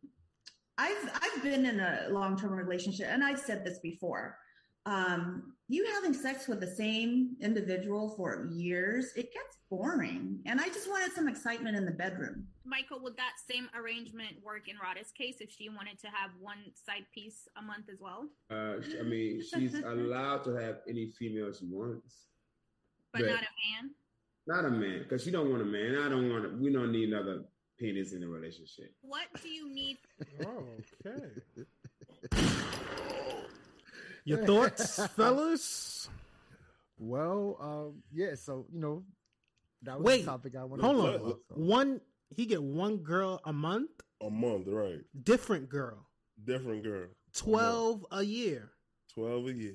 I've 0.79 1.11
I've 1.23 1.43
been 1.43 1.67
in 1.67 1.81
a 1.81 2.07
long-term 2.11 2.53
relationship 2.53 3.09
and 3.11 3.25
I've 3.25 3.41
said 3.41 3.65
this 3.65 3.81
before. 3.81 4.39
Um, 4.87 5.53
you 5.69 5.85
having 5.93 6.15
sex 6.15 6.49
with 6.49 6.61
the 6.61 6.67
same 6.67 7.37
individual 7.43 8.15
for 8.17 8.49
years, 8.51 9.13
it 9.17 9.35
gets 9.35 9.59
boring. 9.69 10.39
And 10.47 10.61
I 10.61 10.69
just 10.69 10.89
wanted 10.89 11.13
some 11.13 11.29
excitement 11.29 11.77
in 11.77 11.85
the 11.85 11.91
bedroom. 11.91 12.47
Michael, 12.65 13.01
would 13.03 13.17
that 13.19 13.33
same 13.51 13.69
arrangement 13.79 14.37
work 14.43 14.67
in 14.69 14.77
Rada's 14.83 15.11
case 15.11 15.37
if 15.41 15.51
she 15.51 15.69
wanted 15.69 15.99
to 15.99 16.07
have 16.07 16.31
one 16.41 16.59
side 16.73 17.05
piece 17.13 17.47
a 17.59 17.63
month 17.63 17.91
as 17.93 17.99
well? 18.01 18.29
Uh, 18.51 18.77
I 18.99 19.03
mean, 19.03 19.43
she's 19.43 19.75
allowed 19.85 20.45
to 20.45 20.55
have 20.55 20.77
any 20.89 21.11
female 21.19 21.53
she 21.53 21.67
wants, 21.67 22.29
But 23.13 23.23
Right. 23.23 23.31
not 23.33 23.43
a 23.43 23.53
man? 23.77 23.91
not 24.47 24.65
a 24.65 24.71
man, 24.71 25.01
because 25.03 25.23
she 25.23 25.31
don't 25.31 25.51
want 25.51 25.61
a 25.61 25.67
man. 25.67 25.97
I 25.97 26.09
don't 26.09 26.31
want. 26.31 26.45
To, 26.45 26.57
we 26.57 26.73
don't 26.73 26.93
need 26.93 27.11
another 27.13 27.45
penis 27.79 28.13
in 28.13 28.23
a 28.23 28.29
relationship. 28.29 28.93
What 29.03 29.27
do 29.43 29.49
you 29.49 29.73
need 29.73 29.99
Okay. 30.41 31.27
Your 34.25 34.45
thoughts, 34.45 35.01
fellas? 35.17 36.09
Well, 36.99 37.57
um, 37.61 38.03
yeah. 38.13 38.35
So 38.35 38.67
you 38.73 38.81
know, 38.81 39.05
that 39.83 39.99
was 39.99 40.05
Wait, 40.05 40.25
the 40.25 40.31
topic 40.31 40.57
I 40.57 40.65
wanted. 40.65 40.85
Hold 40.85 40.97
to 40.97 41.03
on. 41.03 41.15
about, 41.15 41.39
so. 41.49 41.55
One, 41.55 42.01
he 42.29 42.45
get 42.45 42.63
one 42.63 42.99
girl 42.99 43.41
a 43.45 43.53
month. 43.53 43.91
A 44.21 44.29
month, 44.29 44.67
right? 44.69 44.99
Different 45.23 45.69
girl. 45.71 46.07
Different 46.45 46.83
girl. 46.83 47.09
Twelve 47.35 48.05
a 48.11 48.23
year. 48.23 48.71
Twelve 49.15 49.47
a 49.47 49.53
year. 49.53 49.73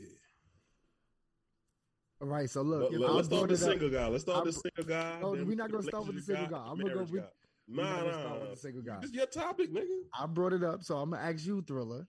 All 2.21 2.27
right. 2.27 2.49
So 2.49 2.61
look, 2.61 2.91
let, 2.91 3.09
us 3.09 3.25
start 3.25 3.49
with 3.49 3.59
the 3.59 3.65
single 3.65 3.89
guy. 3.89 4.07
Let's 4.07 4.23
start 4.23 4.45
with 4.45 4.55
the 4.55 4.61
single 4.61 4.95
guy. 4.95 5.19
No, 5.19 5.31
we're 5.31 5.55
not 5.55 5.71
gonna 5.71 5.83
start 5.83 6.05
with 6.05 6.17
the 6.17 6.21
single 6.21 6.47
guy. 6.47 6.63
I'm 6.67 6.77
gonna 6.77 6.93
go- 6.93 7.05
marriage 7.05 7.23
Nah, 7.67 8.03
nah. 8.03 8.39
with 8.39 8.51
the 8.51 8.57
single 8.57 8.81
guy. 8.81 8.99
This 8.99 9.11
is 9.11 9.15
your 9.15 9.25
topic, 9.25 9.73
nigga. 9.73 9.99
I 10.17 10.25
brought 10.25 10.53
it 10.53 10.63
up, 10.63 10.83
so 10.83 10.97
I'm 10.97 11.11
gonna 11.11 11.23
ask 11.23 11.45
you, 11.45 11.61
Thriller. 11.61 12.07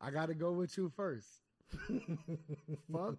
I 0.00 0.10
gotta 0.10 0.34
go 0.34 0.52
with 0.52 0.76
you 0.76 0.90
first. 0.94 1.28
Fuck 2.92 3.16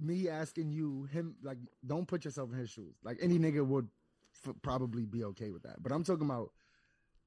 me 0.00 0.28
asking 0.28 0.70
you, 0.70 1.04
him 1.12 1.36
like, 1.42 1.58
don't 1.86 2.06
put 2.08 2.24
yourself 2.24 2.50
in 2.52 2.58
his 2.58 2.70
shoes. 2.70 2.96
Like 3.02 3.18
any 3.20 3.38
nigga 3.38 3.66
would 3.66 3.88
f- 4.46 4.54
probably 4.62 5.04
be 5.04 5.24
okay 5.24 5.50
with 5.50 5.62
that. 5.62 5.82
But 5.82 5.92
I'm 5.92 6.04
talking 6.04 6.26
about, 6.26 6.50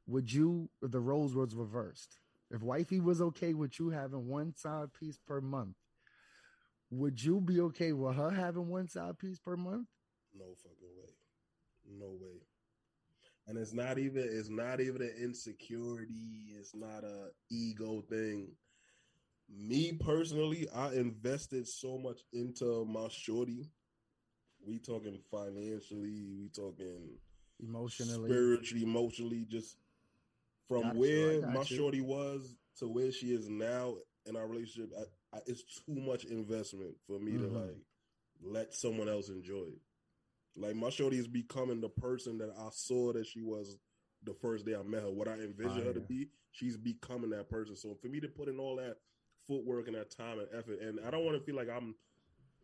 would 0.08 0.32
you? 0.32 0.70
If 0.82 0.92
the 0.92 1.00
roles 1.00 1.34
was 1.36 1.56
reversed, 1.56 2.20
if 2.52 2.62
wifey 2.62 3.00
was 3.00 3.22
okay 3.22 3.54
with 3.54 3.80
you 3.80 3.90
having 3.90 4.28
one 4.28 4.54
side 4.56 4.94
piece 4.94 5.18
per 5.18 5.42
month, 5.42 5.76
would 6.90 7.24
you 7.24 7.40
be 7.42 7.60
okay 7.62 7.94
with 7.94 8.16
her 8.16 8.30
having 8.30 8.68
one 8.68 8.88
side 8.88 9.18
piece 9.18 9.40
per 9.40 9.56
month? 9.56 9.88
No 10.38 10.46
fucking 10.62 10.96
way. 10.98 11.10
No 12.00 12.10
way. 12.20 12.42
And 13.48 13.58
it's 13.58 13.74
not 13.74 13.98
even 13.98 14.24
it's 14.30 14.50
not 14.50 14.80
even 14.80 15.02
an 15.02 15.14
insecurity. 15.22 16.56
It's 16.58 16.74
not 16.74 17.04
a 17.04 17.30
ego 17.52 18.02
thing. 18.02 18.48
Me 19.50 19.94
personally, 19.94 20.68
I 20.74 20.94
invested 20.94 21.68
so 21.68 21.98
much 21.98 22.22
into 22.32 22.86
my 22.86 23.08
shorty. 23.10 23.70
We 24.66 24.80
talking 24.80 25.20
financially, 25.30 26.24
we 26.40 26.50
talking 26.56 27.18
Emotionally, 27.60 28.30
spiritually, 28.30 28.84
emotionally, 28.84 29.46
just 29.50 29.78
from 30.68 30.84
Got 30.84 30.96
where 30.96 31.42
got 31.42 31.54
my 31.54 31.64
you. 31.64 31.78
shorty 31.78 32.02
was 32.02 32.56
to 32.80 32.88
where 32.88 33.12
she 33.12 33.28
is 33.34 33.50
now 33.50 33.96
in 34.26 34.36
our 34.36 34.48
relationship. 34.48 34.92
I, 34.98 35.38
I, 35.38 35.42
it's 35.46 35.64
too 35.86 35.96
much 35.96 36.24
investment 36.26 36.96
for 37.06 37.20
me 37.20 37.34
to 37.34 37.44
Mhm. 37.48 37.54
like 37.54 37.78
let 38.42 38.74
someone 38.74 39.10
else 39.10 39.30
enjoy 39.30 39.66
it. 39.68 39.82
Like 40.56 40.76
my 40.76 40.90
shorty 40.90 41.18
is 41.18 41.28
becoming 41.28 41.82
the 41.82 41.90
person 41.90 42.38
that 42.40 42.54
I 42.58 42.70
saw 42.72 43.14
that 43.14 43.26
she 43.26 43.42
was 43.42 43.78
the 44.24 44.34
first 44.34 44.66
day 44.66 44.76
I 44.76 44.84
met 44.84 45.02
her. 45.02 45.10
What 45.10 45.28
I 45.28 45.34
envisioned 45.34 45.86
her 45.86 45.94
to 45.94 46.00
be, 46.00 46.30
she's 46.52 46.78
becoming 46.78 47.32
that 47.32 47.50
person. 47.50 47.76
So 47.76 47.96
for 48.02 48.08
me 48.08 48.20
to 48.20 48.28
put 48.28 48.48
in 48.48 48.60
all 48.60 48.76
that 48.78 48.98
footwork 49.48 49.88
and 49.88 49.96
that 49.96 50.16
time 50.16 50.40
and 50.40 50.48
effort, 50.58 50.80
and 50.80 51.00
I 51.06 51.12
don't 51.12 51.26
want 51.26 51.38
to 51.38 51.44
feel 51.44 51.56
like 51.56 51.70
I'm 51.70 51.96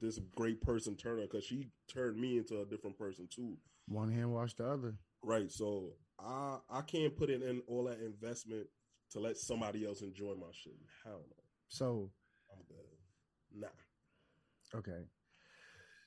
this 0.02 0.20
great 0.36 0.62
person 0.62 0.96
turner 0.96 1.24
because 1.24 1.44
she 1.44 1.68
turned 1.92 2.18
me 2.20 2.38
into 2.38 2.62
a 2.62 2.66
different 2.66 2.98
person 2.98 3.28
too. 3.34 3.58
one 3.88 4.12
hand 4.12 4.32
wash 4.32 4.54
the 4.54 4.66
other. 4.70 4.96
Right. 5.24 5.52
So 5.52 5.94
I 6.20 6.60
I 6.70 6.82
can't 6.82 7.18
put 7.18 7.30
in, 7.30 7.42
in 7.42 7.62
all 7.68 7.86
that 7.86 8.00
investment 8.00 8.68
to 9.12 9.20
let 9.20 9.38
somebody 9.38 9.86
else 9.86 10.02
enjoy 10.02 10.36
my 10.36 10.52
shit. 10.54 10.78
Hell 11.04 11.22
no. 11.28 11.44
So 11.68 12.12
I'm 12.52 12.64
good. 12.68 13.62
Nah. 13.62 14.78
Okay. 14.80 15.08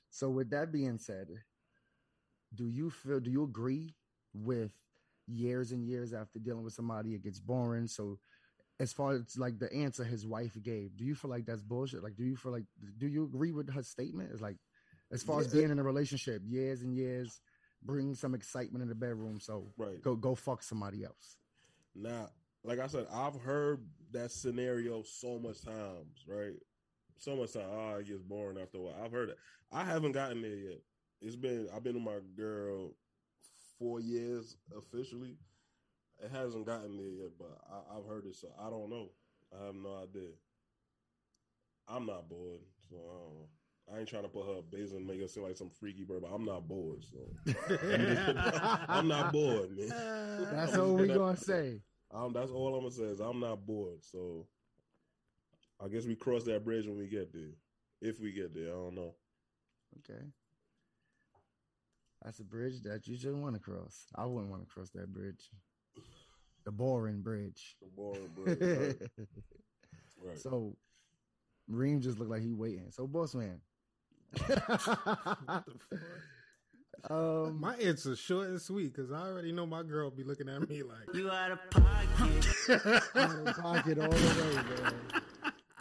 So 0.09 0.29
with 0.29 0.49
that 0.51 0.71
being 0.71 0.97
said, 0.97 1.27
do 2.55 2.67
you 2.67 2.89
feel 2.89 3.19
do 3.19 3.31
you 3.31 3.43
agree 3.43 3.95
with 4.33 4.71
years 5.27 5.71
and 5.71 5.85
years 5.85 6.13
after 6.13 6.39
dealing 6.39 6.63
with 6.63 6.73
somebody 6.73 7.13
it 7.13 7.23
gets 7.23 7.39
boring? 7.39 7.87
So 7.87 8.19
as 8.79 8.91
far 8.91 9.13
as 9.13 9.37
like 9.37 9.59
the 9.59 9.71
answer 9.73 10.03
his 10.03 10.25
wife 10.25 10.57
gave, 10.61 10.95
do 10.97 11.05
you 11.05 11.15
feel 11.15 11.31
like 11.31 11.45
that's 11.45 11.63
bullshit? 11.63 12.03
Like 12.03 12.15
do 12.15 12.23
you 12.23 12.35
feel 12.35 12.51
like 12.51 12.65
do 12.97 13.07
you 13.07 13.23
agree 13.23 13.51
with 13.51 13.71
her 13.73 13.83
statement? 13.83 14.31
It's 14.31 14.41
like 14.41 14.57
as 15.11 15.21
far 15.23 15.39
as 15.39 15.47
being 15.47 15.69
in 15.69 15.79
a 15.79 15.83
relationship, 15.83 16.41
years 16.45 16.81
and 16.81 16.95
years, 16.95 17.41
bring 17.83 18.15
some 18.15 18.33
excitement 18.33 18.81
in 18.81 18.89
the 18.89 18.95
bedroom. 18.95 19.39
So 19.39 19.73
Right. 19.77 20.01
go 20.01 20.15
go 20.15 20.35
fuck 20.35 20.63
somebody 20.63 21.03
else. 21.03 21.37
Now, 21.95 22.29
like 22.63 22.79
I 22.79 22.87
said, 22.87 23.07
I've 23.11 23.39
heard 23.39 23.85
that 24.11 24.31
scenario 24.31 25.03
so 25.03 25.37
much 25.39 25.63
times, 25.63 26.25
right? 26.27 26.55
So 27.17 27.35
much 27.35 27.53
time. 27.53 27.69
Ah, 27.71 27.95
it 27.95 28.07
gets 28.07 28.21
boring 28.21 28.57
after 28.59 28.77
a 28.79 28.81
while. 28.81 29.01
I've 29.03 29.11
heard 29.11 29.29
it. 29.29 29.37
I 29.71 29.83
haven't 29.83 30.13
gotten 30.13 30.41
there 30.41 30.55
yet. 30.55 30.81
It's 31.23 31.35
been 31.37 31.67
I've 31.73 31.83
been 31.83 31.95
with 31.95 32.03
my 32.03 32.19
girl 32.35 32.91
four 33.79 33.99
years 34.01 34.57
officially. 34.77 35.37
It 36.23 36.29
hasn't 36.31 36.65
gotten 36.65 36.97
there 36.97 37.07
yet, 37.07 37.31
but 37.39 37.57
I, 37.71 37.97
I've 37.97 38.05
heard 38.05 38.25
it, 38.25 38.35
so 38.35 38.49
I 38.59 38.69
don't 38.69 38.89
know. 38.89 39.09
I 39.59 39.65
have 39.65 39.75
no 39.75 40.03
idea. 40.03 40.29
I'm 41.87 42.05
not 42.05 42.29
bored, 42.29 42.59
so 42.89 42.95
I 42.97 43.13
don't 43.17 43.33
know. 43.35 43.47
I 43.93 43.99
ain't 43.99 44.07
trying 44.07 44.23
to 44.23 44.29
put 44.29 44.45
her 44.45 44.61
base 44.71 44.93
and 44.93 45.05
make 45.05 45.19
her 45.19 45.27
seem 45.27 45.43
like 45.43 45.57
some 45.57 45.69
freaky 45.69 46.03
bird, 46.05 46.21
but 46.21 46.33
I'm 46.33 46.45
not 46.45 46.67
bored, 46.67 47.03
so 47.03 47.53
I'm 48.87 49.07
not 49.09 49.33
bored, 49.33 49.75
man. 49.77 49.89
That's 50.53 50.77
all 50.77 50.93
we 50.95 51.07
gonna- 51.07 51.19
gonna 51.19 51.37
say. 51.37 51.81
Um, 52.13 52.31
that's 52.31 52.51
all 52.51 52.75
I'm 52.75 52.81
gonna 52.83 52.91
say 52.91 53.03
is 53.03 53.19
I'm 53.19 53.39
not 53.39 53.65
bored. 53.65 54.03
So 54.03 54.45
I 55.83 55.87
guess 55.89 56.05
we 56.05 56.15
cross 56.15 56.43
that 56.45 56.63
bridge 56.63 56.85
when 56.85 56.97
we 56.97 57.07
get 57.07 57.33
there. 57.33 57.51
If 58.01 58.19
we 58.21 58.31
get 58.31 58.53
there, 58.53 58.67
I 58.67 58.75
don't 58.75 58.95
know. 58.95 59.15
Okay. 59.99 60.21
That's 62.23 62.39
a 62.39 62.43
bridge 62.43 62.81
that 62.83 63.05
you 63.07 63.17
shouldn't 63.17 63.41
want 63.43 63.55
to 63.55 63.61
cross. 63.61 64.05
I 64.15 64.25
wouldn't 64.25 64.49
want 64.49 64.63
to 64.65 64.73
cross 64.73 64.89
that 64.91 65.11
bridge. 65.13 65.49
The 66.65 66.71
boring 66.71 67.21
bridge. 67.21 67.75
The 67.81 67.87
boring 67.87 68.29
bridge. 68.33 68.59
Right. 68.61 68.95
right. 70.25 70.39
So 70.39 70.77
Reem 71.67 71.99
just 72.01 72.19
looked 72.19 72.31
like 72.31 72.41
he 72.41 72.53
waiting. 72.53 72.91
So 72.91 73.07
boss 73.07 73.35
man. 73.35 73.59
um 77.09 77.59
My 77.59 77.75
answer's 77.75 78.19
short 78.19 78.47
and 78.47 78.61
sweet 78.61 78.93
because 78.93 79.11
I 79.11 79.27
already 79.27 79.51
know 79.51 79.65
my 79.65 79.83
girl 79.83 80.09
be 80.09 80.23
looking 80.23 80.47
at 80.47 80.67
me 80.67 80.81
like 80.81 81.13
You 81.13 81.29
out 81.29 81.51
of 81.51 81.59
pocket. 81.69 82.47
out 83.15 83.47
of 83.47 83.57
pocket 83.57 83.99
all 83.99 84.09
the 84.09 84.15
way, 84.15 84.55
man. 84.55 84.93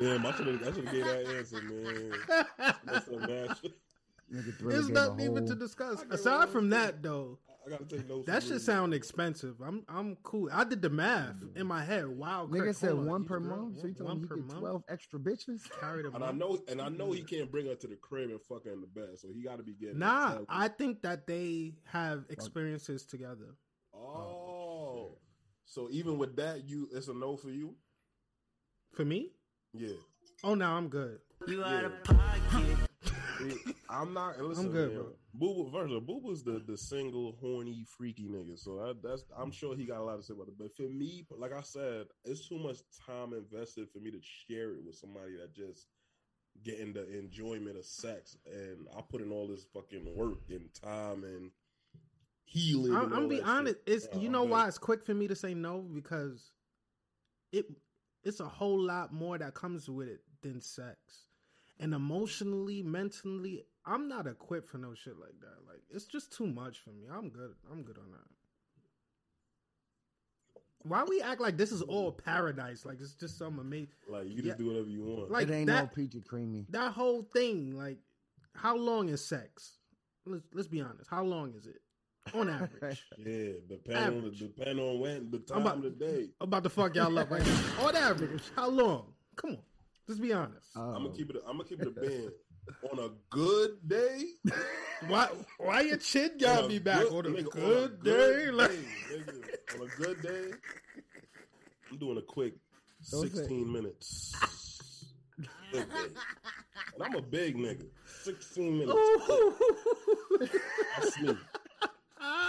Damn, 0.01 0.27
I 0.27 0.37
should 0.37 0.47
have 0.49 0.63
I 0.63 0.65
should 0.73 0.85
have 0.85 0.93
gave 0.93 1.05
that 1.05 1.27
answer, 1.37 1.63
man. 1.63 2.13
That's 2.85 3.07
a 3.09 3.19
match. 3.19 3.59
Nigga 4.33 4.57
Thriller 4.59 4.73
There's 4.73 4.87
gave 4.87 4.95
nothing 4.95 5.21
even 5.21 5.47
to 5.47 5.55
discuss. 5.55 6.05
Aside 6.11 6.49
from 6.49 6.65
I'm 6.65 6.71
that, 6.71 7.03
though, 7.03 7.39
I 7.67 7.71
gotta 7.71 7.85
take 7.85 8.09
notes. 8.09 8.27
That 8.27 8.43
should 8.43 8.61
sound 8.61 8.95
expensive. 8.95 9.57
I'm 9.61 9.85
I'm 9.89 10.17
cool. 10.23 10.49
I 10.53 10.65
did 10.65 10.83
the 10.83 10.91
math 10.91 11.37
mm-hmm. 11.37 11.59
in 11.59 11.67
my 11.67 11.85
head. 11.85 12.09
Wow, 12.09 12.49
Nigga 12.51 12.67
Kirk, 12.67 12.77
said 12.77 12.95
one 12.95 13.23
You 13.23 13.29
per 13.29 13.41
girl, 13.41 13.57
month. 13.57 13.81
So 13.81 13.87
you 13.87 13.95
one 13.99 14.07
telling 14.07 14.23
me 14.23 14.29
per 14.29 14.35
he 14.37 14.41
get 14.41 14.49
month? 14.49 14.61
twelve 14.61 14.85
extra 14.89 15.19
bitches? 15.19 15.61
Carry 15.81 16.03
the 16.03 16.11
And 16.13 16.25
I 16.25 16.33
know, 16.33 16.59
and 16.69 16.81
I 16.81 16.89
know 16.89 17.13
he 17.13 17.21
mm-hmm. 17.21 17.37
can't 17.37 17.53
bring 17.53 17.67
her 17.67 17.75
to 17.75 17.87
the 17.87 17.97
crib 17.97 18.31
and 18.31 18.41
fuck 18.41 18.65
her 18.65 18.73
in 18.73 18.81
the 18.81 18.87
bed, 18.87 19.19
so 19.19 19.29
he 19.33 19.43
got 19.43 19.59
to 19.59 19.63
be 19.63 19.75
getting. 19.75 19.99
Nah, 19.99 20.39
I 20.49 20.69
think 20.69 21.03
that 21.03 21.27
they 21.27 21.75
have 21.85 22.25
experiences 22.31 23.05
together. 23.05 23.57
Oh. 23.95 23.99
oh, 23.99 25.19
so 25.67 25.89
even 25.91 26.19
with 26.19 26.37
that, 26.37 26.69
you 26.69 26.89
it's 26.93 27.09
a 27.09 27.15
no 27.15 27.37
for 27.37 27.51
you. 27.51 27.75
For 28.93 29.05
me? 29.05 29.33
Yeah, 29.73 29.89
Oh 30.45 30.55
no, 30.55 30.67
I'm 30.67 30.89
good. 30.89 31.21
You 31.47 31.61
Yeah. 31.61 31.67
out 31.67 31.85
of 31.85 32.05
pocket. 32.05 32.89
I'm 33.89 34.13
not. 34.15 34.41
Listen, 34.41 34.67
I'm 34.67 34.73
good, 34.73 34.89
man, 34.93 34.97
bro. 34.99 35.13
Boo 35.35 35.55
Boo, 35.65 35.71
first 35.73 35.87
of 35.87 35.93
all, 35.93 36.01
Boo 36.01 36.21
Boo's 36.21 36.43
the 36.43 36.63
the 36.67 36.77
single 36.77 37.37
horny 37.41 37.85
freaky 37.97 38.29
nigga. 38.29 38.59
So 38.59 38.77
that, 38.77 39.03
that's 39.03 39.25
I'm 39.37 39.51
sure 39.51 39.75
he 39.77 39.85
got 39.85 39.99
a 40.01 40.05
lot 40.05 40.17
to 40.17 40.23
say 40.23 40.35
about 40.35 40.49
it. 40.49 40.59
But 40.59 40.75
for 40.77 40.83
me, 40.83 41.27
like 41.31 41.53
I 41.53 41.63
said, 41.63 42.07
it's 42.25 42.49
too 42.49 42.59
much 42.59 42.79
time 43.07 43.33
invested 43.33 43.89
for 43.91 43.99
me 43.99 44.11
to 44.11 44.21
share 44.21 44.73
it 44.75 44.85
with 44.85 44.95
somebody 44.97 45.37
that 45.37 45.55
just 45.55 45.87
getting 46.63 46.93
the 46.93 47.19
enjoyment 47.19 47.77
of 47.79 47.85
sex, 47.85 48.37
and 48.47 48.87
I 48.97 49.01
put 49.01 49.23
in 49.23 49.33
all 49.33 49.47
this 49.49 49.65
fucking 49.73 50.15
work 50.15 50.39
and 50.51 50.73
time 50.75 51.25
and 51.25 51.51
healing. 52.45 52.95
I'm, 52.95 53.13
I'm 53.13 53.29
be 53.29 53.41
honest. 53.41 53.77
shit. 53.87 53.95
It's 53.95 54.07
Uh, 54.15 54.19
you 54.19 54.29
know 54.29 54.43
good. 54.43 54.51
why 54.51 54.69
it's 54.69 54.79
quick 54.79 55.05
for 55.05 55.15
me 55.15 55.29
to 55.29 55.35
say 55.35 55.55
no 55.55 55.79
because 55.81 56.53
it 57.53 57.67
it's 58.23 58.41
a 58.41 58.47
whole 58.47 58.79
lot 58.81 59.13
more 59.13 59.39
that 59.39 59.55
comes 59.55 59.89
with 59.89 60.09
it 60.09 60.21
than 60.43 60.61
sex. 60.61 60.99
And 61.81 61.95
emotionally, 61.95 62.83
mentally, 62.83 63.65
I'm 63.85 64.07
not 64.09 64.27
equipped 64.27 64.69
for 64.69 64.79
no 64.79 64.95
shit 64.95 65.19
like 65.19 65.39
that. 65.41 65.67
Like 65.67 65.83
it's 65.91 66.05
just 66.05 66.33
too 66.33 66.47
much 66.47 66.79
for 66.81 66.91
me. 66.91 67.07
I'm 67.13 67.29
good. 67.31 67.55
I'm 67.71 67.83
good 67.83 67.99
on 67.99 68.11
that. 68.13 68.19
Why 70.85 71.05
we 71.05 71.21
act 71.23 71.41
like 71.41 71.57
this 71.57 71.71
is 71.71 71.83
all 71.83 72.11
paradise? 72.11 72.85
Like 72.85 73.01
it's 73.01 73.15
just 73.15 73.39
some 73.39 73.59
amazing. 73.59 73.89
Like 74.09 74.25
you 74.29 74.37
can 74.37 74.45
Yeah. 74.45 74.51
just 74.51 74.59
do 74.59 74.67
whatever 74.67 74.89
you 74.89 75.05
want. 75.05 75.31
Like 75.31 75.49
it 75.49 75.53
ain't 75.55 75.67
that. 75.69 75.83
no 75.85 75.91
peachy 75.95 76.21
creamy. 76.21 76.67
that 76.71 76.93
whole 76.93 77.23
thing, 77.33 77.77
like, 77.77 77.99
how 78.55 78.77
long 78.77 79.09
is 79.09 79.25
sex? 79.25 79.79
Let's 80.27 80.45
let's 80.53 80.69
be 80.69 80.81
honest. 80.81 81.09
How 81.09 81.23
long 81.25 81.55
is 81.55 81.67
it 81.67 81.81
on 82.35 82.49
average? 82.51 83.03
yeah, 83.19 83.53
depend 83.69 84.17
on 84.17 84.23
the 84.25 84.31
depend 84.31 84.81
on 84.81 85.01
when 85.01 85.31
the 85.31 85.39
time 85.39 85.59
I'm 85.59 85.63
about- 85.67 85.77
of 85.79 85.83
the 85.85 85.91
day. 85.91 86.29
I'm 86.41 86.49
about 86.49 86.65
to 86.65 86.71
fuck 86.71 86.95
y'all 86.97 87.17
up 87.19 87.31
right 87.31 87.45
now. 87.47 87.87
On 87.87 87.97
average, 87.97 88.43
how 88.57 88.69
long? 88.69 89.15
Come 89.37 89.51
on, 89.53 89.59
let's 90.09 90.21
be 90.21 90.33
honest. 90.33 90.67
Oh. 90.77 90.81
I'm 90.95 91.05
gonna 91.05 91.17
keep 91.17 91.31
it. 91.31 91.37
I'm 91.47 91.57
gonna 91.59 91.69
keep 91.69 91.81
it 91.83 91.89
a 91.89 91.91
band. 91.91 92.31
on 92.93 92.99
a 93.01 93.09
good 93.31 93.71
day, 93.89 94.23
Why 95.09 95.29
why 95.59 95.81
your 95.81 95.97
chin 95.97 96.31
got 96.39 96.69
me 96.69 96.79
back 96.79 97.01
good- 97.03 97.13
on 97.13 97.27
a 97.27 97.29
nigga, 97.31 97.51
good 97.51 98.03
day? 98.05 98.51
Like, 98.53 98.71
nigga, 98.71 99.81
on 99.81 99.87
a 99.89 99.91
good 100.01 100.23
day, 100.23 100.51
I'm 101.91 101.99
doing 101.99 102.19
a 102.19 102.23
quick 102.23 102.55
Don't 103.11 103.29
say- 103.31 103.37
16 103.39 103.73
minutes. 103.73 104.33
And 106.95 107.03
I'm 107.03 107.15
a 107.15 107.23
big 107.23 107.57
nigga. 107.57 107.87
16 108.23 108.79
minutes. 108.79 108.99
That's 110.99 111.21
me. 111.21 111.37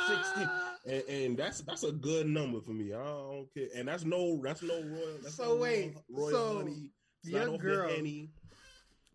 16. 0.07 0.49
And, 0.85 1.03
and 1.09 1.37
that's 1.37 1.61
that's 1.61 1.83
a 1.83 1.91
good 1.93 2.27
number 2.27 2.59
for 2.59 2.71
me. 2.71 2.93
I 2.93 2.97
don't 2.97 3.47
care. 3.53 3.67
And 3.75 3.87
that's 3.87 4.03
no 4.03 4.41
that's 4.43 4.61
no 4.61 4.73
royal. 4.83 5.17
That's 5.23 5.35
So 5.35 5.45
no 5.45 5.55
wait, 5.55 5.95
royal 6.09 6.29
so 6.31 6.57
honey. 6.57 6.89
It's 7.23 7.31
your 7.31 7.39
not 7.39 7.49
off 7.49 7.53
the 7.53 7.67
girl- 7.67 7.89
Henny. 7.89 8.29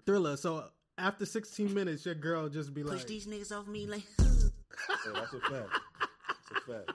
Thriller. 0.06 0.36
So 0.36 0.64
after 0.96 1.26
16 1.26 1.72
minutes, 1.74 2.06
your 2.06 2.14
girl 2.14 2.48
just 2.48 2.72
be 2.72 2.82
Push 2.82 2.92
like, 2.92 3.06
these 3.06 3.26
niggas 3.26 3.52
off 3.56 3.66
me 3.66 3.86
like. 3.86 4.02
So 4.18 5.12
that's 5.12 5.32
a 5.34 5.40
fact. 5.40 5.80
That's 6.00 6.50
a 6.68 6.72
fact. 6.72 6.92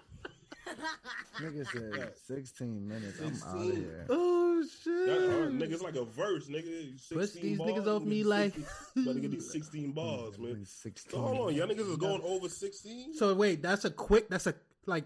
Nigga 1.39 1.65
said 1.71 2.13
16 2.27 2.87
minutes. 2.87 3.19
I'm 3.19 3.35
out 3.47 3.69
of 3.69 3.75
here. 3.75 4.05
"Oh 4.09 4.61
That, 4.61 4.69
shit." 4.83 5.09
nigga, 5.53 5.71
it's 5.73 5.83
like 5.83 5.95
a 5.95 6.05
verse, 6.05 6.47
nigga. 6.47 6.99
16 6.99 7.17
Push 7.17 7.31
these 7.41 7.57
bars, 7.57 7.71
niggas 7.71 7.87
off 7.87 8.03
me 8.03 8.17
get 8.17 8.25
like- 8.27 8.53
60 8.55 9.05
Better 9.05 9.19
get 9.19 9.31
these 9.31 9.51
16 9.51 9.91
bars, 9.95 10.39
man. 10.39 10.65
16. 10.65 11.11
So 11.11 11.21
hold 11.21 11.49
on, 11.49 11.55
y'all 11.55 11.67
niggas 11.67 11.89
is 11.91 11.97
going 11.97 12.21
over 12.23 12.49
16? 12.49 13.13
So 13.15 13.33
wait, 13.35 13.61
that's 13.61 13.85
a 13.85 13.91
quick. 13.91 14.29
That's 14.29 14.47
a 14.47 14.55
like. 14.87 15.05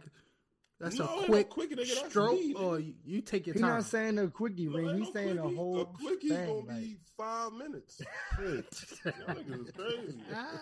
That's 0.80 0.99
No, 0.99 1.05
a 1.07 1.13
ain't 1.17 1.25
quick 1.25 1.49
quickie, 1.49 1.75
nigga, 1.75 1.95
that's 1.95 2.09
stroke, 2.09 2.34
me, 2.39 2.53
nigga. 2.53 2.61
or 2.61 2.80
you, 2.80 2.93
you 3.03 3.21
take 3.21 3.47
your 3.47 3.53
He's 3.53 3.61
time. 3.61 3.71
not 3.71 3.86
saying 3.86 4.19
a 4.19 4.28
quickie, 4.28 4.67
No, 4.67 4.78
ring. 4.78 4.89
ain't 4.89 4.97
He's 4.99 5.07
no 5.07 5.13
saying 5.13 5.38
a 5.39 5.41
whole 5.41 5.82
A 5.82 5.86
quickie 5.86 6.30
thing. 6.30 6.45
gonna 6.47 6.59
like- 6.67 6.80
be 6.82 6.97
five 7.17 7.53
minutes. 7.53 8.01
Shit. 8.38 8.84
Y'all 9.05 9.36
niggas 9.36 9.65
is 9.67 9.71
crazy. 9.71 10.21
Ah. 10.34 10.61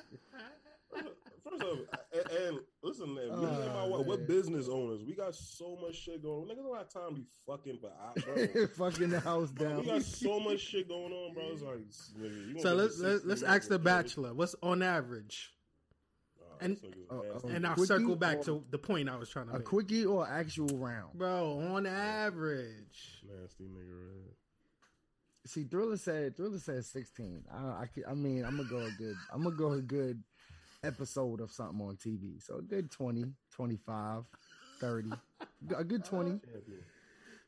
First 1.44 1.62
off, 1.64 1.78
and, 2.14 2.32
and 2.48 2.60
listen, 2.82 3.14
man, 3.14 3.28
me 3.28 3.34
and 3.34 3.74
my 3.74 3.82
Oh, 3.82 3.88
wife, 3.98 4.08
we're 4.08 4.18
business 4.18 4.68
owners. 4.70 5.04
We 5.06 5.14
got 5.14 5.36
so 5.36 5.78
much 5.82 5.96
shit 5.96 6.24
going 6.24 6.50
on. 6.50 6.56
Niggas 6.56 6.64
don't 6.64 6.78
have 6.78 6.90
time 6.90 7.10
to 7.10 7.16
be 7.16 7.28
fucking 7.46 7.80
for 7.80 7.92
hours. 8.02 8.70
fucking 8.78 9.10
the 9.10 9.20
house 9.20 9.52
down. 9.52 9.82
We 9.82 9.86
got 9.88 10.02
so 10.04 10.40
much 10.40 10.62
shit 10.62 10.88
going 10.88 11.12
on, 11.12 11.34
bro. 11.34 11.44
It's 11.52 11.62
like, 11.62 11.76
nigga, 12.20 12.54
you 12.56 12.60
so 12.62 12.74
let's 12.74 12.98
let's, 13.00 13.26
let's 13.26 13.44
ask 13.44 13.68
the 13.68 13.78
bachelor. 13.78 14.34
What's 14.34 14.56
on 14.64 14.82
average? 14.82 15.52
Nah, 16.60 16.66
And- 16.66 16.76
this 16.78 16.84
nigga's 16.84 16.98
nasty. 17.34 17.48
oh. 17.48 17.50
And 17.50 17.68
I'll 17.68 17.78
circle 17.86 18.16
back 18.16 18.38
or- 18.40 18.44
to 18.46 18.64
the 18.72 18.78
point 18.78 19.10
I 19.10 19.16
was 19.18 19.30
trying 19.30 19.48
to 19.48 19.54
a 19.56 19.58
make. 19.60 19.68
quickie 19.68 20.06
or 20.06 20.28
actual 20.28 20.78
round? 20.78 21.18
Bro, 21.18 21.60
on 21.60 21.86
average. 21.86 23.24
nasty 23.28 23.66
nigga, 23.66 23.94
right? 23.94 24.36
See, 25.46 25.64
Thriller 25.64 25.98
said 25.98 26.36
Thriller 26.36 26.58
said 26.60 26.84
16. 26.86 27.46
I, 27.52 27.58
I, 27.58 27.90
I 28.10 28.14
mean, 28.16 28.44
I'm 28.44 28.58
gonna 28.58 28.68
go 28.70 28.80
a 28.80 28.90
good. 28.98 29.16
I'm 29.32 29.44
gonna 29.44 29.56
go 29.56 29.74
a 29.74 29.82
good 29.82 30.24
episode 30.84 31.40
of 31.40 31.52
something 31.52 31.80
on 31.86 31.98
TV. 31.98 32.42
So 32.42 32.58
a 32.58 32.62
good 32.62 32.90
20, 32.92 33.26
25, 33.52 34.24
30, 34.80 35.10
a 35.78 35.84
good 35.84 36.04
20. 36.06 36.40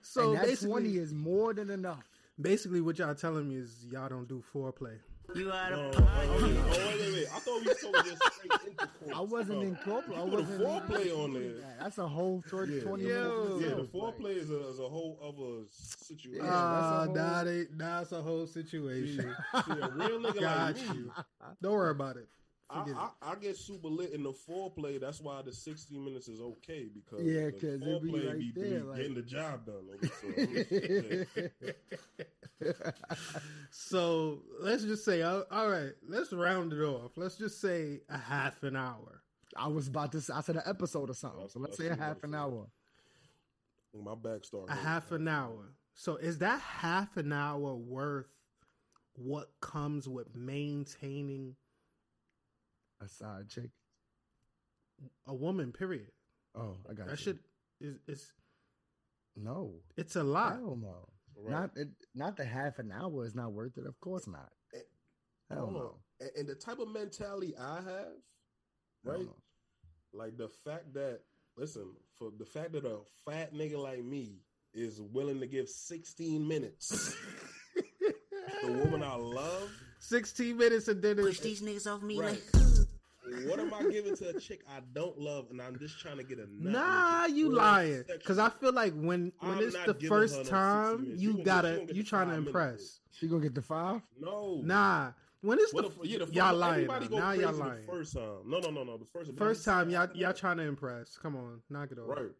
So 0.02 0.34
and 0.36 0.40
that 0.48 0.60
20 0.62 0.96
is 0.96 1.12
more 1.12 1.54
than 1.54 1.70
enough. 1.72 2.04
basically 2.40 2.82
what 2.82 2.98
y'all 3.00 3.16
telling 3.16 3.50
me 3.50 3.56
is 3.58 3.88
y'all 3.92 4.08
don't 4.08 4.28
do 4.28 4.42
foreplay. 4.54 5.00
You 5.36 5.52
out 5.52 5.74
Oh, 5.74 5.90
of 5.90 5.96
oh, 5.98 6.02
pocket. 6.02 6.30
oh, 6.30 6.42
wait, 6.42 7.00
wait, 7.00 7.14
wait. 7.14 7.28
I 7.34 7.40
thought 7.40 7.62
we 7.62 7.68
was 7.68 7.78
talking 7.82 8.12
just 8.12 8.34
straight 8.34 8.52
intercourse. 8.72 9.12
I 9.16 9.20
wasn't 9.22 9.58
Oh. 9.60 9.62
in 9.62 9.76
corporate. 9.84 10.18
I 10.18 10.22
put 10.22 10.32
wasn't 10.32 10.62
foreplay 10.62 11.18
on 11.24 11.34
there. 11.34 11.52
That's 11.80 11.98
a 11.98 12.08
whole 12.08 12.44
30, 12.48 12.74
Yeah. 12.74 12.82
20 12.84 13.04
Yo. 13.04 13.44
minutes. 13.44 13.62
Yeah, 13.62 13.76
the 13.76 13.84
foreplay 13.84 14.38
is 14.38 14.50
a, 14.50 14.68
is 14.70 14.80
a 14.80 14.88
whole 14.88 15.20
other 15.22 15.66
situation. 15.70 16.46
Yeah, 16.46 16.52
Ah, 16.52 17.06
that's 17.06 17.12
a 17.12 17.14
nah, 17.22 17.44
they, 17.44 17.66
nah, 17.76 18.02
it's 18.02 18.12
a 18.14 18.22
whole 18.22 18.48
situation. 18.48 19.36
See, 19.66 19.72
a 19.72 19.90
real 19.90 20.20
nigga 20.20 20.40
Got 20.40 20.58
like 20.68 20.76
me, 20.78 20.82
you. 20.96 21.12
Don't 21.62 21.74
worry 21.74 21.92
about 21.92 22.18
it. 22.18 22.30
I, 22.70 22.80
I, 22.82 23.10
I 23.32 23.36
get 23.36 23.56
super 23.56 23.88
lit 23.88 24.12
in 24.12 24.24
the 24.24 24.34
foreplay. 24.34 25.00
That's 25.00 25.22
why 25.22 25.42
the 25.42 25.54
60 25.54 25.98
minutes 25.98 26.28
is 26.28 26.42
okay 26.42 26.88
because 26.94 27.26
Yeah, 27.26 27.46
the 27.46 27.52
'cause 27.54 27.64
it 27.64 27.80
be 27.82 27.86
foreplay 28.12 28.28
right 28.28 28.40
be, 28.40 28.52
there, 28.56 28.80
be 28.82 28.86
like- 28.86 28.98
getting 28.98 29.16
the 29.16 29.22
job 29.22 29.66
done. 29.66 29.88
Over, 29.90 31.26
so 32.60 32.62
so 33.72 34.42
let's 34.60 34.84
just 34.84 35.06
say, 35.06 35.22
uh, 35.22 35.44
all 35.52 35.70
right, 35.70 35.92
let's 36.08 36.34
round 36.34 36.74
it 36.74 36.82
off. 36.82 37.12
Let's 37.16 37.36
just 37.36 37.62
say 37.62 38.02
a 38.10 38.18
half 38.18 38.62
an 38.64 38.76
hour. 38.76 39.22
I 39.56 39.68
was 39.68 39.88
about 39.88 40.12
to 40.12 40.22
say, 40.22 40.34
I 40.34 40.42
said 40.42 40.58
an 40.58 40.64
episode 40.66 41.10
or 41.10 41.14
something. 41.14 41.48
So 41.50 41.60
let's 41.60 41.78
say 41.78 41.88
a 41.88 41.96
half 41.96 42.24
an 42.24 42.32
said. 42.32 42.38
hour. 42.40 42.68
my 43.94 44.16
back 44.16 44.44
started. 44.46 44.72
A 44.72 44.76
half 44.76 45.12
an 45.12 45.28
hour. 45.28 45.74
So 45.94 46.18
is 46.18 46.40
that 46.40 46.60
half 46.62 47.18
an 47.18 47.34
hour 47.34 47.76
worth 47.76 48.28
what 49.16 49.50
comes 49.62 50.08
with 50.08 50.36
maintaining 50.36 51.56
A 53.02 53.08
side 53.08 53.48
chick. 53.50 53.70
a 55.28 55.34
woman? 55.36 55.72
Period. 55.72 56.08
Oh, 56.56 56.78
I 56.90 56.94
got 56.94 57.08
That 57.08 57.20
you. 57.20 57.24
should 57.24 57.40
is 57.80 57.96
it's 58.08 58.34
No. 59.36 59.74
it's 59.96 60.16
a 60.16 60.24
lot. 60.24 60.54
Hell 60.54 60.78
no. 60.82 61.08
Right. 61.36 61.52
Not 61.52 61.72
it, 61.78 61.90
not 62.16 62.36
the 62.38 62.46
half 62.46 62.80
an 62.80 62.92
hour 62.92 63.24
is 63.26 63.36
not 63.36 63.54
worth 63.54 63.78
it. 63.78 63.86
Of 63.86 64.00
course 64.00 64.26
not. 64.28 64.50
Eh, 64.74 64.80
Hell 65.50 65.60
Hold 65.66 65.70
on. 65.76 65.82
no. 65.84 65.96
And, 66.20 66.30
and 66.38 66.48
the 66.50 66.56
type 66.56 66.80
of 66.80 66.88
mentality 66.92 67.54
I 67.60 67.76
have, 67.76 68.14
right? 69.04 69.20
no. 69.22 69.36
Like 70.14 70.38
the 70.38 70.50
fact 70.50 70.94
that, 70.96 71.20
listen, 71.56 71.92
for 72.18 72.32
the 72.40 72.46
fact 72.46 72.72
that 72.72 72.86
a 72.86 72.98
fat 73.26 73.54
nigga 73.54 73.78
like 73.78 74.04
me 74.04 74.40
is 74.74 75.00
willing 75.00 75.40
to 75.42 75.46
give 75.48 75.70
16 75.70 76.48
minutes, 76.48 77.16
the 78.64 78.72
woman 78.72 79.04
I 79.04 79.16
love, 79.16 79.70
Sixteen 80.00 80.58
minutes 80.58 80.88
and 80.88 81.02
then 81.02 81.18
Push 81.18 81.40
these 81.42 81.62
niggas 81.62 81.86
off 81.92 82.02
me 82.02 82.20
Right. 82.20 82.40
like. 82.54 82.67
What 83.46 83.60
am 83.60 83.74
I 83.74 83.84
giving 83.92 84.16
to 84.18 84.30
a 84.36 84.40
chick 84.40 84.62
I 84.70 84.80
don't 84.94 85.18
love 85.20 85.48
and 85.52 85.62
I'm 85.62 85.78
just 85.80 86.00
trying 86.00 86.18
to 86.18 86.24
get 86.24 86.40
a 86.40 86.48
nut? 86.50 86.74
Nah, 86.74 87.26
you 87.26 87.54
lying. 87.54 88.04
Because 88.08 88.40
I 88.40 88.50
feel 88.50 88.74
like 88.74 88.94
when 88.94 89.32
when 89.40 89.52
I'm 89.54 89.62
it's 89.64 89.76
the 89.86 89.94
first 90.08 90.46
time, 90.46 91.04
minutes. 91.04 91.22
you 91.22 91.38
You 91.38 91.44
gotta 91.44 91.80
you 91.82 91.86
get 91.88 91.96
you 91.96 92.04
trying 92.04 92.30
to 92.30 92.36
impress. 92.36 93.00
She 93.12 93.28
gonna 93.28 93.42
get 93.42 93.56
the 93.56 93.62
five? 93.62 94.02
No. 94.20 94.62
Nah, 94.64 95.12
when 95.42 95.60
it's 95.60 95.74
What 95.74 95.84
the, 95.94 96.02
the, 96.02 96.08
yeah, 96.08 96.18
the 96.26 96.34
y'all 96.34 96.50
first, 96.50 96.60
lying. 96.60 96.74
everybody 96.76 97.06
Now, 97.06 97.10
go 97.10 97.18
now 97.20 97.32
y'all 97.32 97.52
the 97.54 97.58
lying. 97.60 97.86
first 97.88 98.14
time. 98.14 98.24
No, 98.46 98.60
no, 98.60 98.70
no, 98.72 98.84
no. 98.84 98.98
The 98.98 99.06
first, 99.06 99.32
First 99.38 99.66
time, 99.66 99.90
y'all 99.90 100.10
y'all 100.14 100.34
trying 100.34 100.58
to 100.58 100.64
impress. 100.64 101.18
Come 101.18 101.36
on, 101.36 101.62
knock 101.70 101.92
it 101.92 102.00
off. 102.00 102.08
Right. 102.10 102.32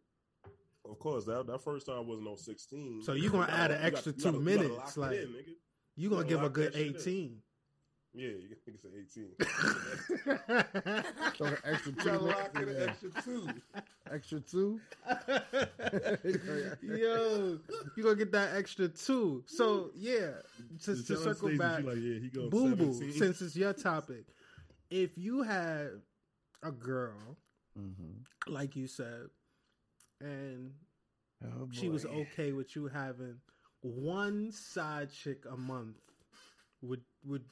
Of 0.88 0.98
course, 0.98 1.24
that 1.26 1.46
that 1.46 1.60
first 1.62 1.86
time 1.86 2.06
wasn't 2.06 2.26
no 2.26 2.36
sixteen. 2.36 3.02
So 3.02 3.12
you 3.12 3.30
gonna 3.30 3.50
add 3.52 3.70
an 3.70 3.82
extra 3.82 4.12
two 4.12 4.32
minutes, 4.32 4.96
like- 4.96 5.12
in, 5.16 5.28
nigga. 5.28 5.54
You 5.96 6.10
gonna 6.10 6.24
give 6.24 6.42
a 6.44 6.48
good 6.48 6.72
that 6.72 6.78
shit 6.78 6.88
in. 6.88 6.96
eighteen. 6.96 7.36
Yeah, 8.18 8.30
you 8.30 8.56
can 8.64 8.76
say 8.76 8.88
eighteen. 8.98 9.30
So 11.38 11.44
the 11.44 11.58
extra 11.64 11.92
two, 11.92 12.04
gotta 12.04 12.18
lock 12.18 12.50
in 12.56 12.68
an 12.68 12.76
yeah. 12.76 12.86
extra 12.86 13.10
two. 13.22 13.48
extra 14.12 14.40
two. 14.40 14.80
Yo, 16.82 17.58
you 17.96 18.02
gonna 18.02 18.16
get 18.16 18.32
that 18.32 18.56
extra 18.56 18.88
two. 18.88 19.44
So 19.46 19.90
yeah, 19.94 20.30
to, 20.84 20.96
to 20.96 21.16
circle 21.16 21.34
Stacey, 21.48 21.58
back, 21.58 21.84
like, 21.84 21.96
yeah, 21.96 22.18
he 22.18 22.28
go 22.28 22.48
boo 22.50 22.74
boo. 22.74 23.12
Since 23.12 23.40
it's 23.40 23.54
your 23.54 23.72
topic, 23.72 24.24
if 24.90 25.16
you 25.16 25.42
had 25.42 25.90
a 26.64 26.72
girl, 26.72 27.36
Mm-hmm. 27.78 28.52
like 28.52 28.74
you 28.74 28.88
said, 28.88 29.28
and 30.20 30.72
Oh, 31.44 31.68
she 31.70 31.88
was 31.88 32.04
okay 32.04 32.50
with 32.50 32.74
you 32.74 32.88
having 32.88 33.36
one 33.82 34.50
side 34.50 35.12
chick 35.12 35.44
a 35.48 35.56
month, 35.56 35.98
would 36.82 37.02
would 37.24 37.44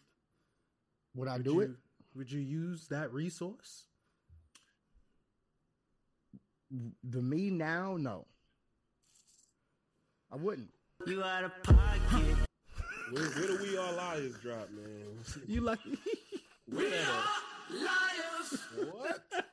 Would 1.16 1.28
I 1.28 1.38
would 1.38 1.44
do 1.44 1.54
you, 1.54 1.60
it? 1.60 1.70
Would 2.14 2.30
you 2.30 2.40
use 2.40 2.86
that 2.88 3.12
resource? 3.12 3.84
The 7.02 7.22
me 7.22 7.50
now, 7.50 7.96
no. 7.98 8.26
I 10.30 10.36
wouldn't. 10.36 10.68
You 11.06 11.22
out 11.22 11.44
of 11.44 11.62
pocket. 11.62 12.36
Where, 13.12 13.24
where 13.24 13.46
do 13.46 13.58
we 13.62 13.78
all 13.78 13.94
liars 13.94 14.34
drop, 14.42 14.68
man? 14.70 15.06
You 15.46 15.60
lucky. 15.62 15.96
Where 16.68 16.90
that 16.90 16.96
at? 17.00 18.86
What? 18.92 19.45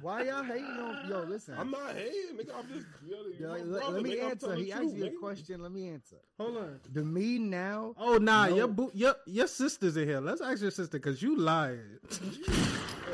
Why 0.00 0.22
y'all 0.24 0.42
hating 0.42 0.64
on? 0.64 1.08
Yo, 1.08 1.20
listen. 1.22 1.54
I'm 1.58 1.70
not 1.70 1.94
hating, 1.94 2.36
nigga. 2.36 2.54
I'm 2.58 2.68
just. 2.68 2.86
You 3.04 3.16
Yo, 3.38 3.48
my 3.48 3.54
let, 3.58 3.66
brother, 3.80 3.94
let 3.94 4.02
me 4.02 4.16
nigga, 4.16 4.30
answer. 4.30 4.54
He 4.54 4.72
asked 4.72 4.82
truth, 4.82 4.94
me 4.94 5.06
a 5.06 5.10
question. 5.12 5.62
Let 5.62 5.72
me 5.72 5.88
answer. 5.88 6.16
Hold 6.38 6.56
on. 6.56 6.80
The 6.92 7.02
me 7.04 7.38
now. 7.38 7.94
Oh 7.98 8.18
nah, 8.18 8.46
No. 8.46 8.56
your 8.56 8.68
boo, 8.68 8.90
your 8.94 9.14
your 9.26 9.46
sister's 9.46 9.96
in 9.96 10.08
here. 10.08 10.20
Let's 10.20 10.40
ask 10.40 10.60
your 10.62 10.70
sister 10.70 10.98
because 10.98 11.22
you 11.22 11.36
lied. 11.36 11.78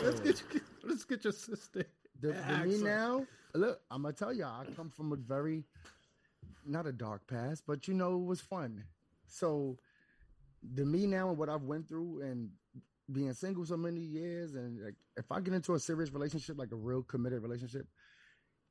let's 0.02 0.20
get 0.20 0.42
you, 0.52 0.60
let's 0.84 1.04
get 1.04 1.24
your 1.24 1.32
sister. 1.32 1.84
The, 2.20 2.32
the 2.32 2.66
me 2.66 2.78
now. 2.78 3.26
Look, 3.54 3.80
I'm 3.90 4.02
gonna 4.02 4.14
tell 4.14 4.32
y'all. 4.32 4.62
I 4.62 4.72
come 4.74 4.90
from 4.90 5.12
a 5.12 5.16
very, 5.16 5.64
not 6.66 6.86
a 6.86 6.92
dark 6.92 7.26
past, 7.26 7.64
but 7.66 7.86
you 7.86 7.94
know 7.94 8.14
it 8.16 8.24
was 8.24 8.40
fun. 8.40 8.84
So, 9.26 9.76
the 10.74 10.84
me 10.84 11.06
now 11.06 11.28
and 11.28 11.36
what 11.38 11.48
I've 11.48 11.64
went 11.64 11.88
through 11.88 12.22
and 12.22 12.50
being 13.10 13.32
single 13.34 13.64
so 13.64 13.76
many 13.76 14.00
years, 14.00 14.54
and 14.54 14.82
like 14.84 14.94
if 15.16 15.30
I 15.30 15.40
get 15.40 15.54
into 15.54 15.74
a 15.74 15.80
serious 15.80 16.12
relationship, 16.12 16.58
like 16.58 16.72
a 16.72 16.76
real 16.76 17.02
committed 17.02 17.42
relationship, 17.42 17.86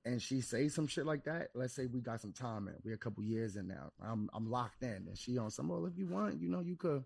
and 0.05 0.21
she 0.21 0.41
says 0.41 0.73
some 0.73 0.87
shit 0.87 1.05
like 1.05 1.25
that, 1.25 1.49
let's 1.53 1.73
say 1.73 1.85
we 1.85 2.01
got 2.01 2.21
some 2.21 2.33
time 2.33 2.67
in, 2.67 2.75
we 2.83 2.93
a 2.93 2.97
couple 2.97 3.23
years 3.23 3.55
in 3.55 3.67
now, 3.67 3.91
I'm 4.01 4.29
I'm 4.33 4.49
locked 4.49 4.83
in, 4.83 5.05
and 5.07 5.17
she 5.17 5.37
on 5.37 5.51
some. 5.51 5.67
Well, 5.67 5.85
if 5.85 5.97
you 5.97 6.07
want, 6.07 6.41
you 6.41 6.49
know, 6.49 6.61
you 6.61 6.75
could 6.75 7.03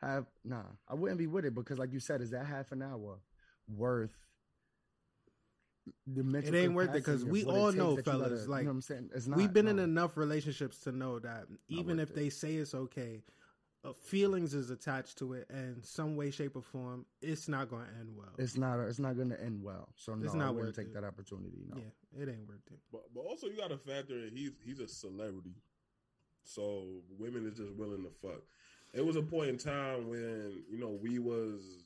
have. 0.00 0.26
Nah, 0.44 0.62
I 0.88 0.94
wouldn't 0.94 1.18
be 1.18 1.26
with 1.26 1.44
it 1.44 1.54
because, 1.54 1.78
like 1.78 1.92
you 1.92 2.00
said, 2.00 2.20
is 2.20 2.30
that 2.30 2.46
half 2.46 2.72
an 2.72 2.82
hour 2.82 3.18
worth? 3.68 4.14
The 6.06 6.24
mental 6.24 6.52
It 6.52 6.58
ain't 6.58 6.72
worth 6.74 6.88
it 6.90 6.94
because 6.94 7.24
we 7.24 7.44
all 7.44 7.70
know, 7.70 7.96
fellas, 7.98 8.40
gotta- 8.40 8.50
like, 8.50 8.62
you 8.62 8.64
know 8.64 8.70
what 8.70 8.74
I'm 8.74 8.80
saying, 8.80 9.10
it's 9.14 9.26
not. 9.28 9.36
We've 9.36 9.52
been 9.52 9.68
in 9.68 9.78
enough 9.78 10.16
relationships 10.16 10.78
to 10.80 10.92
know 10.92 11.20
that 11.20 11.44
even 11.68 12.00
if 12.00 12.12
they 12.12 12.28
say 12.30 12.56
it's 12.56 12.74
okay, 12.74 13.22
Uh, 13.84 13.92
feelings 13.92 14.52
is 14.52 14.70
attached 14.70 15.16
to 15.18 15.32
it, 15.34 15.46
and 15.48 15.84
some 15.84 16.16
way, 16.16 16.30
shape, 16.30 16.56
or 16.56 16.62
form, 16.62 17.06
it's 17.22 17.46
not 17.46 17.68
going 17.70 17.84
to 17.84 17.90
end 18.00 18.08
well. 18.16 18.32
It's 18.36 18.56
not. 18.56 18.80
It's 18.80 18.98
not 18.98 19.14
going 19.16 19.30
to 19.30 19.40
end 19.40 19.62
well. 19.62 19.88
So 19.94 20.14
no, 20.14 20.24
It's 20.24 20.34
I 20.34 20.38
not 20.38 20.54
wouldn't 20.56 20.74
take 20.74 20.86
it. 20.88 20.94
that 20.94 21.04
opportunity. 21.04 21.58
No. 21.68 21.76
Yeah, 21.76 22.22
it 22.22 22.28
ain't 22.28 22.48
worth 22.48 22.66
it. 22.72 22.78
But, 22.90 23.02
but 23.14 23.20
also, 23.20 23.46
you 23.46 23.56
got 23.56 23.70
to 23.70 23.78
factor 23.78 24.14
in 24.26 24.34
he's 24.34 24.50
he's 24.64 24.80
a 24.80 24.88
celebrity, 24.88 25.54
so 26.42 26.84
women 27.18 27.46
is 27.46 27.54
just 27.54 27.72
willing 27.74 28.02
to 28.02 28.10
fuck. 28.22 28.42
It 28.92 29.04
was 29.04 29.16
a 29.16 29.22
point 29.22 29.50
in 29.50 29.58
time 29.58 30.08
when 30.08 30.64
you 30.68 30.78
know 30.78 30.98
we 31.00 31.18
was 31.20 31.84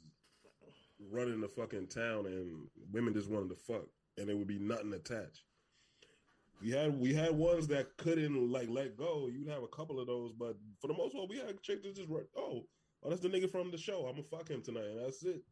running 1.10 1.40
the 1.40 1.48
fucking 1.48 1.88
town, 1.88 2.24
and 2.26 2.66
women 2.92 3.12
just 3.12 3.28
wanted 3.28 3.50
to 3.50 3.56
fuck, 3.56 3.84
and 4.16 4.26
there 4.28 4.36
would 4.36 4.46
be 4.46 4.58
nothing 4.58 4.94
attached. 4.94 5.42
We 6.62 6.70
had 6.70 6.98
we 6.98 7.14
had 7.14 7.32
ones 7.32 7.66
that 7.68 7.96
couldn't 7.96 8.50
like 8.50 8.68
let 8.68 8.96
go. 8.96 9.28
You'd 9.32 9.48
have 9.48 9.62
a 9.62 9.68
couple 9.68 9.98
of 9.98 10.06
those, 10.06 10.32
but 10.32 10.56
for 10.80 10.88
the 10.88 10.94
most 10.94 11.14
part, 11.14 11.28
we 11.28 11.38
had 11.38 11.60
chicks 11.62 11.82
that 11.82 11.94
just 11.96 12.08
run. 12.08 12.24
Oh, 12.36 12.66
oh, 13.02 13.08
that's 13.08 13.22
the 13.22 13.28
nigga 13.28 13.50
from 13.50 13.70
the 13.70 13.78
show. 13.78 14.06
I'm 14.06 14.12
gonna 14.16 14.24
fuck 14.30 14.48
him 14.48 14.62
tonight, 14.62 14.84
and 14.84 15.04
that's 15.04 15.22
it. 15.22 15.42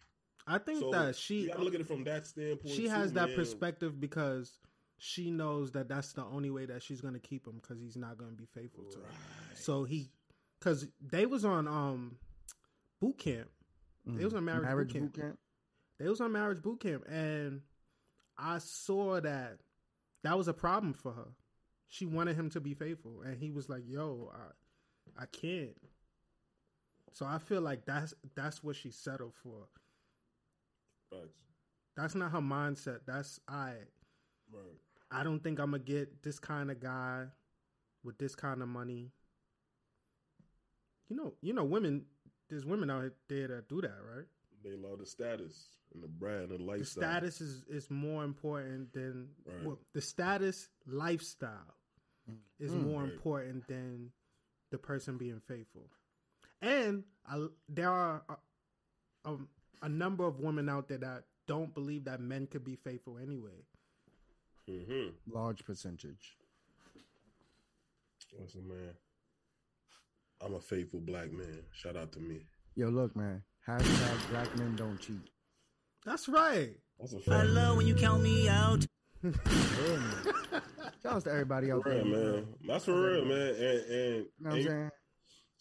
I 0.47 0.59
think 0.59 0.81
So, 0.81 0.91
that 0.91 1.17
she 1.17 1.43
you 1.43 1.49
gotta 1.49 1.63
look 1.63 1.75
at 1.75 1.81
it 1.81 1.87
from 1.87 2.05
that 2.05 2.27
standpoint. 2.27 2.75
she 2.75 2.85
too, 2.85 2.89
has 2.91 3.13
that 3.15 3.29
man. 3.29 3.37
perspective 3.37 4.01
because 4.01 4.59
she 4.99 5.31
knows 5.31 5.73
that 5.73 5.89
that's 5.89 6.13
the 6.13 6.25
only 6.25 6.51
way 6.51 6.67
that 6.67 6.83
she's 6.83 7.01
going 7.01 7.15
to 7.15 7.21
keep 7.21 7.47
him 7.47 7.61
because 7.63 7.79
he's 7.81 7.97
not 7.97 8.19
going 8.19 8.33
to 8.33 8.37
be 8.37 8.47
faithful 8.47 8.83
to 8.91 8.99
her. 8.99 9.05
So 9.55 9.85
he, 9.85 10.11
because 10.59 10.89
they 11.01 11.25
was 11.25 11.45
on 11.45 11.69
um 11.69 12.17
boot 13.01 13.17
camp. 13.19 13.49
They 14.05 14.25
was 14.25 14.35
on 14.35 14.45
marriage, 14.45 14.65
marriage 14.65 14.93
boot, 14.95 15.15
camp. 15.15 15.39
They 16.01 16.09
was 16.09 16.21
on 16.21 16.33
marriage 16.33 16.63
boot 16.63 16.81
camp, 16.81 17.05
and 17.09 17.61
I 18.37 18.59
saw 18.59 19.21
that 19.21 19.59
that 20.23 20.37
was 20.37 20.49
a 20.49 20.55
problem 20.55 20.95
for 20.95 21.13
her. 21.13 21.29
She 21.87 22.07
wanted 22.07 22.37
him 22.37 22.51
to 22.51 22.61
be 22.61 22.75
faithful, 22.75 23.23
and 23.23 23.37
he 23.39 23.51
was 23.51 23.69
like, 23.69 23.83
"Yo, 23.87 24.33
I, 24.35 25.23
I 25.23 25.27
can't." 25.27 25.77
So 27.13 27.27
I 27.27 27.39
feel 27.39 27.61
like 27.61 27.85
that's 27.87 28.15
that's 28.35 28.63
what 28.63 28.77
she 28.77 28.91
settled 28.91 29.35
for. 29.43 29.69
That's 31.97 32.15
not 32.15 32.31
her 32.31 32.39
mindset. 32.39 33.01
That's 33.07 33.41
I. 33.49 33.73
Right. 34.53 34.79
I 35.11 35.25
don't 35.25 35.43
think 35.43 35.59
I'm 35.59 35.73
gonna 35.73 35.83
get 35.83 36.23
this 36.23 36.39
kind 36.39 36.71
of 36.71 36.81
guy 36.81 37.25
with 38.05 38.19
this 38.19 38.35
kind 38.35 38.63
of 38.63 38.69
money. 38.69 39.11
You 41.09 41.17
know, 41.17 41.35
you 41.41 41.53
know, 41.53 41.65
women. 41.65 42.05
There's 42.49 42.65
women 42.65 42.89
out 42.89 43.13
there 43.29 43.49
that 43.49 43.69
do 43.69 43.83
that, 43.83 43.97
right? 44.03 44.25
They 44.69 44.77
love 44.77 44.99
the 44.99 45.07
status 45.07 45.69
and 45.95 46.03
the 46.03 46.09
brand 46.09 46.51
and 46.51 46.61
The 46.61 46.65
lifestyle. 46.65 47.03
status 47.03 47.41
is 47.41 47.65
is 47.69 47.91
more 47.91 48.23
important 48.25 48.93
than 48.93 49.31
Right. 49.47 49.65
well, 49.65 49.79
the 49.95 50.01
status 50.03 50.69
lifestyle 50.87 51.75
is 52.59 52.73
Mm. 52.73 52.83
more 52.83 53.03
Right. 53.05 53.13
important 53.13 53.67
than 53.67 54.13
the 54.71 54.79
person 54.79 55.17
being 55.17 55.41
faithful. 55.41 55.91
And 56.61 57.05
I, 57.25 57.49
there 57.69 57.91
are 57.91 58.23
a, 58.29 58.37
a, 59.33 59.39
a 59.83 59.89
number 59.89 60.25
of 60.27 60.41
women 60.41 60.69
out 60.69 60.89
there 60.89 60.99
that 60.99 61.25
don't 61.47 61.73
believe 61.73 62.05
that 62.05 62.21
men 62.21 62.47
could 62.47 62.65
be 62.65 62.77
faithful 62.77 63.17
anyway. 63.17 63.65
Mm-hmm. 64.69 65.33
Large 65.33 65.65
percentage. 65.65 66.37
Listen, 68.39 68.69
man. 68.69 68.95
I'm 70.43 70.55
a 70.55 70.61
faithful 70.61 71.01
black 71.01 71.33
man. 71.33 71.65
Shout 71.73 71.97
out 71.97 72.13
to 72.13 72.21
me. 72.21 72.47
Yo, 72.75 72.91
look, 72.91 73.17
man. 73.17 73.43
Hashtag 73.67 74.31
black 74.31 74.57
men 74.57 74.77
don't 74.77 74.99
cheat. 74.99 75.31
That's 76.05 76.29
right. 76.29 76.71
That's 76.99 77.13
a 77.15 77.19
I 77.19 77.21
fact. 77.21 77.49
love 77.51 77.77
when 77.77 77.87
you 77.87 77.95
count 77.95 78.23
me 78.23 78.49
out. 78.49 78.85
Yeah, 79.23 79.31
man. 79.33 80.63
Shout 81.03 81.13
out 81.17 81.25
to 81.25 81.31
everybody 81.31 81.71
out 81.73 81.83
For 81.83 81.91
there. 81.91 82.05
real, 82.05 82.33
man. 82.35 82.47
That's 82.67 82.85
for 82.87 83.01
real, 83.01 83.25
man. 83.25 83.49
And 83.49 83.59
and, 83.59 83.91
You 83.91 84.27
know 84.41 84.51
what 84.51 84.55
I'm 84.55 84.63
saying? 84.65 84.91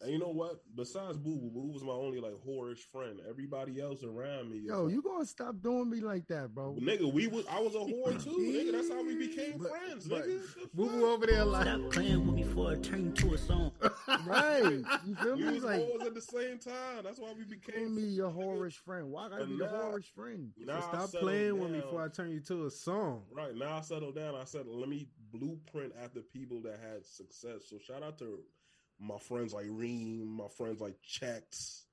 And 0.01 0.11
you 0.11 0.19
know 0.19 0.29
what? 0.29 0.61
Besides 0.75 1.17
Boo 1.17 1.37
Boo, 1.37 1.49
Boo 1.49 1.71
was 1.73 1.83
my 1.83 1.91
only 1.91 2.19
like 2.19 2.33
whorish 2.47 2.79
friend. 2.91 3.19
Everybody 3.27 3.81
else 3.81 4.03
around 4.03 4.51
me. 4.51 4.59
Yo, 4.59 4.83
like- 4.83 4.93
you 4.93 5.01
gonna 5.01 5.25
stop 5.25 5.55
doing 5.61 5.89
me 5.89 5.99
like 6.01 6.27
that, 6.27 6.53
bro? 6.53 6.75
nigga, 6.79 7.11
we 7.11 7.27
was 7.27 7.45
I 7.49 7.59
was 7.59 7.73
a 7.75 7.79
whore 7.79 8.23
too, 8.23 8.29
nigga. 8.31 8.71
That's 8.73 8.89
how 8.89 9.03
we 9.03 9.15
became 9.27 9.57
But- 9.57 9.69
friends, 9.71 10.07
but- 10.07 10.25
nigga. 10.27 10.53
The 10.55 10.67
Boo? 10.73 10.89
Boo 10.89 11.05
over 11.07 11.25
there 11.25 11.45
like 11.45 11.65
Stop 11.67 11.91
playing 11.91 12.25
with 12.27 12.35
me 12.35 12.43
before 12.43 12.71
I 12.71 12.75
turn 12.75 13.05
you 13.05 13.11
to 13.11 13.33
a 13.33 13.37
song. 13.37 13.71
right? 14.25 14.63
You 15.05 15.15
feel 15.15 15.35
We 15.35 15.43
me? 15.43 15.53
was 15.55 15.63
Like 15.63 15.81
whores 15.81 16.05
at 16.05 16.13
the 16.13 16.21
same 16.21 16.59
time. 16.59 17.03
That's 17.03 17.19
why 17.19 17.33
we 17.37 17.43
became 17.45 17.95
me 17.95 18.03
your 18.03 18.29
nigga. 18.31 18.45
whorish 18.45 18.73
friend. 18.77 19.11
Why 19.11 19.25
I 19.25 19.29
gotta 19.29 19.41
But 19.45 19.49
be 19.49 19.55
your 19.55 19.67
now- 19.71 19.73
whorish 19.91 20.11
friend? 20.13 20.51
Now 20.57 20.77
I 20.77 20.79
stop 20.81 21.09
settled 21.09 21.23
playing 21.23 21.59
with 21.59 21.71
me 21.71 21.79
before 21.79 22.03
I 22.03 22.07
turn 22.09 22.31
you 22.31 22.39
to 22.41 22.65
a 22.65 22.71
song. 22.71 23.23
Right 23.31 23.55
now, 23.55 23.77
I 23.77 23.81
settled 23.81 24.15
down. 24.15 24.35
I 24.35 24.43
said, 24.43 24.65
let 24.67 24.89
me 24.89 25.07
blueprint 25.31 25.93
after 26.03 26.21
people 26.21 26.61
that 26.61 26.79
had 26.79 27.05
success. 27.05 27.63
So 27.69 27.77
shout 27.79 28.03
out 28.03 28.17
to 28.19 28.39
my 28.99 29.17
friends 29.17 29.53
like 29.53 29.65
Reem, 29.69 30.27
my 30.37 30.47
friends 30.47 30.81
like 30.81 30.95
Chex. 31.01 31.83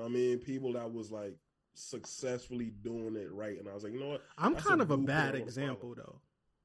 I 0.00 0.08
mean, 0.08 0.38
people 0.38 0.72
that 0.74 0.92
was 0.92 1.10
like 1.10 1.36
successfully 1.74 2.72
doing 2.82 3.16
it 3.16 3.32
right. 3.32 3.58
And 3.58 3.68
I 3.68 3.74
was 3.74 3.84
like, 3.84 3.92
you 3.92 4.00
know 4.00 4.08
what? 4.08 4.24
I'm 4.36 4.54
That's 4.54 4.66
kind 4.66 4.80
a 4.80 4.84
of 4.84 4.90
a 4.90 4.96
bad 4.96 5.34
example 5.34 5.94
though. 5.96 6.20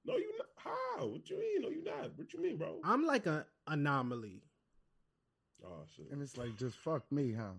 No, 0.05 0.17
you 0.17 0.31
not. 0.37 0.47
How? 0.57 1.05
What 1.07 1.29
you 1.29 1.39
mean? 1.39 1.61
No, 1.61 1.69
you 1.69 1.83
not. 1.83 2.17
What 2.17 2.33
you 2.33 2.41
mean, 2.41 2.57
bro? 2.57 2.79
I'm 2.83 3.05
like 3.05 3.25
an 3.25 3.43
anomaly. 3.67 4.43
Oh 5.65 5.83
shit. 5.95 6.07
And 6.11 6.21
it's 6.21 6.37
like 6.37 6.57
just 6.57 6.77
fuck 6.77 7.09
me, 7.11 7.33
huh? 7.33 7.53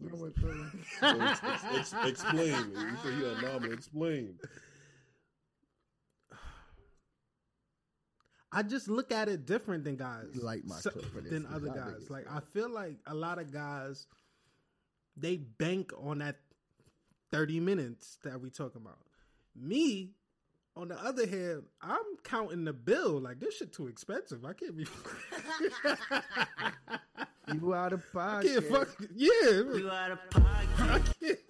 You 0.00 0.10
know 0.10 0.16
what, 0.16 0.32
explain. 2.08 2.54
You 2.74 2.96
say 3.02 3.16
you 3.16 3.26
a 3.26 3.34
anomaly. 3.38 3.72
Explain. 3.72 4.34
I 8.50 8.62
just 8.62 8.88
look 8.88 9.12
at 9.12 9.28
it 9.28 9.44
different 9.46 9.84
than 9.84 9.96
guys. 9.96 10.26
You 10.32 10.40
like 10.40 10.64
my 10.64 10.78
So- 10.78 10.90
clip 10.90 11.04
for 11.06 11.20
this, 11.20 11.30
than 11.32 11.44
'cause 11.44 11.54
other 11.56 11.68
guys. 11.68 12.08
Like 12.10 12.26
I 12.30 12.40
feel 12.40 12.68
like 12.70 12.96
a 13.06 13.14
lot 13.14 13.38
of 13.38 13.52
guys 13.52 14.06
they 15.16 15.36
bank 15.36 15.92
on 15.98 16.18
that 16.18 16.36
30 17.32 17.60
minutes 17.60 18.18
that 18.22 18.40
we 18.40 18.50
talking 18.50 18.80
about. 18.80 18.98
Me, 19.54 20.14
on 20.76 20.86
the 20.88 20.94
other 20.94 21.26
hand, 21.26 21.64
I'm 21.82 22.16
counting 22.22 22.64
the 22.64 22.72
bill. 22.72 23.20
Like 23.20 23.40
this 23.40 23.56
shit 23.56 23.72
too 23.72 23.88
expensive. 23.88 24.44
I 24.44 24.52
can't 24.54 24.76
be 24.76 24.86
You 27.52 27.74
out 27.74 27.92
of 27.92 28.02
I 28.14 28.18
pocket. 28.18 28.46
can't 28.48 28.64
fuck. 28.66 28.88
Yeah, 29.14 29.30
You 29.50 29.90
out 29.90 30.10
of 30.12 30.18
pocket. 30.30 31.40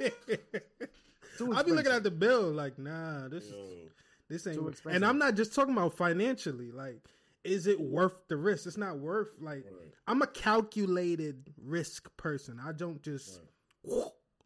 I'll 1.40 1.64
be 1.64 1.72
looking 1.72 1.92
at 1.92 2.02
the 2.02 2.10
bill 2.10 2.50
like, 2.50 2.78
nah, 2.78 3.28
this 3.28 3.48
Yo, 3.50 3.87
this 4.28 4.46
ain't. 4.46 4.56
Too 4.56 4.72
And. 4.86 5.04
I'm 5.04 5.18
not 5.18 5.34
just 5.34 5.54
talking 5.54 5.72
about 5.74 5.94
financially. 5.94 6.70
Like, 6.70 7.00
is 7.44 7.66
it 7.66 7.80
worth 7.80 8.14
the 8.28 8.36
risk? 8.36 8.66
It's 8.66 8.76
not 8.76 8.98
worth. 8.98 9.30
Like, 9.40 9.64
Right. 9.70 9.92
I'm 10.06 10.22
a 10.22 10.26
calculated 10.26 11.52
risk 11.62 12.14
person. 12.16 12.60
I 12.64 12.72
don't 12.72 13.02
just 13.02 13.40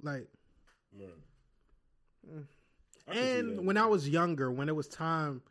like. 0.00 0.28
man. 0.96 1.08
I 3.08 3.12
can 3.12 3.14
see 3.14 3.38
And 3.38 3.58
that. 3.58 3.64
when 3.64 3.76
I 3.76 3.86
was 3.86 4.08
younger, 4.08 4.50
when 4.52 4.68
it 4.68 4.76
was 4.76 4.86
time 4.88 5.42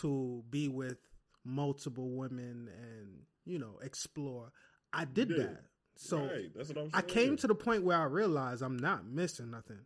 to 0.00 0.42
be 0.50 0.68
with 0.68 0.98
multiple 1.44 2.10
women 2.10 2.68
and 2.82 3.08
you 3.44 3.58
know 3.58 3.78
explore, 3.82 4.52
I 4.92 5.04
did 5.04 5.30
Yeah. 5.30 5.36
that. 5.38 5.60
So 5.96 6.18
right, 6.18 6.50
that's 6.54 6.68
what 6.70 6.78
I'm 6.78 6.90
saying. 6.90 6.92
I 6.94 7.02
came 7.02 7.36
to 7.36 7.46
the 7.46 7.54
point 7.54 7.84
where 7.84 7.96
I 7.98 8.04
realized 8.04 8.62
I'm 8.62 8.78
not 8.78 9.04
missing 9.06 9.50
nothing. 9.50 9.80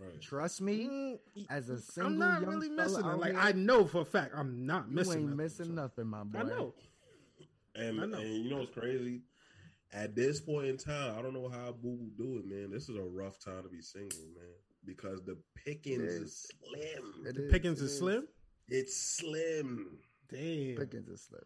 Right. 0.00 0.20
Trust 0.20 0.60
me, 0.60 1.18
Mm, 1.36 1.46
as 1.50 1.68
a 1.68 1.78
single 1.80 2.12
I'm 2.12 2.18
not 2.18 2.40
young 2.42 2.50
really 2.50 2.68
fella 2.68 2.82
missing 2.88 3.04
it. 3.04 3.08
out 3.08 3.18
Like 3.20 3.32
here, 3.32 3.40
I 3.40 3.52
know 3.52 3.84
for 3.86 4.00
a 4.02 4.04
fact 4.04 4.32
I'm 4.34 4.66
not 4.66 4.88
you 4.88 4.94
missing. 4.96 5.12
ain't 5.14 5.22
nothing, 5.24 5.36
missing 5.36 5.66
so- 5.66 5.72
nothing, 5.72 6.06
my 6.06 6.24
boy. 6.24 6.38
I 6.38 6.42
know. 6.44 6.74
And 7.76 8.00
I 8.00 8.06
know. 8.06 8.18
and 8.18 8.44
you 8.44 8.50
know 8.50 8.58
what's 8.58 8.72
crazy? 8.74 9.22
At 9.92 10.14
this 10.14 10.40
point 10.40 10.66
in 10.66 10.76
time, 10.76 11.18
I 11.18 11.22
don't 11.22 11.34
know 11.34 11.48
how 11.48 11.72
Boo 11.72 11.96
Boo 11.96 12.10
do 12.16 12.38
it, 12.38 12.46
man. 12.46 12.70
This 12.70 12.88
is 12.88 12.96
a 12.96 13.02
rough 13.02 13.38
time 13.38 13.62
to 13.64 13.68
be 13.68 13.80
single, 13.80 14.18
man, 14.36 14.54
because 14.84 15.20
the 15.24 15.36
pickings 15.54 16.02
It 16.02 16.08
is 16.08 16.20
is. 16.22 16.50
slim. 16.64 17.26
It 17.26 17.34
The 17.36 17.44
is, 17.46 17.50
pickings 17.52 17.80
it 17.80 17.84
is 17.86 17.98
slim. 17.98 18.28
It's 18.68 18.96
slim. 18.96 19.98
Damn. 20.28 20.76
Pickens 20.76 21.08
is 21.08 21.22
slim. 21.22 21.42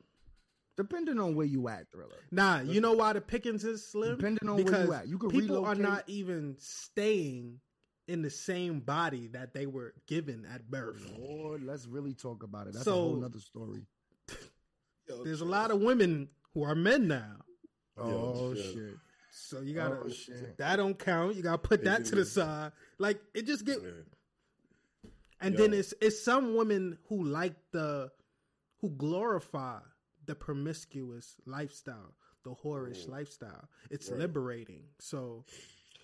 Depending 0.76 1.18
on 1.20 1.34
where 1.36 1.46
you 1.46 1.68
at, 1.68 1.90
thriller. 1.90 2.18
Nah, 2.32 2.60
you 2.60 2.80
know 2.82 2.92
why 2.92 3.12
the 3.14 3.20
pickings 3.20 3.64
is 3.64 3.86
slim? 3.86 4.16
Depending 4.16 4.46
on 4.48 4.56
where 4.62 4.84
you 4.84 4.92
at. 4.92 5.08
You 5.08 5.18
can 5.18 5.30
people 5.30 5.56
relocate. 5.62 5.78
are 5.78 5.82
not 5.82 6.04
even 6.08 6.56
staying 6.58 7.60
in 8.06 8.22
the 8.22 8.30
same 8.30 8.80
body 8.80 9.28
that 9.28 9.54
they 9.54 9.66
were 9.66 9.94
given 10.06 10.46
at 10.52 10.70
birth. 10.70 11.02
Lord, 11.18 11.62
let's 11.62 11.86
really 11.86 12.14
talk 12.14 12.42
about 12.42 12.66
it. 12.66 12.74
That's 12.74 12.84
So- 12.84 12.92
a 12.92 13.00
whole 13.02 13.16
nother 13.16 13.38
story. 13.40 13.86
Yo, 15.08 15.22
There's 15.24 15.40
a 15.40 15.44
lot 15.46 15.70
of 15.70 15.80
women 15.80 16.28
who 16.52 16.62
are 16.64 16.74
men 16.74 17.08
now. 17.08 17.36
Oh 17.96 18.54
shit. 18.54 18.64
shit. 18.74 18.94
So 19.32 19.60
you 19.60 19.74
gotta 19.74 19.98
Oh, 20.04 20.08
shit. 20.08 20.56
that 20.58 20.76
don't 20.76 20.98
count. 20.98 21.36
You 21.36 21.42
gotta 21.42 21.58
put 21.58 21.80
They 21.80 21.90
that 21.90 22.04
do 22.04 22.10
to 22.10 22.16
the 22.16 22.24
side. 22.24 22.72
Like 22.98 23.20
it 23.34 23.46
just 23.46 23.64
get 23.64 23.82
Man. 23.82 24.04
and 25.40 25.54
Yo. 25.54 25.60
then 25.60 25.74
it's 25.74 25.92
it's 26.00 26.22
some 26.22 26.56
women 26.56 26.98
who 27.08 27.24
like 27.24 27.54
the 27.72 28.10
who 28.80 28.90
glorify 28.90 29.78
the 30.26 30.34
promiscuous 30.34 31.36
lifestyle, 31.46 32.14
the 32.44 32.50
whorish 32.64 33.06
Mm. 33.06 33.10
lifestyle. 33.10 33.68
It's 33.90 34.08
Right. 34.10 34.20
liberating. 34.20 34.84
So 35.00 35.44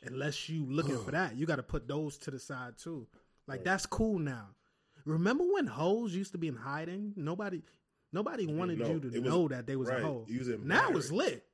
unless 0.03 0.49
you 0.49 0.65
looking 0.67 0.99
for 0.99 1.11
that, 1.13 1.37
you 1.37 1.47
gotta 1.47 1.63
put 1.63 1.87
those 1.89 2.17
to 2.19 2.31
the 2.31 2.39
side 2.39 2.75
too. 2.79 3.07
Like 3.47 3.59
Right. 3.59 3.65
that's 3.65 3.87
cool 3.87 4.19
now. 4.19 4.49
Remember 5.05 5.45
when 5.45 5.67
hoes 5.67 6.15
used 6.15 6.33
to 6.33 6.39
be 6.39 6.49
in 6.49 6.57
hiding? 6.57 7.13
Nobody 7.17 7.63
nobody 8.13 8.47
wanted 8.47 8.79
No, 8.79 8.93
you 8.95 9.01
to 9.01 9.07
was- 9.09 9.23
know 9.23 9.49
that 9.49 9.67
they 9.67 9.77
was 9.77 9.89
right. 9.89 10.01
a 10.03 10.05
hoe. 10.07 10.27
Was 10.29 10.49
Now 10.65 10.91
it's 10.91 11.11
lit. 11.11 11.47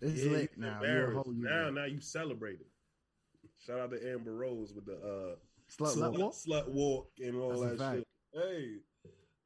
It's 0.00 0.22
Yeah, 0.24 0.32
lit 0.32 0.58
now. 0.58 0.66
You're 0.66 0.72
a 0.72 0.74
embarrassed. 1.08 1.24
whole 1.24 1.34
you 1.34 1.42
now, 1.44 1.50
know. 1.64 1.70
now 1.70 1.84
you 1.84 2.00
celebrate 2.00 2.60
it. 2.60 2.66
Shout 3.58 3.78
out 3.80 3.90
to 3.92 4.12
Amber 4.12 4.34
Rose 4.34 4.72
with 4.74 4.84
the 4.86 4.96
uh, 4.96 5.36
Slut 5.70 5.96
Slut 5.96 6.10
walk. 6.12 6.18
walk? 6.20 6.34
slut 6.34 6.68
walk 6.68 7.10
and 7.20 7.36
all 7.36 7.60
That's 7.60 7.78
that 7.78 7.96
shit. 7.98 8.08
Hey, 8.34 8.76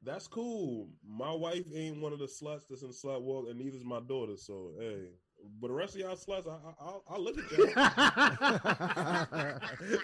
that's 0.03 0.27
cool. 0.27 0.89
My 1.07 1.33
wife 1.33 1.65
ain't 1.73 2.01
one 2.01 2.11
of 2.13 2.19
the 2.19 2.25
sluts 2.25 2.67
that's 2.67 2.81
in 2.81 2.89
slut 2.89 3.21
walk, 3.21 3.47
and 3.49 3.57
neither's 3.59 3.83
my 3.85 3.99
daughter. 4.01 4.35
So 4.35 4.73
hey, 4.79 5.07
but 5.61 5.67
the 5.67 5.73
rest 5.73 5.95
of 5.95 6.01
y'all 6.01 6.15
sluts, 6.15 6.47
I, 6.47 6.51
I, 6.51 6.73
I'll, 6.79 7.03
I'll 7.09 7.21
look 7.23 7.37
at 7.37 7.51
y'all. 7.51 7.67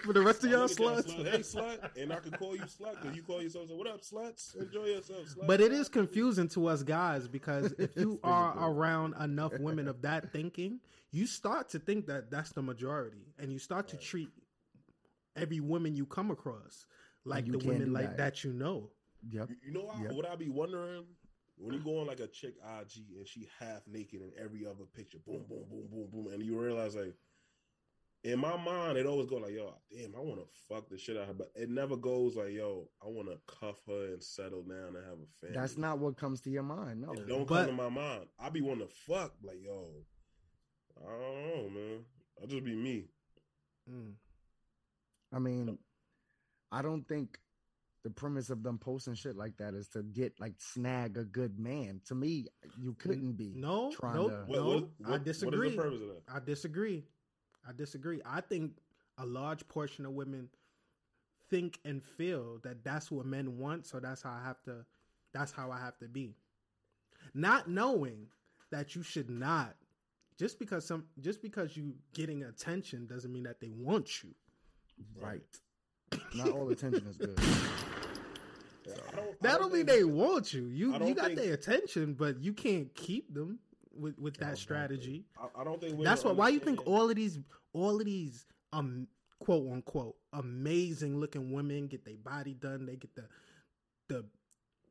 For 0.04 0.12
the 0.12 0.22
rest 0.22 0.44
of 0.44 0.50
y'all 0.50 0.60
look 0.62 0.70
at 0.70 0.76
sluts. 0.76 1.30
Hey, 1.30 1.38
slut, 1.38 1.96
and 1.96 2.12
I 2.12 2.16
can 2.16 2.32
call 2.32 2.54
you 2.56 2.62
slut 2.62 3.00
because 3.00 3.16
you 3.16 3.22
call 3.22 3.42
yourself. 3.42 3.68
What 3.70 3.86
up, 3.86 4.02
sluts? 4.02 4.56
Enjoy 4.60 4.84
yourself, 4.86 5.26
slut. 5.28 5.46
But 5.46 5.60
it 5.60 5.72
is 5.72 5.88
confusing 5.88 6.48
to 6.48 6.66
us 6.66 6.82
guys 6.82 7.28
because 7.28 7.72
if 7.78 7.96
you 7.96 8.18
are 8.24 8.48
difficult. 8.52 8.76
around 8.76 9.14
enough 9.20 9.52
women 9.58 9.88
of 9.88 10.02
that 10.02 10.32
thinking, 10.36 10.80
you 11.12 11.26
start 11.26 11.68
to 11.70 11.78
think 11.78 12.06
that 12.06 12.30
that's 12.30 12.50
the 12.52 12.62
majority, 12.62 13.24
and 13.38 13.52
you 13.52 13.58
start 13.58 13.88
to 13.88 13.96
treat 13.96 14.28
every 15.36 15.60
woman 15.60 15.94
you 15.96 16.06
come 16.06 16.30
across 16.30 16.86
like 17.24 17.46
you 17.46 17.52
the 17.58 17.66
women 17.66 17.92
like 17.92 18.16
that. 18.16 18.18
that. 18.18 18.44
you 18.44 18.52
know. 18.52 18.90
Yep. 19.30 19.50
You, 19.50 19.56
you 19.66 19.72
know 19.72 19.80
what, 19.86 20.00
Yep. 20.02 20.12
what 20.12 20.26
I 20.28 20.36
be 20.36 20.48
wondering 20.48 21.04
when 21.58 21.72
you 21.74 21.80
go 21.80 22.00
on 22.00 22.06
like 22.06 22.20
a 22.20 22.26
chick 22.26 22.54
IG 22.80 23.16
and 23.16 23.26
she 23.26 23.48
half 23.58 23.82
naked 23.86 24.20
in 24.20 24.30
every 24.42 24.66
other 24.66 24.84
picture, 24.94 25.18
boom, 25.26 25.44
boom, 25.48 25.64
boom, 25.70 25.86
boom, 25.90 26.08
boom, 26.12 26.32
and 26.32 26.42
you 26.42 26.58
realize 26.60 26.94
like 26.96 27.14
in 28.24 28.38
my 28.40 28.56
mind 28.56 28.98
it 28.98 29.06
always 29.06 29.26
go 29.26 29.36
like, 29.36 29.52
yo, 29.54 29.72
damn, 29.90 30.14
I 30.16 30.20
want 30.20 30.40
to 30.40 30.46
fuck 30.68 30.88
the 30.88 30.98
shit 30.98 31.16
out 31.16 31.22
of 31.22 31.28
her, 31.28 31.34
but 31.34 31.52
it 31.54 31.70
never 31.70 31.96
goes 31.96 32.36
like, 32.36 32.52
yo, 32.52 32.88
I 33.02 33.06
want 33.08 33.28
to 33.28 33.38
cuff 33.46 33.76
her 33.86 34.06
and 34.12 34.22
settle 34.22 34.62
down 34.62 34.96
and 34.96 35.04
have 35.04 35.18
a 35.18 35.26
family. 35.40 35.54
That's 35.54 35.76
not 35.78 35.98
what 35.98 36.16
comes 36.16 36.40
to 36.42 36.50
your 36.50 36.64
mind. 36.64 37.02
No. 37.02 37.12
It 37.12 37.28
don't 37.28 37.46
But- 37.46 37.66
come 37.66 37.76
to 37.76 37.82
my 37.82 37.88
mind. 37.88 38.26
I 38.38 38.50
be 38.50 38.60
wanting 38.62 38.88
to 38.88 38.94
fuck 38.94 39.32
like, 39.42 39.62
yo, 39.62 40.04
I 41.00 41.10
don't 41.10 41.46
know, 41.46 41.70
man. 41.70 42.04
I'll 42.40 42.48
just 42.48 42.64
be 42.64 42.74
me. 42.74 43.04
Mm. 43.90 44.12
I 45.32 45.38
mean, 45.38 45.78
I 46.72 46.82
don't 46.82 47.06
think 47.06 47.38
the 48.06 48.10
premise 48.10 48.50
of 48.50 48.62
them 48.62 48.78
posting 48.78 49.14
shit 49.14 49.34
like 49.36 49.56
that 49.56 49.74
is 49.74 49.88
to 49.88 50.00
get 50.04 50.38
like 50.38 50.52
snag 50.58 51.16
a 51.18 51.24
good 51.24 51.58
man. 51.58 52.00
To 52.06 52.14
me, 52.14 52.46
you 52.80 52.94
couldn't 52.94 53.32
be. 53.32 53.52
No, 53.56 53.90
trying 53.90 54.14
nope, 54.14 54.30
to- 54.30 54.36
What- 54.46 54.48
no. 54.56 54.64
what- 54.66 54.74
I 54.76 54.76
what- 54.76 55.10
What 55.10 55.24
disagree. 55.24 55.68
is 55.70 55.76
the 55.76 55.82
purpose 55.82 56.00
of 56.02 56.08
that? 56.08 56.22
I 56.28 56.38
disagree. 56.38 57.04
I 57.68 57.72
disagree. 57.72 58.22
I 58.24 58.40
think 58.42 58.78
a 59.18 59.26
large 59.26 59.66
portion 59.66 60.06
of 60.06 60.12
women 60.12 60.48
think 61.50 61.80
and 61.84 62.00
feel 62.00 62.58
that 62.62 62.84
that's 62.84 63.10
what 63.10 63.26
men 63.26 63.58
want, 63.58 63.86
so 63.86 63.98
that's 63.98 64.22
how 64.22 64.30
I 64.30 64.42
have 64.44 64.62
to 64.66 64.86
that's 65.32 65.50
how 65.50 65.72
I 65.72 65.80
have 65.80 65.98
to 65.98 66.06
be. 66.06 66.36
Not 67.34 67.68
knowing 67.68 68.28
that 68.70 68.94
you 68.94 69.02
should 69.02 69.28
not 69.28 69.74
just 70.38 70.60
because 70.60 70.84
some 70.86 71.06
just 71.20 71.42
because 71.42 71.76
you 71.76 71.96
getting 72.14 72.44
attention 72.44 73.06
doesn't 73.08 73.32
mean 73.32 73.42
that 73.44 73.60
they 73.60 73.70
want 73.70 74.22
you. 74.22 74.32
Right. 75.20 75.42
Not 76.34 76.50
all 76.50 76.68
attention 76.70 77.06
is 77.08 77.16
good. 77.16 77.38
I 77.38 79.16
don't, 79.16 79.28
I 79.28 79.32
That 79.42 79.58
don't 79.58 79.72
mean 79.72 79.86
they 79.86 80.04
want 80.04 80.52
you. 80.52 80.66
You 80.66 80.92
you 81.04 81.14
got 81.14 81.26
think- 81.26 81.38
their 81.38 81.54
attention, 81.54 82.14
but 82.14 82.40
you 82.42 82.52
can't 82.52 82.94
keep 82.94 83.32
them 83.34 83.58
with 83.98 84.18
with 84.18 84.36
that 84.38 84.52
Oh, 84.52 84.56
strategy. 84.56 85.24
I, 85.38 85.60
I 85.62 85.64
don't 85.64 85.80
think. 85.80 86.02
That's 86.02 86.24
why. 86.24 86.32
Why 86.32 86.48
you 86.50 86.60
think 86.60 86.86
all 86.86 87.08
of 87.10 87.16
these, 87.16 87.38
all 87.72 87.98
of 87.98 88.04
these, 88.06 88.46
um, 88.72 89.08
quote 89.40 89.70
unquote, 89.72 90.16
amazing 90.32 91.18
looking 91.18 91.50
women 91.52 91.86
get 91.88 92.04
their 92.04 92.16
body 92.16 92.54
done? 92.54 92.86
They 92.86 92.96
get 92.96 93.14
the, 93.16 93.24
the, 94.08 94.24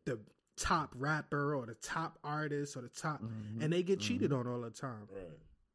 the 0.05 0.20
top 0.57 0.91
rapper 0.97 1.55
or 1.55 1.66
the 1.66 1.76
top 1.76 2.18
artist 2.24 2.76
or 2.76 2.82
the 2.82 2.89
top, 2.89 3.22
Mhm, 3.22 3.63
and 3.63 3.72
they 3.72 3.84
get 3.84 3.99
mhm. 3.99 4.03
cheated 4.03 4.34
on 4.34 4.47
all 4.47 4.61
the 4.61 4.72
time. 4.72 5.07
Right. 5.13 5.24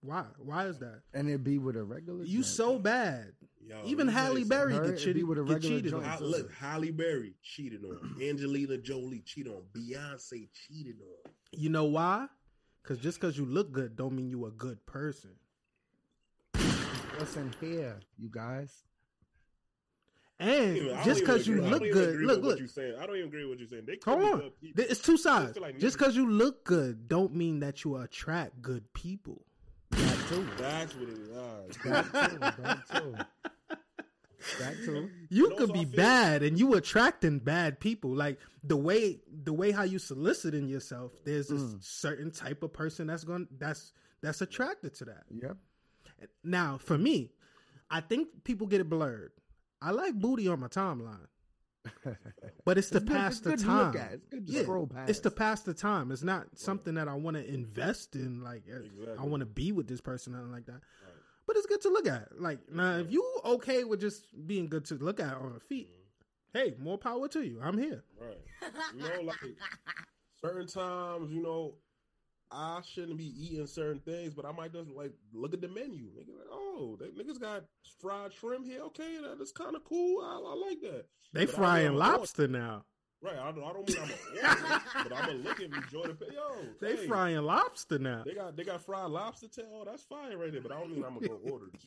Why? 0.02 0.24
Why 0.38 0.66
is 0.66 0.78
that? 0.78 1.00
And 1.12 1.28
it 1.28 1.44
be 1.44 1.58
with 1.58 1.76
a 1.76 1.84
regular. 1.84 2.24
You 2.24 2.36
joint. 2.38 2.46
so 2.46 2.78
bad. 2.78 3.32
Yo, 3.62 3.82
Even 3.84 4.06
let 4.06 4.14
me 4.14 4.20
tell 4.20 4.24
Halle 4.34 4.44
Berry 4.44 4.74
Her, 4.74 4.80
get 4.80 4.90
it 4.90 4.96
be 4.96 5.02
cheated, 5.04 5.28
with 5.28 5.38
a 5.38 5.44
get 5.44 5.52
regular 5.52 5.76
cheated 5.76 5.90
joint. 5.92 6.04
on. 6.06 6.10
something. 6.18 6.26
Look, 6.28 6.52
Halle 6.54 6.90
Berry 6.90 7.34
cheated 7.42 7.84
on. 7.84 8.16
Angelina 8.22 8.78
Jolie 8.78 9.22
cheated 9.24 9.52
on. 9.52 9.62
Beyonce 9.74 10.48
cheated 10.66 10.96
on. 11.02 11.32
You 11.52 11.68
know 11.68 11.84
why? 11.84 12.26
Because 12.82 12.98
just 12.98 13.20
because 13.20 13.36
you 13.36 13.44
look 13.44 13.70
good, 13.72 13.94
don't 13.96 14.14
mean 14.16 14.30
you 14.30 14.46
a 14.46 14.50
good 14.50 14.84
person. 14.86 15.30
What's 17.16 17.36
in 17.36 17.52
here, 17.60 18.00
you 18.18 18.30
guys? 18.30 18.82
And 20.38 20.76
Even- 20.78 21.04
just 21.04 21.20
because 21.20 21.46
you 21.46 21.60
look 21.60 21.82
good, 21.82 22.14
agree 22.14 22.24
look, 22.26 22.36
with 22.36 22.44
what 22.44 22.50
look. 22.52 22.58
you're 22.60 22.68
saying. 22.68 22.94
I 22.98 23.04
don't 23.04 23.16
even 23.16 23.28
agree 23.28 23.42
with 23.44 23.50
what 23.50 23.58
you're 23.58 23.68
saying. 23.68 23.84
They 23.86 23.96
could 23.96 24.10
Hold 24.18 24.20
be 24.40 24.46
on. 24.46 24.72
good. 24.74 24.86
It's 24.90 25.00
two 25.00 25.18
sides. 25.18 25.58
like 25.58 25.78
Just 25.78 25.98
because 25.98 26.16
you 26.16 26.30
look 26.30 26.64
good, 26.64 27.08
don't 27.08 27.34
mean 27.34 27.60
that 27.60 27.84
you 27.84 27.96
attract 27.98 28.62
good 28.62 28.90
people. 28.94 29.44
That 30.30 30.36
too. 30.36 30.48
That's 30.58 30.94
what 30.96 31.08
it 31.08 31.18
is. 31.18 31.36
All 31.36 31.92
right. 31.92 32.12
That 32.12 32.30
too. 32.30 32.38
That 32.62 32.80
too. 33.02 33.14
That 34.58 34.74
too. 34.84 35.10
You 35.28 35.54
could 35.56 35.72
be 35.72 35.84
bad 35.84 36.42
and 36.42 36.58
you 36.58 36.74
attracting 36.74 37.40
bad 37.40 37.78
people. 37.80 38.10
Like 38.14 38.38
the 38.64 38.76
way 38.76 39.20
the 39.30 39.52
way 39.52 39.70
how 39.70 39.82
you 39.82 39.98
soliciting 39.98 40.66
yourself, 40.66 41.12
there's 41.24 41.48
this 41.48 41.60
Mm. 41.62 41.82
certain 41.84 42.30
type 42.30 42.62
of 42.62 42.72
person 42.72 43.06
that's 43.08 43.24
going 43.24 43.48
that's 43.58 43.92
that's 44.22 44.40
attracted 44.40 44.94
to 44.94 45.04
that. 45.06 45.24
Yep. 45.30 45.56
Now, 46.44 46.78
for 46.78 46.96
me, 46.98 47.32
I 47.90 48.00
think 48.00 48.44
people 48.44 48.66
get 48.66 48.80
it 48.80 48.88
blurred. 48.88 49.32
I 49.82 49.90
like 49.92 50.14
booty 50.14 50.46
on 50.48 50.60
my 50.60 50.68
timeline, 50.68 51.26
but 52.64 52.78
it's 52.78 52.90
to 52.90 53.00
good- 53.00 53.08
pass 53.08 53.32
it's 53.32 53.40
the 53.40 53.50
good 53.50 53.58
to 53.60 53.64
time. 53.64 53.86
look 53.86 53.96
at. 53.96 54.12
It's 54.14 54.26
good 54.26 54.46
to 54.46 54.52
Yeah, 54.52 54.62
scroll 54.62 54.86
past. 54.86 55.10
It's 55.10 55.20
to 55.20 55.30
pass 55.30 55.60
the 55.62 55.74
time. 55.74 56.10
It's 56.12 56.22
not 56.22 56.46
something 56.58 56.94
that 56.94 57.08
I 57.08 57.14
want 57.14 57.36
to 57.36 57.46
invest 57.46 58.14
in. 58.16 58.42
Like 58.42 58.64
uh, 58.72 59.12
I 59.20 59.24
want 59.24 59.40
to 59.40 59.46
be 59.46 59.72
with 59.72 59.88
this 59.88 60.00
person, 60.00 60.32
nothing 60.34 60.52
like 60.52 60.66
that. 60.66 60.80
But 61.46 61.56
it's 61.56 61.66
good 61.66 61.80
to 61.82 61.88
look 61.88 62.06
at. 62.06 62.40
Like 62.40 62.58
now, 62.72 62.98
if 62.98 63.10
you 63.10 63.24
okay 63.44 63.84
with 63.84 64.00
just 64.00 64.24
being 64.46 64.68
good 64.68 64.84
to 64.86 64.94
look 64.94 65.18
at 65.20 65.34
on 65.34 65.52
her 65.52 65.60
feet, 65.60 65.88
hey, 66.52 66.74
more 66.78 66.98
power 66.98 67.26
to 67.28 67.42
you. 67.42 67.60
I'm 67.62 67.76
here. 67.78 68.04
Right. 68.20 68.38
You 68.96 69.02
know, 69.02 69.22
like 69.22 69.36
certain 70.40 70.66
times, 70.66 71.32
you 71.32 71.42
know, 71.42 71.74
I 72.52 72.80
shouldn't 72.84 73.16
be 73.18 73.32
eating 73.38 73.66
certain 73.66 74.00
things, 74.00 74.34
but 74.34 74.44
I 74.44 74.52
might 74.52 74.72
just 74.72 74.90
like 74.90 75.12
look 75.32 75.54
at 75.54 75.60
the 75.60 75.68
menu. 75.68 76.06
Nigga, 76.10 76.36
like, 76.36 76.48
oh, 76.50 76.98
they, 76.98 77.06
niggas 77.06 77.40
got 77.40 77.64
fried 78.00 78.32
shrimp 78.32 78.66
here. 78.66 78.82
Okay, 78.82 79.18
that's 79.38 79.52
kind 79.52 79.76
of 79.76 79.84
cool. 79.84 80.20
I, 80.22 80.40
I 80.50 80.54
like 80.68 80.80
that. 80.80 81.04
They 81.32 81.46
But 81.46 81.54
frying 81.54 81.94
know 81.94 82.02
I'm 82.02 82.18
lobster 82.18 82.48
now. 82.48 82.84
Right. 83.22 83.36
I 83.38 83.52
don't, 83.52 83.62
I 83.62 83.72
don't 83.72 83.86
mean 83.88 83.98
I'm 83.98 84.08
a 84.10 84.48
order, 84.48 84.82
but 85.04 85.12
I'm 85.12 85.26
gonna 85.26 85.38
look 85.38 85.60
and 85.60 85.74
enjoy 85.74 86.04
the 86.04 86.14
pay. 86.14 86.34
Yo, 86.34 86.64
They 86.80 86.96
hey, 86.96 87.06
frying 87.06 87.42
lobster 87.42 87.98
now. 87.98 88.22
They 88.24 88.34
got 88.34 88.56
they 88.56 88.64
got 88.64 88.84
fried 88.84 89.10
lobster 89.10 89.46
tail. 89.48 89.66
Oh, 89.72 89.84
that's 89.84 90.02
fine 90.04 90.36
right 90.36 90.50
there. 90.50 90.62
But 90.62 90.72
I 90.72 90.80
don't 90.80 90.90
mean 90.90 91.04
I'm 91.04 91.14
gonna 91.14 91.28
go 91.28 91.40
order 91.52 91.66
this. 91.72 91.86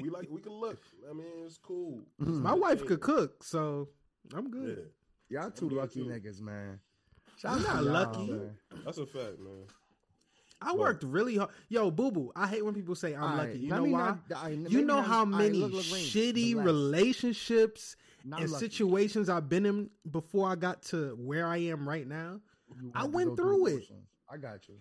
We 0.00 0.10
like 0.10 0.28
we 0.30 0.40
can 0.40 0.52
look. 0.52 0.78
I 1.10 1.12
mean, 1.12 1.26
it's 1.44 1.58
cool. 1.58 2.00
Mm. 2.22 2.40
My 2.42 2.52
wife 2.54 2.86
could 2.86 3.00
cook, 3.00 3.42
so 3.42 3.88
I'm 4.34 4.44
Yeah, 4.44 4.50
good. 4.50 4.90
Y'all 5.30 5.50
two 5.50 5.68
lucky 5.70 6.00
too. 6.04 6.06
niggas, 6.06 6.40
man. 6.40 6.78
I'm 7.44 7.62
not 7.62 7.76
to 7.76 7.82
lucky. 7.82 8.30
man. 8.30 8.58
that's 8.84 8.98
a 8.98 9.06
fact, 9.06 9.38
man. 9.40 9.64
I 10.60 10.74
worked 10.74 11.04
really 11.04 11.36
hard. 11.36 11.50
Yo, 11.68 11.90
boo 11.92 12.10
boo. 12.10 12.32
I 12.34 12.48
hate 12.48 12.64
when 12.64 12.74
people 12.74 12.96
say 12.96 13.14
I'm 13.14 13.22
All 13.22 13.28
right, 13.30 13.46
lucky. 13.48 13.58
You 13.60 13.70
know 13.70 13.84
why? 13.84 13.90
not- 13.90 14.18
all 14.34 14.42
right, 14.44 14.58
you 14.58 14.82
know 14.84 14.96
not- 14.96 15.04
how 15.06 15.18
all 15.20 15.26
right, 15.26 15.38
many 15.38 15.58
look, 15.58 15.72
look, 15.72 15.84
Rain, 15.92 16.04
shitty 16.04 16.50
relax. 16.56 16.66
relationships 16.66 17.96
Not 18.24 18.40
and 18.42 18.50
lucky. 18.50 18.64
situations 18.66 19.28
I've 19.28 19.48
been 19.48 19.66
in 19.66 19.90
before 20.10 20.48
I 20.48 20.56
got 20.56 20.82
to 20.84 21.14
where 21.16 21.46
I 21.46 21.58
am 21.58 21.88
right 21.88 22.06
now. 22.06 22.40
I 22.94 23.06
went 23.06 23.30
go 23.30 23.36
through 23.36 23.66
it. 23.68 23.84
I 24.30 24.36
got 24.36 24.68
you. 24.68 24.74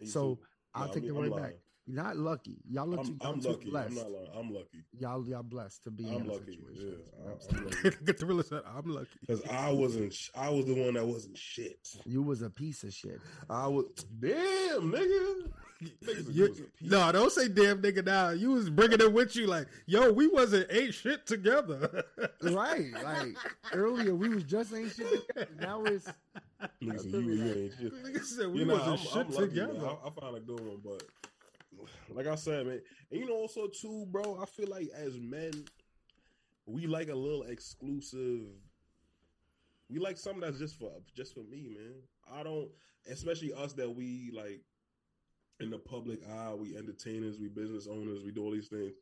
Me 0.00 0.06
So 0.06 0.34
too. 0.34 0.40
I'll 0.74 0.86
Nah, 0.88 0.92
take 0.92 1.04
I 1.04 1.06
it 1.06 1.12
mean, 1.12 1.22
right 1.22 1.32
I'm 1.32 1.42
back. 1.42 1.54
You're 1.86 2.02
not 2.02 2.16
lucky. 2.16 2.56
Y'all 2.70 2.86
look 2.86 3.00
I'm, 3.00 3.06
too, 3.06 3.16
I'm 3.20 3.40
too 3.40 3.48
lucky. 3.50 3.70
blessed. 3.70 3.88
I'm 3.90 3.94
not 3.96 4.10
lying. 4.10 4.28
I'm 4.38 4.54
lucky. 4.54 4.84
Y'all, 4.98 5.26
y'all 5.28 5.42
blessed 5.42 5.84
to 5.84 5.90
be 5.90 6.06
I'm 6.06 6.22
in 6.22 6.26
lucky. 6.28 6.58
situation. 6.58 6.96
Yeah, 7.26 7.30
I- 7.30 7.34
that. 7.52 7.58
I'm 7.58 7.64
lucky. 7.92 8.04
Get 8.06 8.18
the 8.18 8.26
realist. 8.26 8.52
I'm 8.52 8.90
lucky. 8.90 9.08
Because 9.20 9.42
I 9.50 9.70
wasn't. 9.70 10.16
I 10.34 10.48
was 10.48 10.64
the 10.66 10.74
one 10.82 10.94
that 10.94 11.06
wasn't 11.06 11.36
shit. 11.36 11.86
You 12.06 12.22
was 12.22 12.40
a 12.42 12.48
piece 12.48 12.84
of 12.84 12.94
shit. 12.94 13.20
I 13.50 13.66
was. 13.68 13.84
Damn, 14.18 14.92
nigga. 14.92 15.50
You- 15.80 15.90
was 16.00 16.18
a 16.60 16.62
piece. 16.62 16.90
no, 16.90 17.12
don't 17.12 17.30
say 17.30 17.48
damn 17.48 17.82
nigga 17.82 18.02
now. 18.06 18.30
You 18.30 18.52
was 18.52 18.70
bringing 18.70 19.00
it 19.02 19.12
with 19.12 19.36
you 19.36 19.46
like, 19.46 19.66
yo, 19.84 20.10
we 20.12 20.26
wasn't 20.28 20.72
ain't 20.72 20.94
shit 20.94 21.26
together. 21.26 22.04
Right. 22.42 22.92
Like 23.02 23.36
earlier, 23.72 24.14
we 24.14 24.28
was 24.28 24.44
just 24.44 24.72
ain't 24.74 24.92
shit 24.92 25.26
together. 25.28 25.48
Now 25.60 25.82
it's 25.84 26.04
said, 26.60 26.70
you, 26.80 27.20
you 27.20 27.44
ain't 27.44 27.72
shit. 27.78 28.04
Nigga 28.04 28.22
said 28.24 28.46
we 28.52 28.60
You 28.60 28.64
know, 28.66 28.74
wasn't 28.74 28.90
I'm, 28.92 28.98
shit 28.98 29.16
I'm 29.16 29.30
lucky, 29.32 29.48
together. 29.48 29.86
I, 29.86 30.08
I 30.08 30.20
found 30.20 30.36
a 30.36 30.40
good 30.40 30.60
one, 30.60 30.78
but 30.84 31.02
like 32.10 32.26
I 32.26 32.34
said, 32.34 32.66
man, 32.66 32.80
and 33.10 33.20
you 33.20 33.26
know, 33.26 33.34
also 33.34 33.68
too, 33.68 34.06
bro. 34.10 34.38
I 34.40 34.46
feel 34.46 34.68
like 34.68 34.88
as 34.96 35.18
men, 35.18 35.52
we 36.66 36.86
like 36.86 37.08
a 37.08 37.14
little 37.14 37.42
exclusive. 37.44 38.42
We 39.88 39.98
like 39.98 40.16
something 40.16 40.40
that's 40.40 40.58
just 40.58 40.78
for 40.78 40.90
just 41.16 41.34
for 41.34 41.42
me, 41.44 41.68
man. 41.68 41.94
I 42.32 42.42
don't, 42.42 42.68
especially 43.10 43.52
us 43.52 43.74
that 43.74 43.94
we 43.94 44.32
like 44.34 44.62
in 45.60 45.70
the 45.70 45.78
public 45.78 46.20
eye. 46.28 46.54
We 46.54 46.76
entertainers, 46.76 47.38
we 47.38 47.48
business 47.48 47.86
owners, 47.90 48.24
we 48.24 48.32
do 48.32 48.42
all 48.44 48.52
these 48.52 48.68
things. 48.68 48.92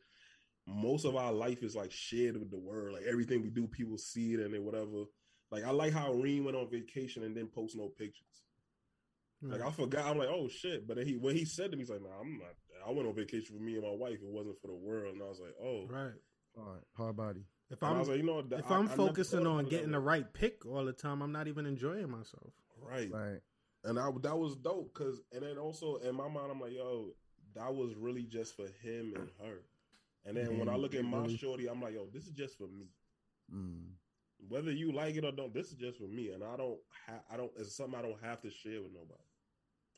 Most 0.67 1.05
of 1.05 1.17
our 1.17 1.33
life 1.33 1.63
is 1.63 1.75
like 1.75 1.91
shared 1.91 2.37
with 2.37 2.51
the 2.51 2.59
world. 2.59 2.95
Like 2.95 3.05
everything 3.09 3.43
we 3.43 3.51
do, 3.51 3.67
people 3.67 3.99
see 3.99 4.35
it 4.35 4.41
and 4.41 4.55
then 4.55 4.65
whatever. 4.65 5.05
Like 5.51 5.65
I 5.65 5.71
like 5.71 5.93
how 5.93 6.13
Reem 6.13 6.45
went 6.45 6.57
on 6.57 6.71
vacation 6.71 7.25
and 7.25 7.35
didn't 7.35 7.55
post 7.55 7.77
no 7.77 7.89
pictures. 7.89 8.43
Like 9.43 9.61
I 9.63 9.71
forgot, 9.71 10.07
I'm 10.07 10.19
like, 10.19 10.29
oh 10.31 10.49
shit. 10.49 10.87
But 10.87 10.97
then 10.99 11.07
he 11.07 11.17
when 11.17 11.35
he 11.37 11.45
said 11.45 11.71
to 11.73 11.77
me, 11.77 11.83
he's 11.83 11.91
like, 11.91 12.03
nah, 12.03 12.21
I'm 12.21 12.39
not. 12.39 12.55
I 12.87 12.91
went 12.91 13.09
on 13.09 13.15
vacation 13.15 13.55
with 13.57 13.63
me 13.65 13.75
and 13.75 13.83
my 13.83 13.91
wife. 13.91 14.15
It 14.23 14.33
wasn't 14.33 14.61
for 14.61 14.69
the 14.69 14.75
world. 14.75 15.15
And 15.15 15.23
I 15.23 15.27
was 15.27 15.41
like, 15.41 15.55
oh. 15.63 15.87
right. 15.89 16.13
hard, 16.57 16.83
hard 16.97 17.17
body. 17.17 17.45
If 17.71 17.81
And 17.83 17.89
I 17.89 17.93
I'm 17.93 17.99
was 18.01 18.09
like, 18.09 18.19
you 18.19 18.23
know, 18.25 18.39
if 18.41 18.71
I- 18.71 18.77
I'm 18.77 18.89
I 18.89 18.95
focusing 18.95 19.47
on 19.47 19.65
getting 19.67 19.93
the 19.93 20.01
right 20.01 20.27
pick 20.33 20.67
all 20.67 20.85
the 20.85 20.93
time, 20.93 21.23
I'm 21.23 21.33
not 21.33 21.49
even 21.49 21.65
enjoying 21.67 22.11
myself. 22.11 22.53
right, 22.81 23.11
Right. 23.11 23.41
and 23.85 23.99
I 23.99 24.11
that 24.23 24.37
was 24.39 24.57
dope 24.57 24.93
because, 24.95 25.21
and 25.33 25.43
then 25.43 25.59
also 25.59 25.97
in 25.97 26.15
my 26.15 26.29
mind, 26.29 26.51
I'm 26.51 26.61
like, 26.61 26.73
yo, 26.75 27.15
that 27.55 27.75
was 27.75 27.95
really 27.97 28.25
just 28.25 28.57
for 28.57 28.67
him 28.83 29.15
and 29.17 29.29
her. 29.41 29.59
And 30.25 30.37
then 30.37 30.59
when 30.59 30.69
I 30.69 30.77
look 30.77 30.95
at 30.95 31.05
my 31.05 31.27
shorty, 31.37 31.69
I'm 31.69 31.81
like, 31.83 31.95
yo, 31.95 32.07
this 32.13 32.27
is 32.27 32.33
just 32.33 32.57
for 32.59 32.67
me. 32.69 32.91
Mm. 33.53 33.87
Whether 34.49 34.73
you 34.73 34.93
like 34.93 35.15
it 35.17 35.25
or 35.25 35.33
don't, 35.33 35.55
this 35.55 35.69
is 35.69 35.75
just 35.75 35.99
for 35.99 36.05
me, 36.09 36.31
and 36.31 36.43
I 36.45 36.57
don't, 36.57 36.79
ha- 37.07 37.23
I 37.33 37.37
don't. 37.37 37.51
It's 37.57 37.77
something 37.77 37.99
I 37.99 38.03
don't 38.03 38.21
have 38.23 38.41
to 38.43 38.51
share 38.51 38.83
with 38.83 38.93
nobody. 38.93 39.23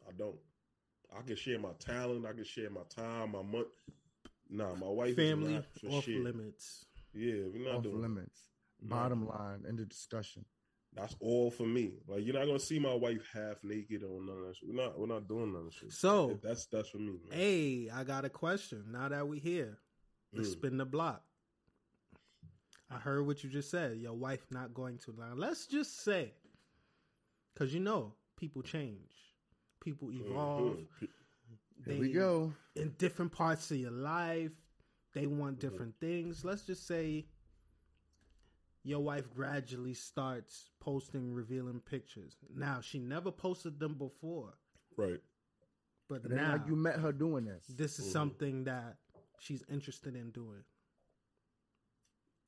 I 0.09 0.12
don't. 0.16 0.36
I 1.16 1.22
can 1.22 1.36
share 1.36 1.59
my 1.59 1.70
talent. 1.78 2.26
I 2.26 2.32
can 2.32 2.44
share 2.44 2.70
my 2.70 2.80
time, 2.88 3.32
my 3.32 3.42
money. 3.42 3.64
Nah, 4.50 4.74
my 4.74 4.88
wife 4.88 5.16
Family 5.16 5.55
is 5.55 5.64
not 5.82 5.90
for 5.90 5.96
off 5.98 6.05
shit. 6.05 6.20
limits. 6.22 6.84
Yeah, 7.14 7.44
we're 7.52 7.64
not 7.64 7.76
Off 7.76 7.82
doing. 7.84 8.02
limits. 8.02 8.40
Nah. 8.82 8.96
Bottom 8.96 9.26
line 9.28 9.64
in 9.68 9.76
the 9.76 9.84
discussion. 9.84 10.44
That's 10.92 11.14
all 11.20 11.50
for 11.50 11.66
me. 11.66 11.94
Like 12.07 12.24
you're 12.24 12.34
not 12.34 12.46
gonna 12.46 12.59
see 12.61 12.78
my 12.78 12.94
wife 12.94 13.22
half 13.32 13.62
naked 13.64 14.02
or 14.05 14.20
none 14.20 14.38
of 14.38 14.46
that 14.48 14.57
shit. 14.57 14.68
We're 14.68 14.76
not. 14.84 14.98
We're 14.98 15.07
not 15.07 15.26
doing 15.28 15.52
none 15.52 15.62
of 15.62 15.64
that 15.66 15.74
shit. 15.74 15.92
So- 15.92 16.38
that's 16.42 16.66
that's 16.66 16.88
for 16.88 16.98
me. 16.98 17.18
Man. 17.28 17.38
Hey, 17.38 17.90
I 17.92 18.05
got 18.05 18.24
a 18.24 18.28
question. 18.30 18.84
Now 18.92 19.09
that 19.09 19.26
we 19.26 19.38
here, 19.38 19.78
let's 20.32 20.48
Mm. 20.50 20.52
spin 20.52 20.76
the 20.78 20.84
block. 20.84 21.22
I 22.90 22.98
heard 22.98 23.26
what 23.26 23.42
you 23.42 23.50
just 23.50 23.70
said. 23.70 23.96
Your 23.98 24.12
wife 24.12 24.46
not 24.50 24.74
going 24.74 24.98
to 24.98 25.14
now. 25.18 25.32
Let's 25.34 25.66
just 25.66 26.00
say, 26.05 26.32
because 27.52 27.72
you 27.74 27.80
know 27.80 28.14
people 28.36 28.62
change, 28.62 29.13
people 29.85 30.11
evolve. 30.11 30.78
Mhm. 31.01 31.09
Here 31.85 32.01
we 32.01 32.12
go. 32.12 32.53
in 32.76 32.91
different 32.99 33.30
parts 33.32 33.70
of 33.70 33.76
your 33.76 33.91
life. 33.91 34.51
They 35.12 35.26
want 35.28 35.61
different 35.61 35.95
things. 36.01 36.45
Let's 36.45 36.66
just 36.66 36.87
say 36.87 37.26
your 38.82 39.01
wife 39.01 39.30
gradually 39.30 39.95
starts 39.95 40.70
posting 40.80 41.32
revealing 41.32 41.80
pictures. 41.80 42.37
Now 42.55 42.80
she 42.80 42.99
never 42.99 43.30
posted 43.30 43.78
them 43.78 43.95
before, 43.95 44.55
Right. 44.97 45.22
but 46.09 46.28
now 46.28 46.53
like 46.57 46.66
you 46.66 46.74
met 46.76 46.99
her 46.99 47.12
doing 47.12 47.45
this. 47.45 47.66
this 47.68 47.99
is 47.99 48.07
Mhm. 48.09 48.12
something 48.12 48.64
that 48.64 48.99
she's 49.39 49.62
interested 49.68 50.16
in 50.16 50.30
doing. 50.32 50.64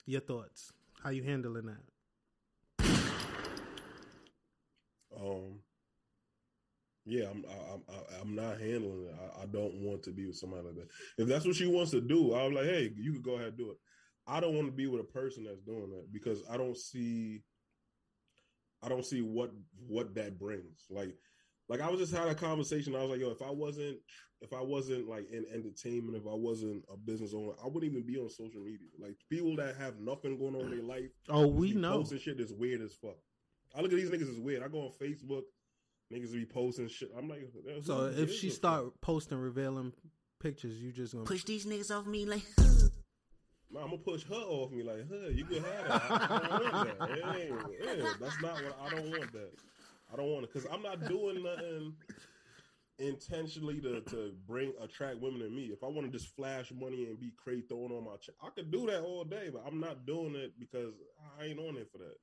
Your 0.07 0.21
thoughts? 0.23 0.73
How 1.03 1.11
you 1.11 1.23
handling 1.23 1.67
that? 1.67 1.85
Um. 5.15 5.63
Yeah, 7.07 7.27
I'm. 7.31 7.45
I, 7.49 7.73
I'm. 7.75 7.83
I- 7.89 8.21
I'm 8.21 8.35
not 8.35 8.59
handling 8.61 9.07
it. 9.07 9.15
I, 9.39 9.43
I 9.43 9.47
don't 9.47 9.75
want 9.83 10.03
to 10.05 10.11
be 10.11 10.27
with 10.27 10.37
somebody 10.37 10.65
like 10.67 10.75
that. 10.77 10.89
If 11.19 11.29
that's 11.29 11.45
what 11.47 11.55
she 11.55 11.67
wants 11.67 11.93
to 11.93 12.01
do, 12.01 12.35
I'm 12.35 12.53
like, 12.53 12.65
hey, 12.65 12.91
you 12.97 13.13
could 13.13 13.23
go 13.23 13.35
ahead 13.35 13.49
and 13.49 13.57
do 13.57 13.71
it. 13.71 13.77
I 14.27 14.41
don't 14.41 14.55
want 14.55 14.67
to 14.67 14.73
be 14.73 14.89
with 14.89 15.01
a 15.01 15.05
person 15.05 15.45
that's 15.45 15.61
doing 15.61 15.91
that 15.91 16.13
because 16.13 16.43
I 16.51 16.57
don't 16.57 16.77
see. 16.77 17.43
I 18.83 18.89
don't 18.89 19.05
see 19.07 19.21
what 19.23 19.53
what 19.87 20.15
that 20.17 20.39
brings. 20.39 20.87
Like, 20.91 21.15
like 21.69 21.81
I 21.81 21.89
was 21.91 22.01
just 22.01 22.15
had 22.15 22.29
a 22.29 22.35
conversation. 22.35 22.95
I 22.97 23.03
was 23.03 23.11
like, 23.11 23.21
yo, 23.21 23.31
if 23.31 23.43
I 23.43 23.51
wasn't, 23.51 23.99
if 24.41 24.53
I 24.53 24.61
wasn't 24.61 25.09
like 25.09 25.31
in 25.31 25.45
entertainment, 25.53 26.17
if 26.17 26.27
I 26.27 26.35
wasn't 26.35 26.85
a 26.93 26.97
business 26.97 27.33
owner, 27.35 27.53
I 27.63 27.67
wouldn't 27.69 27.91
even 27.93 28.07
be 28.07 28.17
on 28.19 28.29
social 28.29 28.61
media. 28.63 28.89
Like 29.01 29.15
people 29.31 29.55
that 29.57 29.77
have 29.77 29.99
nothing 30.01 30.39
going 30.39 30.55
on 30.57 30.63
in 30.63 30.71
their 30.71 30.83
life 30.87 31.11
Oh, 31.29 31.47
we 31.47 31.73
know. 31.73 31.99
posting 31.99 32.19
shit 32.19 32.39
that's 32.39 32.53
weird 32.53 32.81
as 32.83 32.95
fuck. 32.95 33.17
I 33.77 33.81
look 33.81 33.93
at 33.93 33.97
these 33.99 34.11
niggas 34.11 34.31
as 34.31 34.39
weird. 34.41 34.63
I 34.63 34.69
go 34.69 34.81
on 34.81 34.93
Facebook, 35.01 35.43
niggas 36.13 36.33
be 36.33 36.45
posting 36.45 36.89
shit. 36.89 37.11
I'm 37.17 37.29
like, 37.29 37.49
So 37.83 38.07
if 38.07 38.33
she 38.33 38.51
start 38.51 38.85
fuck? 38.85 39.01
posting 39.01 39.39
revealing 39.39 39.93
pictures, 40.41 40.75
you 40.83 40.93
just 40.93 41.13
gonna 41.13 41.25
Push 41.25 41.45
these 41.45 41.67
niggas 41.67 41.97
off 41.97 42.07
me 42.07 42.25
like. 42.27 42.43
Nah, 43.69 43.81
I'm 43.81 43.87
gonna 43.91 43.99
push 43.99 44.23
her 44.29 44.35
off 44.35 44.71
me 44.71 44.85
like, 44.85 45.05
huh, 45.11 45.29
you 45.31 45.45
could 45.45 45.65
have 45.65 45.89
that. 45.89 46.03
I, 46.09 46.25
I 46.31 46.59
don't 46.59 46.73
want 46.73 46.99
that. 46.99 47.11
It 47.11 47.51
ain't, 47.51 47.99
yeah, 47.99 48.13
that's 48.21 48.41
not 48.41 48.55
what 48.55 48.79
I 48.81 48.89
don't 48.91 49.11
want 49.11 49.33
that. 49.33 49.51
I 50.13 50.17
don't 50.17 50.31
want 50.31 50.45
it 50.45 50.53
because 50.53 50.71
I'm 50.73 50.83
not 50.83 51.09
doing 51.09 51.43
nothing 51.43 51.95
intentionally 52.99 53.81
to, 53.81 54.01
to 54.03 54.33
bring 54.47 54.73
attract 54.81 55.21
women 55.21 55.41
to 55.41 55.51
me. 55.51 55.65
If 55.65 55.83
I 55.83 55.89
want 55.89 56.11
to 56.11 56.17
just 56.17 56.35
flash 56.37 56.73
money 56.73 57.07
and 57.07 57.19
be 57.19 57.33
crazy 57.37 57.65
throwing 57.69 57.91
on 57.91 58.05
my 58.05 58.17
check, 58.21 58.37
I 58.41 58.51
could 58.51 58.71
do 58.71 58.87
that 58.87 59.03
all 59.03 59.25
day, 59.25 59.51
but 59.53 59.65
I'm 59.67 59.81
not 59.81 60.07
doing 60.07 60.35
it 60.37 60.53
because 60.59 60.95
I 61.41 61.47
ain't 61.47 61.59
on 61.59 61.77
it 61.77 61.89
for 61.91 61.99
that. 61.99 62.17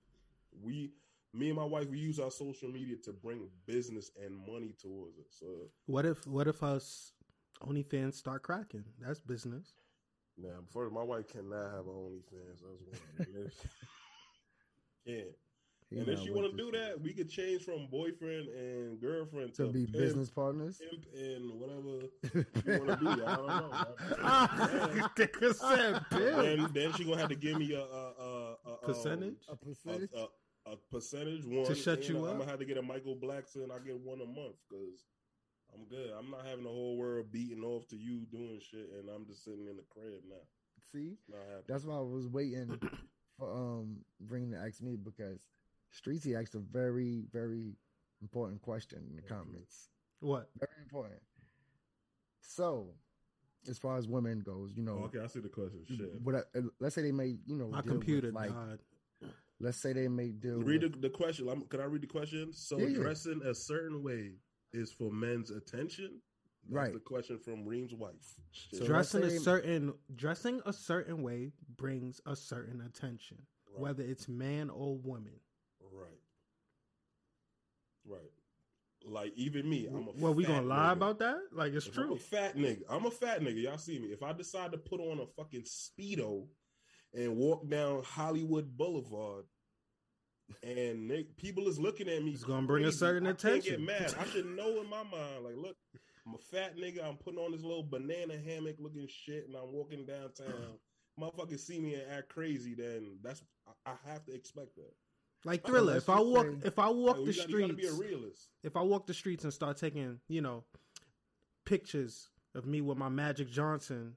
We 0.63 0.91
me 1.33 1.47
and 1.49 1.57
my 1.57 1.65
wife 1.65 1.89
we 1.89 1.97
use 1.99 2.19
our 2.19 2.31
social 2.31 2.69
media 2.69 2.95
to 3.03 3.11
bring 3.11 3.47
business 3.65 4.11
and 4.23 4.35
money 4.37 4.73
towards 4.79 5.17
us. 5.17 5.25
So 5.39 5.47
What 5.87 6.05
if 6.05 6.25
what 6.27 6.47
if 6.47 6.61
us 6.63 7.13
OnlyFans 7.61 8.13
start 8.15 8.43
cracking? 8.43 8.83
That's 8.99 9.19
business. 9.19 9.73
now 10.37 10.61
before 10.65 10.89
my 10.89 11.03
wife 11.03 11.27
cannot 11.27 11.71
have 11.75 11.85
OnlyFans. 11.85 12.59
That's 12.61 12.61
one. 12.61 13.51
yeah. 15.05 15.23
He 15.89 15.99
and 15.99 16.07
if 16.07 16.21
she 16.21 16.31
want 16.31 16.49
to 16.49 16.57
do 16.57 16.71
that, 16.71 16.99
we 16.99 17.13
could 17.13 17.29
change 17.29 17.61
from 17.61 17.87
boyfriend 17.91 18.47
and 18.47 18.99
girlfriend 18.99 19.53
to, 19.55 19.67
to 19.67 19.71
be 19.71 19.85
pimp, 19.85 19.97
business 19.97 20.29
partners. 20.29 20.79
pimp 20.79 21.05
and 21.15 21.51
whatever 21.59 22.07
you 22.33 22.85
want 22.85 22.99
to 22.99 23.15
be. 23.15 23.23
I 23.23 23.35
don't 23.35 23.47
know. 25.37 25.53
Said 25.53 26.05
bill. 26.09 26.41
then, 26.41 26.69
then 26.73 26.93
she 26.93 27.03
gonna 27.03 27.19
have 27.19 27.29
to 27.29 27.35
give 27.35 27.59
me 27.59 27.73
a, 27.73 27.79
a, 27.81 28.13
a, 28.19 28.55
a 28.65 28.77
Percentage? 28.85 29.35
A 29.47 29.51
um, 29.51 29.57
percentage. 29.61 30.09
A, 30.73 30.75
a, 30.75 30.77
a 30.77 30.91
percentage 30.91 31.45
one 31.45 31.65
To 31.65 31.75
shut 31.75 31.99
and 31.99 32.09
you 32.09 32.25
I'm 32.25 32.37
gonna 32.37 32.49
have 32.49 32.59
to 32.59 32.65
get 32.65 32.77
a 32.77 32.81
Michael 32.81 33.15
Blackson. 33.15 33.71
I 33.71 33.79
get 33.85 33.99
one 33.99 34.21
a 34.21 34.25
month 34.25 34.55
because 34.69 35.05
I'm 35.73 35.85
good. 35.85 36.11
I'm 36.17 36.29
not 36.29 36.45
having 36.45 36.63
the 36.63 36.69
whole 36.69 36.97
world 36.97 37.31
beating 37.31 37.63
off 37.63 37.87
to 37.89 37.97
you 37.97 38.25
doing 38.31 38.59
shit, 38.61 38.89
and 38.99 39.09
I'm 39.09 39.25
just 39.25 39.43
sitting 39.43 39.67
in 39.67 39.77
the 39.77 39.83
crib 39.89 40.21
now. 40.29 40.35
See, 40.91 41.17
that's 41.67 41.85
why 41.85 41.95
I 41.95 42.01
was 42.01 42.27
waiting 42.27 42.79
for 43.39 43.51
um 43.51 43.97
bringing 44.19 44.51
to 44.51 44.57
ask 44.57 44.81
me 44.81 44.95
because 44.95 45.47
Streetsy 45.93 46.39
asked 46.39 46.55
a 46.55 46.59
very 46.59 47.23
very 47.31 47.75
important 48.21 48.61
question 48.61 49.03
in 49.09 49.15
the 49.15 49.21
comments. 49.21 49.89
What? 50.19 50.49
Very 50.59 50.71
important. 50.83 51.19
So, 52.41 52.87
as 53.69 53.77
far 53.79 53.97
as 53.97 54.07
women 54.07 54.39
goes, 54.41 54.73
you 54.75 54.83
know, 54.83 54.99
Oh, 55.01 55.05
okay, 55.05 55.19
I 55.19 55.27
see 55.27 55.39
the 55.39 55.49
question. 55.49 55.83
Shit. 55.87 56.21
what 56.21 56.35
I- 56.35 56.57
uh, 56.57 56.61
let's 56.79 56.95
say 56.95 57.01
they 57.01 57.11
may, 57.11 57.37
you 57.45 57.55
know, 57.57 57.67
My 57.69 57.81
deal 57.81 57.93
with, 57.95 58.01
computer 58.05 58.31
like, 58.31 58.49
died. 58.51 58.79
Let's 59.63 59.77
say 59.77 59.93
they 59.93 60.07
may 60.07 60.29
deal. 60.29 60.59
Read 60.61 60.81
the, 60.81 60.87
with, 60.89 61.01
the 61.01 61.09
question. 61.09 61.47
I'm, 61.49 61.61
can 61.63 61.79
I 61.79 61.85
read 61.85 62.01
the 62.01 62.07
question? 62.07 62.51
So 62.53 62.77
Yeah, 62.77 62.87
yeah. 62.87 62.97
dressing 62.97 63.41
a 63.43 63.55
certain 63.55 64.03
way 64.03 64.33
is 64.73 64.91
for 64.91 65.11
men's 65.11 65.49
attention. 65.51 66.21
That's 66.69 66.73
Right. 66.75 66.93
The 66.93 66.99
question 66.99 67.37
from 67.39 67.65
Reem's 67.65 67.93
wife. 67.93 68.35
So- 68.51 68.85
dressing 68.85 69.23
a 69.23 69.29
certain 69.31 69.93
dressing 70.15 70.61
a 70.65 70.73
certain 70.73 71.21
way 71.23 71.51
brings 71.77 72.21
a 72.25 72.35
certain 72.35 72.81
attention, 72.81 73.37
Right. 73.71 73.81
whether 73.81 74.03
it's 74.03 74.27
man 74.29 74.69
or 74.69 74.97
woman. 74.97 75.39
Right. 75.81 76.19
Right. 78.05 78.31
Like 79.05 79.33
even 79.35 79.69
me, 79.69 79.87
I'm 79.87 80.07
a 80.07 80.11
Well, 80.15 80.33
we 80.33 80.45
gonna 80.45 80.65
lie 80.65 80.87
nigga. 80.89 80.91
about 80.93 81.19
that? 81.19 81.37
Like 81.51 81.73
it's 81.73 81.87
If 81.87 81.97
I'm 81.97 82.03
true. 82.05 82.13
a 82.15 82.19
fat 82.19 82.55
nigga. 82.55 82.83
I'm 82.89 83.05
a 83.05 83.11
fat 83.11 83.41
nigga. 83.41 83.61
Y'all 83.61 83.77
see 83.77 83.99
me. 83.99 84.07
If 84.07 84.23
I 84.23 84.31
decide 84.31 84.71
to 84.71 84.77
put 84.77 85.01
on 85.01 85.19
a 85.19 85.25
fucking 85.27 85.63
speedo 85.63 86.47
and 87.13 87.35
walk 87.35 87.67
down 87.67 88.01
Hollywood 88.03 88.77
Boulevard, 88.77 89.45
and 90.61 91.09
they, 91.09 91.23
people 91.37 91.67
is 91.67 91.79
looking 91.79 92.07
at 92.09 92.23
me, 92.23 92.31
It's 92.31 92.43
gonna 92.43 92.67
bring 92.67 92.83
a 92.83 92.87
crazy, 92.87 92.97
certain 92.97 93.27
I 93.27 93.31
attention. 93.31 93.85
Can't 93.85 93.87
get 93.87 94.01
mad. 94.01 94.15
I 94.19 94.25
should 94.29 94.45
know 94.45 94.81
in 94.81 94.89
my 94.89 95.03
mind, 95.03 95.43
like, 95.43 95.55
look, 95.57 95.75
I'm 96.25 96.35
a 96.35 96.37
fat 96.37 96.77
nigga. 96.77 97.03
I'm 97.07 97.17
putting 97.17 97.39
on 97.39 97.51
this 97.51 97.63
little 97.63 97.83
banana 97.83 98.35
hammock 98.37 98.75
looking 98.79 99.07
shit, 99.07 99.47
and 99.47 99.55
I'm 99.55 99.71
walking 99.73 100.05
downtown. 100.05 100.77
Motherfuckers 101.19 101.59
see 101.59 101.79
me 101.79 101.93
and 101.95 102.03
act 102.11 102.29
crazy, 102.29 102.73
then 102.73 103.17
that's 103.21 103.43
I, 103.85 103.91
have 104.09 104.25
to 104.25 104.33
expect 104.33 104.75
that. 104.77 104.93
Like 105.45 105.61
Oh, 105.65 105.67
thriller. 105.69 105.97
If 105.97 106.09
I 106.09 106.19
walk, 106.19 106.45
say- 106.45 106.67
if 106.67 106.79
I 106.79 106.89
walk 106.89 107.17
Like, 107.17 107.25
the 107.27 107.33
gotta- 107.33 107.49
streets, 107.77 108.49
a 108.63 108.67
if 108.67 108.75
I 108.77 108.81
walk 108.81 109.05
the 109.07 109.13
streets 109.13 109.43
and 109.43 109.53
start 109.53 109.77
taking, 109.77 110.19
you 110.29 110.41
know, 110.41 110.63
pictures 111.65 112.29
of 112.55 112.65
me 112.65 112.81
with 112.81 112.97
my 112.97 113.09
Magic 113.09 113.49
Johnson 113.51 114.15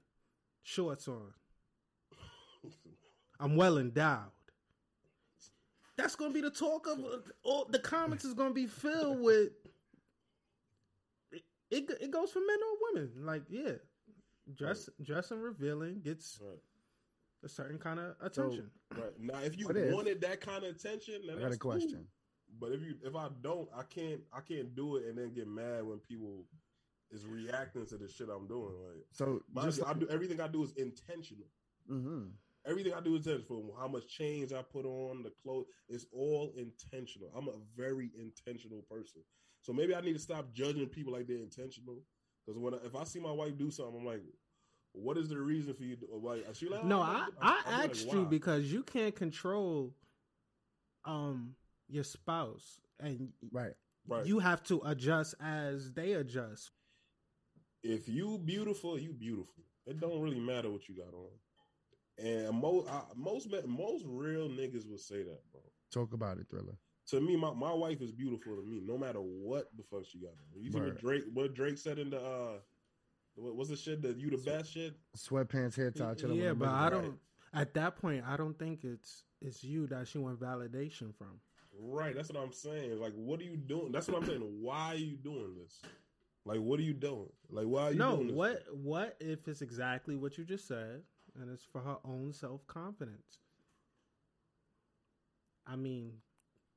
shorts 0.63 1.07
on, 1.07 1.33
I'm 3.39 3.55
well 3.55 3.77
endowed. 3.77 4.31
That's 5.97 6.15
gonna 6.15 6.33
be 6.33 6.41
the 6.41 6.51
talk 6.51 6.87
of 6.87 6.99
all. 7.43 7.65
The 7.69 7.79
comments 7.79 8.23
is 8.23 8.33
gonna 8.33 8.53
be 8.53 8.67
filled 8.67 9.19
with. 9.21 9.49
It, 11.31 11.43
it, 11.71 11.89
it 12.01 12.11
goes 12.11 12.31
for 12.31 12.39
men 12.39 12.57
or 12.61 12.93
women. 12.93 13.11
Like 13.25 13.43
yeah, 13.49 13.73
dress 14.55 14.89
dressing 15.01 15.39
revealing 15.39 16.01
gets 16.03 16.39
Right. 16.41 16.59
a 17.43 17.49
certain 17.49 17.79
kind 17.79 17.99
of 17.99 18.15
attention. 18.21 18.69
Right 18.95 19.19
now, 19.19 19.39
if 19.39 19.57
you 19.57 19.65
What 19.67 19.75
if- 19.77 19.93
wanted 19.93 20.21
that 20.21 20.39
kind 20.41 20.63
of 20.63 20.75
attention, 20.75 21.21
then 21.25 21.37
I 21.37 21.39
got 21.39 21.45
a 21.47 21.49
that's 21.49 21.57
cool. 21.57 21.71
question. 21.71 22.07
But 22.59 22.71
if 22.71 22.81
you 22.81 22.95
if 23.03 23.15
I 23.15 23.29
don't, 23.41 23.67
I 23.75 23.83
can't 23.83 24.21
I 24.31 24.41
can't 24.41 24.75
do 24.75 24.97
it 24.97 25.05
and 25.07 25.17
then 25.17 25.33
get 25.33 25.47
mad 25.47 25.83
when 25.85 25.97
people 25.99 26.45
is 27.09 27.25
reacting 27.25 27.85
to 27.87 27.97
the 27.97 28.07
shit 28.07 28.27
I'm 28.29 28.47
doing. 28.47 28.73
Like, 28.85 29.05
So 29.13 29.41
my, 29.51 29.63
just 29.63 29.83
I 29.83 29.93
do 29.93 30.07
everything 30.09 30.39
I 30.41 30.47
do 30.47 30.63
is 30.63 30.73
intentional. 30.73 31.47
Mhm. 31.89 32.29
Everything 32.67 32.93
I 32.93 32.99
do 33.01 33.15
is 33.15 33.25
intentional. 33.25 33.61
From 33.61 33.71
how 33.79 33.87
much 33.87 34.07
change 34.07 34.51
I 34.53 34.61
put 34.61 34.85
on 34.85 35.23
the 35.23 35.31
clothes, 35.43 35.65
it's 35.89 36.05
all 36.11 36.51
intentional. 36.57 37.31
I'm 37.35 37.47
a 37.47 37.57
very 37.75 38.11
intentional 38.19 38.83
person. 38.89 39.21
So 39.61 39.73
maybe 39.73 39.95
I 39.95 40.01
need 40.01 40.13
to 40.13 40.19
stop 40.19 40.53
judging 40.53 40.87
people 40.87 41.13
like 41.13 41.27
they're 41.27 41.37
intentional. 41.37 41.99
Because 42.45 42.59
when 42.59 42.73
I, 42.73 42.77
if 42.85 42.95
I 42.95 43.03
see 43.03 43.19
my 43.19 43.31
wife 43.31 43.57
do 43.57 43.71
something, 43.71 43.97
I'm 43.99 44.05
like, 44.05 44.21
what 44.93 45.17
is 45.17 45.29
the 45.29 45.37
reason 45.37 45.73
for 45.73 45.83
you? 45.83 45.95
To, 45.97 46.05
like, 46.23 46.45
she 46.53 46.69
like, 46.69 46.83
No, 46.85 46.99
"Oh, 46.99 47.03
I, 47.03 47.27
I'm 47.41 47.55
I 47.67 47.81
like, 47.81 47.91
asked 47.91 48.11
you 48.11 48.25
because 48.25 48.71
you 48.71 48.83
can't 48.83 49.15
control 49.15 49.93
um 51.05 51.55
your 51.87 52.03
spouse 52.03 52.79
and 52.99 53.29
right. 53.51 53.73
right. 54.07 54.25
you 54.25 54.39
have 54.39 54.63
to 54.63 54.81
adjust 54.85 55.35
as 55.41 55.93
they 55.93 56.13
adjust. 56.13 56.71
if 57.83 58.09
you 58.09 58.37
beautiful, 58.39 58.97
you 58.99 59.13
beautiful. 59.13 59.63
It 59.85 59.99
don't 59.99 60.21
really 60.21 60.39
matter 60.39 60.69
what 60.69 60.89
you 60.89 60.95
got 60.95 61.13
on. 61.13 61.29
And 62.17 62.59
most 62.59 62.89
I, 62.89 63.01
most 63.15 63.47
most 63.67 64.03
real 64.07 64.49
niggas 64.49 64.89
would 64.89 64.99
say 64.99 65.23
that, 65.23 65.41
bro. 65.51 65.61
Talk 65.91 66.13
about 66.13 66.37
it, 66.37 66.47
thriller. 66.49 66.77
To 67.09 67.21
me, 67.21 67.37
my, 67.37 67.53
my 67.53 67.71
wife 67.71 68.01
is 68.01 68.11
beautiful 68.11 68.55
to 68.55 68.61
me, 68.63 68.81
no 68.83 68.97
matter 68.97 69.19
what 69.19 69.69
the 69.77 69.83
fuck 69.83 70.05
she 70.05 70.19
got 70.19 70.31
on. 70.31 70.61
You 70.61 70.71
see 70.71 70.79
what 70.79 70.99
Drake 70.99 71.23
what 71.33 71.53
Drake 71.53 71.77
said 71.77 71.99
in 71.99 72.09
the 72.09 72.19
uh 72.19 72.57
what 73.35 73.55
was 73.55 73.69
the 73.69 73.77
shit 73.77 74.01
that 74.01 74.17
you 74.17 74.29
the 74.31 74.37
best 74.37 74.73
shit? 74.73 74.95
Sweatpants, 75.15 75.75
hair 75.75 75.91
tie, 75.91 76.15
chilling 76.15 76.37
yeah, 76.37 76.53
but 76.53 76.69
I 76.69 76.89
don't. 76.89 77.17
At 77.53 77.73
that 77.75 77.95
point, 77.95 78.23
I 78.27 78.35
don't 78.35 78.57
think 78.57 78.83
it's 78.83 79.23
it's 79.41 79.63
you 79.63 79.87
that 79.87 80.07
she 80.07 80.17
want 80.17 80.39
validation 80.39 81.15
from. 81.15 81.39
Right, 81.79 82.15
that's 82.15 82.29
what 82.29 82.41
I'm 82.41 82.51
saying. 82.51 82.99
Like, 82.99 83.13
what 83.13 83.39
are 83.39 83.43
you 83.43 83.55
doing? 83.55 83.91
That's 83.91 84.07
what 84.07 84.17
I'm 84.17 84.25
saying. 84.25 84.41
Why 84.41 84.93
are 84.93 84.95
you 84.95 85.15
doing 85.15 85.55
this? 85.61 85.81
Like, 86.43 86.59
what 86.59 86.79
are 86.79 86.83
you 86.83 86.93
doing? 86.93 87.29
Like, 87.49 87.65
why 87.65 87.83
are 87.83 87.91
you 87.91 87.99
No, 87.99 88.15
doing 88.15 88.27
this? 88.27 88.35
what 88.35 88.63
what 88.73 89.17
if 89.19 89.47
it's 89.47 89.61
exactly 89.61 90.15
what 90.15 90.37
you 90.37 90.43
just 90.45 90.67
said, 90.67 91.03
and 91.39 91.51
it's 91.51 91.65
for 91.71 91.81
her 91.81 91.97
own 92.05 92.33
self 92.33 92.65
confidence? 92.67 93.39
I 95.65 95.75
mean, 95.75 96.13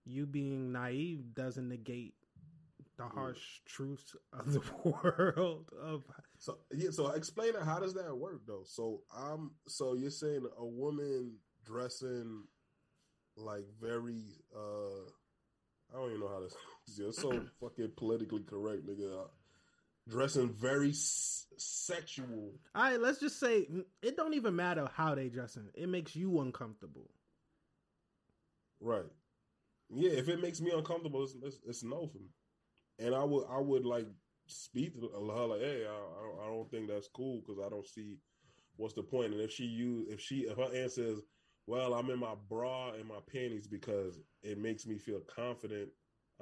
you 0.04 0.26
being 0.26 0.72
naive 0.72 1.34
doesn't 1.34 1.68
negate 1.68 2.14
the 2.96 3.04
harsh 3.04 3.60
truths 3.66 4.14
of 4.32 4.52
the 4.52 4.60
world. 4.84 5.70
Of 5.80 6.04
So 6.38 6.58
yeah, 6.72 6.90
so 6.90 7.08
explain 7.10 7.50
it. 7.50 7.62
How 7.62 7.78
does 7.80 7.94
that 7.94 8.14
work 8.14 8.42
though? 8.46 8.64
So 8.64 9.02
I'm 9.16 9.52
so 9.66 9.94
you're 9.94 10.10
saying 10.10 10.46
a 10.58 10.66
woman 10.66 11.36
dressing 11.64 12.44
like 13.36 13.64
very 13.80 14.24
uh 14.54 15.08
I 15.92 15.96
don't 15.96 16.08
even 16.10 16.20
know 16.20 16.28
how 16.28 16.40
to 16.40 16.48
you're 16.96 17.12
so 17.12 17.30
fucking 17.60 17.92
politically 17.96 18.42
correct, 18.42 18.86
nigga. 18.86 19.26
Dressing 20.08 20.48
very 20.52 20.90
s- 20.90 21.46
sexual. 21.56 22.52
all 22.74 22.82
right, 22.82 23.00
let's 23.00 23.20
just 23.20 23.38
say 23.38 23.66
it 24.02 24.16
don't 24.16 24.34
even 24.34 24.56
matter 24.56 24.88
how 24.94 25.14
they 25.14 25.28
dressing; 25.28 25.68
it 25.74 25.88
makes 25.88 26.16
you 26.16 26.40
uncomfortable. 26.40 27.10
Right. 28.80 29.04
Yeah, 29.90 30.12
if 30.12 30.28
it 30.28 30.40
makes 30.40 30.60
me 30.60 30.70
uncomfortable, 30.70 31.22
it's, 31.24 31.34
it's, 31.42 31.58
it's 31.66 31.82
no 31.82 32.06
for 32.06 32.18
me. 32.18 32.30
And 32.98 33.14
I 33.14 33.24
would 33.24 33.44
I 33.50 33.58
would 33.58 33.84
like 33.84 34.06
speak 34.46 34.94
to 34.94 35.08
her 35.08 35.46
like, 35.46 35.60
hey, 35.60 35.84
I, 35.86 35.92
I 35.92 36.22
don't- 36.22 36.40
I 36.42 36.46
don't 36.46 36.70
think 36.70 36.88
that's 36.88 37.08
cool 37.08 37.40
because 37.40 37.62
I 37.64 37.68
don't 37.68 37.86
see 37.86 38.16
what's 38.76 38.94
the 38.94 39.02
point. 39.02 39.32
And 39.32 39.40
if 39.40 39.50
she 39.52 39.64
use 39.64 40.08
if 40.08 40.20
she 40.20 40.40
if 40.42 40.56
her 40.56 40.74
answer 40.74 41.04
is, 41.04 41.20
well, 41.66 41.94
I'm 41.94 42.10
in 42.10 42.18
my 42.18 42.34
bra 42.48 42.92
and 42.92 43.06
my 43.06 43.20
panties 43.32 43.66
because 43.68 44.18
it 44.42 44.58
makes 44.58 44.86
me 44.86 44.98
feel 44.98 45.20
confident. 45.20 45.90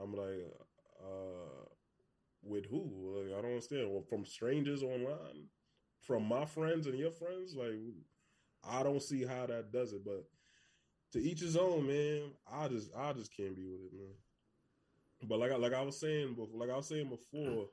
I'm 0.01 0.15
like, 0.15 0.47
uh, 1.03 1.65
with 2.49 2.67
who? 2.67 2.83
Like, 3.17 3.39
I 3.39 3.43
don't 3.43 3.53
understand. 3.53 3.91
Well, 3.91 4.03
from 4.09 4.25
strangers 4.25 4.83
online, 4.83 5.49
from 6.01 6.25
my 6.25 6.45
friends 6.45 6.87
and 6.87 6.99
your 6.99 7.11
friends, 7.11 7.55
like, 7.55 7.79
I 8.69 8.83
don't 8.83 9.03
see 9.03 9.25
how 9.25 9.47
that 9.47 9.73
does 9.73 9.93
it. 9.93 10.05
But 10.05 10.25
to 11.13 11.21
each 11.21 11.41
his 11.41 11.57
own, 11.57 11.87
man. 11.87 12.23
I 12.53 12.69
just, 12.69 12.91
I 12.97 13.13
just 13.13 13.35
can't 13.37 13.57
be 13.57 13.65
with 13.67 13.81
it, 13.81 13.93
man. 13.93 14.15
But 15.29 15.39
like, 15.39 15.51
I, 15.53 15.57
like 15.57 15.75
I 15.75 15.83
was 15.83 15.99
saying, 15.99 16.35
before, 16.35 16.59
like 16.61 16.71
I 16.71 16.77
was 16.77 16.87
saying 16.87 17.09
before, 17.09 17.67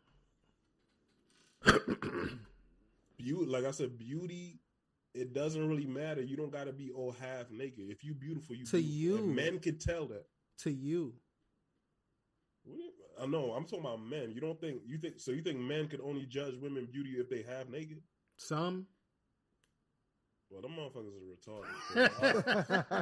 beauty, 3.17 3.45
like 3.45 3.65
I 3.65 3.71
said, 3.71 3.97
beauty. 3.97 4.59
It 5.13 5.34
doesn't 5.34 5.65
really 5.69 5.86
matter. 5.86 6.21
You 6.21 6.36
don't 6.36 6.51
got 6.51 6.65
to 6.65 6.73
be 6.73 6.91
all 6.91 7.11
half 7.21 7.49
naked. 7.49 7.86
If 7.89 8.03
you 8.03 8.13
beautiful, 8.13 8.53
you 8.53 8.65
To 8.65 8.78
beautiful. 8.82 9.17
And 9.19 9.30
you. 9.30 9.34
men 9.34 9.59
can 9.59 9.78
tell 9.78 10.07
that. 10.07 10.26
To 10.59 10.71
you, 10.71 11.03
What 11.03 11.13
do 11.13 11.17
you- 11.17 11.24
I 13.22 13.26
know. 13.26 13.51
I'm 13.51 13.63
talking 13.66 13.80
about 13.86 14.01
men. 14.03 14.32
You 14.34 14.41
don't 14.41 14.59
think 14.59 14.82
you 14.86 14.97
think 14.97 15.20
so? 15.20 15.32
You 15.32 15.41
think 15.41 15.59
men 15.59 15.88
could 15.88 16.01
only 16.01 16.26
judge 16.26 16.55
women 16.55 16.88
beauty 16.91 17.11
if 17.11 17.30
they 17.30 17.41
half 17.43 17.70
naked? 17.70 18.01
some 18.38 18.86
Well, 20.49 20.61
them 20.61 20.72
motherfuckers 20.78 21.13
are 21.16 21.30
retarded. 21.34 22.95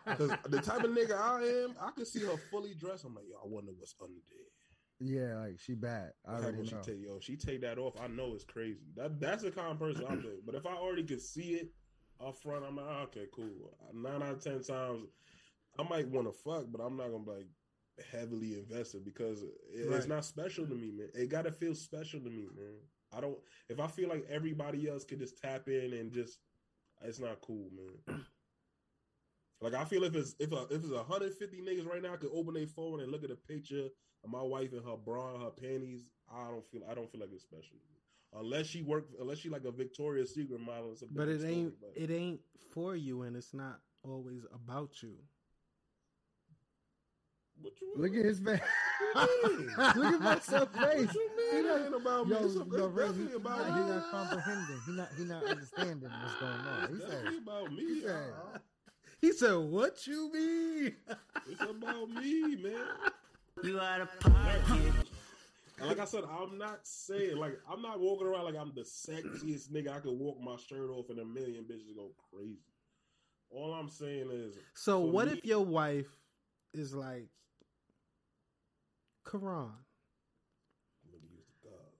Because 0.06 0.30
the 0.48 0.60
type 0.60 0.82
of 0.84 0.90
nigga 0.90 1.16
I 1.16 1.42
am, 1.64 1.74
I 1.80 1.90
can 1.92 2.04
see 2.04 2.20
her 2.24 2.36
fully 2.50 2.74
dressed. 2.74 3.04
I'm 3.04 3.14
like, 3.14 3.24
yo, 3.30 3.36
I 3.36 3.46
wonder 3.46 3.72
what's 3.76 3.94
under 4.02 4.14
there. 4.28 4.48
yeah, 5.00 5.38
like 5.38 5.58
she 5.60 5.74
bad. 5.74 6.12
I 6.26 6.32
Like, 6.34 6.42
already 6.42 6.58
when 6.58 6.66
she 6.66 6.76
take 6.82 7.00
yo, 7.02 7.18
she 7.20 7.36
take 7.36 7.60
that 7.62 7.78
off. 7.78 7.94
I 8.00 8.08
know 8.08 8.34
it's 8.34 8.44
crazy. 8.44 8.80
That 8.96 9.20
that's 9.20 9.42
the 9.42 9.50
kind 9.50 9.70
of 9.72 9.78
person 9.78 10.04
I'm. 10.08 10.20
Doing. 10.20 10.40
But 10.44 10.54
if 10.54 10.66
I 10.66 10.72
already 10.74 11.04
could 11.04 11.22
see 11.22 11.54
it 11.54 11.68
up 12.20 12.36
front, 12.42 12.64
I'm 12.66 12.76
like, 12.76 12.86
okay, 13.08 13.26
cool. 13.34 13.76
Nine 13.94 14.22
out 14.22 14.32
of 14.36 14.42
ten 14.42 14.62
times, 14.62 15.08
I 15.78 15.82
might 15.88 16.08
want 16.08 16.26
to 16.26 16.32
fuck, 16.32 16.66
but 16.70 16.80
I'm 16.80 16.96
not 16.96 17.10
gonna 17.12 17.24
be 17.24 17.30
like 17.30 17.46
heavily 18.12 18.54
invested 18.58 19.04
because 19.04 19.42
it, 19.42 19.54
it's 19.74 20.06
not 20.06 20.24
special 20.24 20.66
to 20.66 20.74
me, 20.74 20.90
man. 20.90 21.08
It 21.14 21.28
gotta 21.30 21.52
feel 21.52 21.74
special 21.74 22.20
to 22.20 22.30
me, 22.30 22.48
man. 22.56 22.74
I 23.16 23.20
don't. 23.20 23.38
If 23.68 23.80
I 23.80 23.86
feel 23.86 24.08
like 24.08 24.26
everybody 24.28 24.88
else 24.88 25.04
could 25.04 25.20
just 25.20 25.40
tap 25.40 25.68
in 25.68 25.92
and 25.92 26.12
just, 26.12 26.38
it's 27.02 27.18
not 27.20 27.40
cool, 27.40 27.70
man. 27.74 28.20
Like 29.62 29.74
I 29.74 29.84
feel 29.84 30.04
if 30.04 30.14
it's 30.14 30.34
if 30.38 30.52
a, 30.52 30.64
if 30.70 30.84
it's 30.84 30.90
150 30.92 31.62
niggas 31.62 31.86
right 31.88 32.02
now 32.02 32.12
I 32.12 32.16
could 32.16 32.30
open 32.34 32.54
their 32.54 32.66
phone 32.66 33.00
and 33.00 33.10
look 33.10 33.24
at 33.24 33.30
a 33.30 33.36
picture 33.36 33.86
of 34.22 34.30
my 34.30 34.42
wife 34.42 34.72
in 34.74 34.82
her 34.82 34.96
bra 35.02 35.32
and 35.34 35.42
her 35.42 35.50
panties, 35.50 36.02
I 36.30 36.48
don't 36.50 36.64
feel 36.70 36.82
I 36.90 36.94
don't 36.94 37.10
feel 37.10 37.22
like 37.22 37.30
it's 37.32 37.42
special. 37.42 37.76
Unless 38.34 38.66
she 38.66 38.82
work, 38.82 39.06
unless 39.18 39.38
she 39.38 39.48
like 39.48 39.64
a 39.64 39.70
Victoria's 39.70 40.34
Secret 40.34 40.60
model, 40.60 40.94
but 41.10 41.28
it 41.28 41.42
ain't 41.42 41.72
story, 41.72 41.92
but- 41.94 42.02
it 42.02 42.10
ain't 42.14 42.40
for 42.70 42.96
you, 42.96 43.22
and 43.22 43.34
it's 43.34 43.54
not 43.54 43.80
always 44.04 44.44
about 44.52 45.02
you. 45.02 45.14
What 47.62 47.72
you 47.80 47.92
Look 47.96 48.14
at 48.14 48.24
his 48.24 48.38
face. 48.40 48.60
Look 49.96 50.14
at 50.14 50.20
myself 50.20 50.72
face. 50.74 51.06
What 51.06 51.14
you 51.14 51.30
He 51.50 51.56
mean 51.56 51.66
not- 51.66 51.80
ain't 51.86 51.94
about 51.94 52.26
Yo, 52.28 52.40
me? 52.40 52.46
It's, 52.46 52.54
yo, 52.54 52.62
it's 52.62 52.70
definitely 52.96 53.26
he, 53.28 53.32
about 53.34 53.66
he 53.66 53.72
me. 53.72 53.88
not 53.88 54.10
comprehending. 54.10 54.80
He 54.86 54.92
not 54.92 55.08
he 55.16 55.24
not 55.24 55.44
understanding 55.44 56.10
what's 56.22 56.34
going 56.40 56.52
on. 56.52 56.84
It's 56.84 57.04
He 57.04 57.10
said, 57.10 57.42
about 57.42 57.72
me. 57.72 57.84
he 57.86 58.00
said- 58.02 58.32
He 59.22 59.32
said, 59.32 59.54
"What 59.56 60.06
you 60.06 60.32
mean?" 60.32 60.94
It's 61.50 61.60
about 61.62 62.10
me, 62.10 62.56
man. 62.56 62.74
You 63.64 63.80
out 63.80 64.02
of 64.02 64.20
pocket. 64.20 64.92
And 65.78 65.88
like 65.88 65.98
I 65.98 66.04
said, 66.04 66.24
I'm 66.24 66.58
not 66.58 66.80
saying 66.86 67.36
like 67.36 67.58
I'm 67.70 67.80
not 67.82 68.00
walking 68.00 68.26
around 68.26 68.44
like 68.44 68.56
I'm 68.56 68.72
the 68.74 68.82
sexiest 68.82 69.70
nigga. 69.70 69.94
I 69.96 70.00
could 70.00 70.18
walk 70.18 70.38
my 70.40 70.56
shirt 70.56 70.90
off 70.90 71.08
and 71.10 71.18
a 71.20 71.24
million 71.24 71.64
bitches 71.64 71.94
go 71.96 72.10
crazy. 72.30 72.60
All 73.50 73.72
I'm 73.74 73.88
saying 73.88 74.28
is, 74.30 74.56
So 74.74 75.00
what 75.00 75.26
me- 75.28 75.34
if 75.34 75.44
your 75.46 75.64
wife 75.64 76.08
is 76.74 76.92
like, 76.94 77.28
Karan, 79.30 79.70
nigga 81.08 81.30
use 81.34 81.46
the 81.62 81.68
gov. 81.68 81.92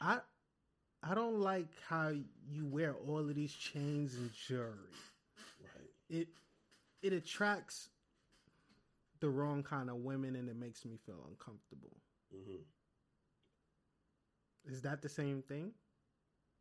I 0.00 0.20
I 1.02 1.14
don't 1.14 1.40
like 1.40 1.68
how 1.88 2.08
you 2.48 2.66
wear 2.66 2.94
all 2.94 3.18
of 3.20 3.34
these 3.34 3.52
chains 3.52 4.14
and 4.16 4.30
jewelry. 4.32 4.74
right? 5.62 5.90
It 6.08 6.28
it 7.02 7.12
attracts 7.12 7.88
the 9.20 9.28
wrong 9.28 9.62
kind 9.62 9.90
of 9.90 9.96
women 9.96 10.36
and 10.36 10.48
it 10.48 10.56
makes 10.56 10.84
me 10.84 10.96
feel 11.04 11.24
uncomfortable. 11.28 11.96
hmm 12.32 12.56
Is 14.64 14.82
that 14.82 15.02
the 15.02 15.08
same 15.08 15.42
thing? 15.42 15.72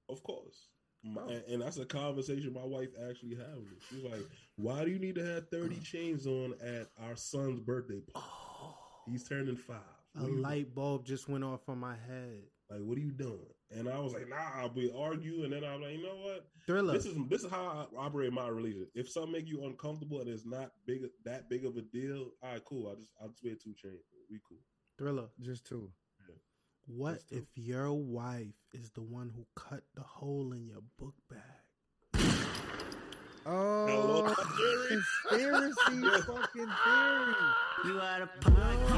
Of 0.10 0.24
course. 0.24 0.70
My, 1.04 1.22
and, 1.24 1.44
and 1.50 1.62
that's 1.62 1.78
a 1.78 1.86
conversation 1.86 2.54
my 2.54 2.64
wife 2.66 2.90
actually 3.10 3.36
had 3.36 3.56
with 3.56 3.70
me. 3.72 3.78
She's 3.90 4.04
like, 4.04 4.28
"Why 4.56 4.84
do 4.84 4.90
you 4.92 5.00
need 5.00 5.16
to 5.16 5.26
have 5.26 5.50
30 5.50 5.80
chains 5.80 6.26
on 6.26 6.54
at 6.62 6.90
our 7.00 7.16
son's 7.16 7.60
birthday 7.60 8.00
party? 8.00 8.14
Oh, 8.16 8.47
He's 9.10 9.28
turning 9.28 9.56
five. 9.56 9.78
a 10.16 10.22
What 10.22 10.30
are 10.30 10.34
you 10.34 10.42
light 10.42 10.76
bulb 10.76 11.06
just 11.06 11.30
went 11.30 11.44
off 11.44 11.62
on 11.68 11.80
my 11.80 11.96
head. 11.96 12.44
Like, 12.70 12.82
what 12.82 12.98
are 12.98 13.02
you 13.02 13.12
doing? 13.12 13.40
And 13.72 13.88
I 13.90 14.00
was 14.00 14.14
like, 14.14 14.28
nah, 14.30 14.68
we 14.76 14.92
argue. 14.98 15.44
And 15.44 15.54
then 15.54 15.64
I'm 15.64 15.82
like, 15.82 15.98
you 15.98 16.04
know 16.04 16.16
what? 16.22 16.46
Thriller. 16.66 16.94
This 16.94 17.06
is 17.06 17.18
this 17.30 17.44
is 17.44 17.52
how 17.52 17.88
I 17.96 18.06
operate 18.06 18.32
my 18.34 18.48
relationship. 18.48 18.92
If 18.96 19.10
something 19.10 19.32
make 19.32 19.48
you 19.48 19.64
uncomfortable 19.66 20.20
and 20.22 20.30
it's 20.30 20.46
not 20.46 20.72
big 20.86 21.02
that 21.26 21.50
big 21.50 21.66
of 21.66 21.78
a 21.78 21.82
deal, 21.82 22.32
all 22.42 22.52
right, 22.52 22.64
cool. 22.66 22.90
I 22.92 22.96
just 22.96 23.10
I'll 23.22 23.30
just 23.30 23.44
wear 23.44 23.56
two 23.56 23.74
chains. 23.74 24.02
We 24.30 24.40
cool. 24.48 24.58
Thriller. 24.98 25.28
just 25.42 25.66
two. 25.66 25.92
What 26.88 27.14
That's 27.14 27.26
true. 27.26 27.38
if 27.40 27.46
your 27.56 27.94
wife 27.94 28.56
is 28.74 28.92
the 28.92 29.02
one 29.02 29.30
who 29.36 29.46
cut 29.56 29.84
the 29.94 30.04
hole 30.04 30.54
in 30.54 30.66
your 30.68 30.84
book 30.98 31.16
bag? 31.30 31.42
Oh, 33.50 34.36
conspiracy 34.90 35.76
fucking 36.26 36.72
theory. 36.84 37.36
You 37.86 38.02
out 38.02 38.22
of 38.22 38.30
pocket. 38.42 38.90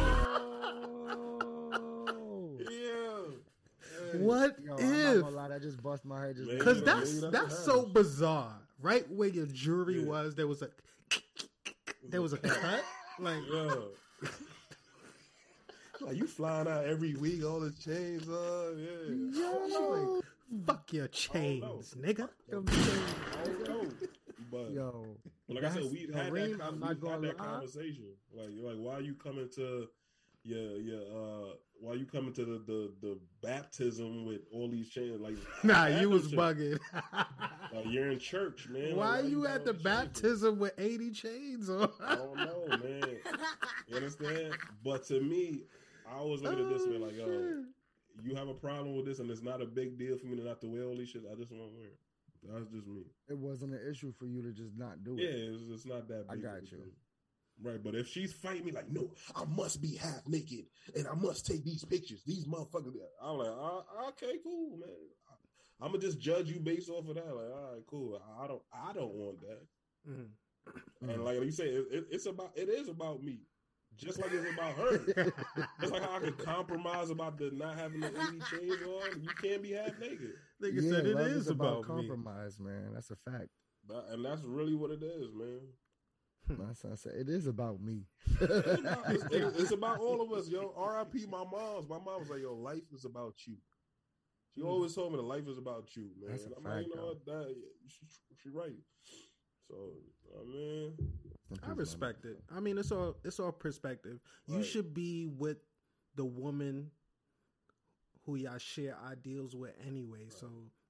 No. 2.07 2.57
Yeah. 2.59 4.19
What 4.19 4.55
Yo, 4.63 4.73
I'm 4.75 4.79
not 4.79 5.21
gonna 5.21 5.35
lie, 5.35 5.47
that 5.49 5.61
just 5.61 5.81
bust 5.83 6.03
my 6.05 6.19
head. 6.25 6.35
Just 6.37 6.49
Because 6.49 6.81
that's 6.83 7.13
maybe 7.21 7.31
that's 7.31 7.49
that's 7.53 7.63
so 7.65 7.75
happens. 7.85 7.93
bizarre. 7.93 8.55
Right 8.81 9.09
where 9.11 9.27
your 9.29 9.45
jewelry 9.47 9.99
Yeah. 9.99 10.05
was, 10.07 10.35
there 10.35 10.47
was 10.47 10.61
a 10.63 10.69
there 12.09 12.21
was 12.21 12.33
a 12.33 12.37
cut. 12.37 12.83
Like 13.19 13.43
Yeah. 13.51 13.75
like 16.01 16.15
you 16.15 16.25
flying 16.25 16.67
out 16.67 16.85
every 16.85 17.13
week, 17.15 17.43
all 17.45 17.59
the 17.59 17.71
chains 17.71 18.27
on, 18.27 18.79
yeah. 18.79 19.39
yo, 19.69 20.21
fuck 20.65 20.91
your 20.93 21.03
know. 21.03 21.09
chains, 21.11 21.93
nigga. 21.99 22.29
Them 22.49 22.65
I 22.67 22.71
things, 22.71 22.99
don't 23.67 23.67
know. 23.67 23.91
But 24.51 24.71
Yo, 24.71 25.17
like 25.47 25.63
I 25.63 25.69
said, 25.73 25.83
we've 25.91 26.13
had 26.13 26.31
Reem, 26.31 26.57
that, 26.57 26.65
I'm 26.65 26.79
not 26.79 26.89
had 26.89 27.21
that 27.21 27.39
lie. 27.39 27.45
conversation. 27.45 28.05
Like, 28.33 28.49
you're 28.51 28.67
like, 28.73 28.77
why 28.83 28.93
are 28.95 29.01
you 29.01 29.13
coming 29.15 29.49
to 29.55 29.87
your 30.43 30.77
your 30.77 31.01
uh 31.01 31.53
why 31.81 31.93
you 31.93 32.05
coming 32.05 32.33
to 32.33 32.45
the 32.45 32.59
the, 32.65 32.91
the 33.01 33.19
baptism 33.41 34.25
with 34.25 34.41
all 34.53 34.69
these 34.69 34.89
chains? 34.89 35.19
Like, 35.21 35.35
Nah, 35.63 35.87
you 35.87 36.09
was 36.09 36.23
chains. 36.29 36.33
bugging. 36.33 36.79
Like, 37.71 37.85
you're 37.87 38.09
in 38.09 38.17
church, 38.17 38.67
man. 38.67 38.95
Like, 38.95 38.97
Why 38.97 39.19
you 39.21 39.43
got 39.43 39.51
at 39.57 39.65
the 39.65 39.73
baptism 39.73 40.57
with 40.57 40.73
eighty 40.79 41.11
chains 41.11 41.69
on? 41.69 41.87
I 42.03 42.15
don't 42.15 42.37
know, 42.37 42.65
man. 42.83 43.17
You 43.87 43.95
understand? 43.95 44.55
But 44.83 45.05
to 45.07 45.21
me, 45.21 45.61
I 46.11 46.17
always 46.17 46.41
look 46.41 46.53
at 46.53 46.59
it 46.59 46.69
this 46.69 46.87
way, 46.87 46.97
like, 46.97 47.13
Oh, 47.21 47.27
yo, 47.27 47.49
shit. 48.21 48.25
you 48.25 48.35
have 48.35 48.47
a 48.47 48.55
problem 48.55 48.95
with 48.95 49.05
this, 49.05 49.19
and 49.19 49.29
it's 49.29 49.43
not 49.43 49.61
a 49.61 49.65
big 49.67 49.99
deal 49.99 50.17
for 50.17 50.25
me 50.25 50.37
to 50.37 50.43
not 50.43 50.61
to 50.61 50.67
wear 50.67 50.85
all 50.85 50.95
these 50.97 51.09
shit. 51.09 51.21
I 51.31 51.35
just 51.35 51.51
want 51.51 51.63
to 51.71 51.77
wear 51.77 51.85
it. 51.89 51.99
That's 52.43 52.65
just 52.71 52.87
me. 52.87 53.03
it 53.27 53.37
wasn't 53.37 53.73
an 53.73 53.81
issue 53.89 54.13
for 54.17 54.25
you 54.25 54.41
to 54.43 54.51
just 54.53 54.77
not 54.77 55.03
do 55.03 55.15
Yeah, 55.19 55.29
it. 55.29 55.53
it's, 55.53 55.63
it's 55.71 55.85
not 55.85 56.07
that 56.07 56.25
I 56.29 56.35
got 56.37 56.61
you. 56.71 56.77
deal. 56.77 56.85
Right, 57.61 57.83
but 57.83 57.93
if 57.95 58.07
she's 58.07 58.31
fighting 58.31 58.65
me 58.65 58.71
like, 58.71 58.89
no, 58.89 59.11
I 59.35 59.43
must 59.43 59.81
be 59.81 59.95
half 59.97 60.25
naked 60.27 60.65
and 60.95 61.05
I 61.07 61.13
must 61.15 61.45
take 61.45 61.65
these 61.65 61.83
pictures. 61.83 62.23
These 62.25 62.45
motherfuckers, 62.45 62.93
I'm 63.21 63.37
like, 63.37 63.49
uh, 63.49 64.07
okay, 64.09 64.37
cool, 64.43 64.77
man. 64.77 64.89
I'm 65.81 65.89
gonna 65.91 65.99
just 66.01 66.19
judge 66.19 66.49
you 66.49 66.59
based 66.59 66.89
off 66.89 67.07
of 67.09 67.15
that. 67.15 67.25
Like, 67.25 67.51
all 67.51 67.71
right, 67.73 67.83
cool. 67.87 68.21
I 68.41 68.47
don't, 68.47 68.61
I 68.73 68.93
don't 68.93 69.13
want 69.13 69.41
that. 69.41 69.61
Mhm. 70.09 70.27
Mm. 71.03 71.13
And 71.13 71.23
like 71.25 71.41
you 71.43 71.51
say, 71.51 71.65
it, 71.65 71.85
it, 71.91 72.05
it's 72.11 72.25
about, 72.25 72.51
it 72.55 72.69
is 72.69 72.87
about 72.89 73.23
me, 73.23 73.39
just 73.97 74.19
like 74.19 74.31
it's 74.31 74.53
about 74.53 74.75
her. 74.75 75.31
It's 75.81 75.91
like 75.91 76.01
how 76.03 76.17
I 76.17 76.19
can 76.19 76.33
compromise 76.33 77.09
about 77.09 77.37
the 77.37 77.51
not 77.51 77.77
having 77.77 78.01
the 78.01 78.07
80 78.07 78.39
chains 78.51 78.81
on. 78.83 79.21
You 79.21 79.29
can't 79.41 79.61
be 79.63 79.71
half 79.71 79.97
naked, 79.99 80.33
Nigga 80.61 80.81
yeah, 80.81 80.91
said 80.91 81.05
it 81.05 81.15
love 81.15 81.27
is 81.27 81.47
about, 81.47 81.77
me. 81.79 81.83
compromise, 81.83 82.59
man. 82.59 82.91
That's 82.93 83.11
a 83.11 83.15
fact. 83.15 83.49
But- 83.87 84.07
and 84.11 84.25
that's 84.25 84.43
really 84.43 84.75
what 84.75 84.91
it 84.91 85.01
is, 85.03 85.33
man. 85.33 85.59
My 86.57 86.73
son 86.73 86.97
said 86.97 87.13
it 87.15 87.29
is 87.29 87.47
about 87.47 87.81
me. 87.81 88.05
It's 88.41 88.79
about, 88.79 89.03
it's, 89.09 89.23
it- 89.25 89.53
it's 89.57 89.71
about 89.71 89.99
all 89.99 90.21
of 90.21 90.31
us, 90.31 90.49
yo. 90.49 90.73
R.I.P. 90.75 91.25
My 91.27 91.43
mom's. 91.43 91.87
My 91.87 91.99
mom 91.99 92.19
was 92.19 92.29
like, 92.29 92.41
yo, 92.41 92.53
life 92.53 92.83
is 92.93 93.05
about 93.05 93.35
you. 93.45 93.55
She 94.55 94.61
hmm. 94.61 94.67
always 94.67 94.93
told 94.95 95.11
me 95.11 95.17
that 95.17 95.23
life 95.23 95.47
is 95.47 95.57
about 95.57 95.95
you, 95.95 96.09
man. 96.19 96.31
That's 96.31 96.43
a 96.43 96.47
And 96.47 96.55
I'm 96.57 96.63
like, 96.63 96.87
you 96.87 96.95
know 96.95 97.05
what? 97.05 97.25
That, 97.25 97.55
she, 97.87 98.05
she 98.43 98.49
right. 98.49 98.73
So, 99.69 99.75
I 100.39 100.43
mean, 100.51 100.93
I 101.63 101.71
respect 101.71 102.25
it. 102.25 102.37
I 102.55 102.59
mean, 102.59 102.77
it's 102.77 102.91
all 102.91 103.15
it's 103.23 103.39
all 103.39 103.51
perspective. 103.51 104.19
You 104.47 104.57
Right. 104.57 104.65
should 104.65 104.93
be 104.93 105.27
with 105.27 105.57
the 106.15 106.25
woman 106.25 106.91
who 108.29 108.35
y'all 108.35 108.57
share 108.59 108.95
ideals 109.09 109.55
with 109.55 109.73
anyway. 109.87 110.27
So 110.29 110.47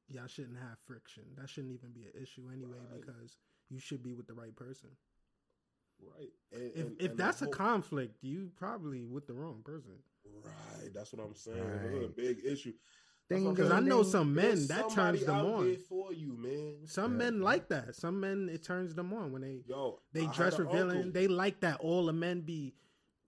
y'all 0.10 0.28
shouldn't 0.28 0.58
have 0.58 0.78
friction. 0.86 1.24
That 1.38 1.50
shouldn't 1.50 1.74
even 1.74 1.92
be 1.92 2.02
an 2.04 2.22
issue 2.22 2.50
anyway 2.52 2.78
Right. 2.92 3.02
because 3.02 3.38
you 3.70 3.80
should 3.80 4.04
be 4.04 4.14
with 4.14 4.28
the 4.28 4.34
right 4.34 4.56
person. 4.56 4.90
right. 6.02 6.32
And, 6.54 6.62
If 6.64 6.76
and- 6.88 7.02
if 7.02 7.10
and 7.12 7.20
that's 7.20 7.40
the 7.40 7.48
a 7.48 7.52
conflict, 7.52 8.18
you 8.24 8.52
probably 8.56 9.06
with 9.06 9.28
the 9.28 9.34
wrong 9.34 9.62
person. 9.64 10.02
right, 10.44 10.94
that's 10.94 11.12
what 11.14 11.26
I'm 11.26 11.36
saying. 11.36 11.58
This 11.58 11.94
is 11.94 12.04
a 12.06 12.08
big 12.08 12.40
issue. 12.46 12.72
Ding, 12.72 12.80
That's 13.30 13.42
what 13.44 13.50
I'm 13.50 13.56
Because 13.56 13.72
I 13.72 13.80
know 13.82 14.04
some 14.04 14.34
men 14.34 14.66
that 14.68 14.90
turns 14.92 15.26
them 15.26 15.46
on. 15.46 15.76
for 15.90 16.14
you, 16.14 16.34
man. 16.38 16.88
Some 16.88 17.12
Yeah. 17.14 17.18
men 17.18 17.42
like 17.42 17.68
that. 17.70 17.96
Some 17.96 18.20
men 18.20 18.48
it 18.50 18.64
turns 18.64 18.96
them 18.96 19.14
on 19.14 19.32
when 19.34 19.42
they 19.42 19.64
Yo, 19.68 20.02
they 20.14 20.26
I 20.26 20.34
dress 20.34 20.58
revealing. 20.58 20.98
uncle- 20.98 21.12
They 21.12 21.28
like 21.28 21.60
that. 21.62 21.80
All 21.82 22.06
the 22.08 22.14
men 22.14 22.42
be 22.42 22.74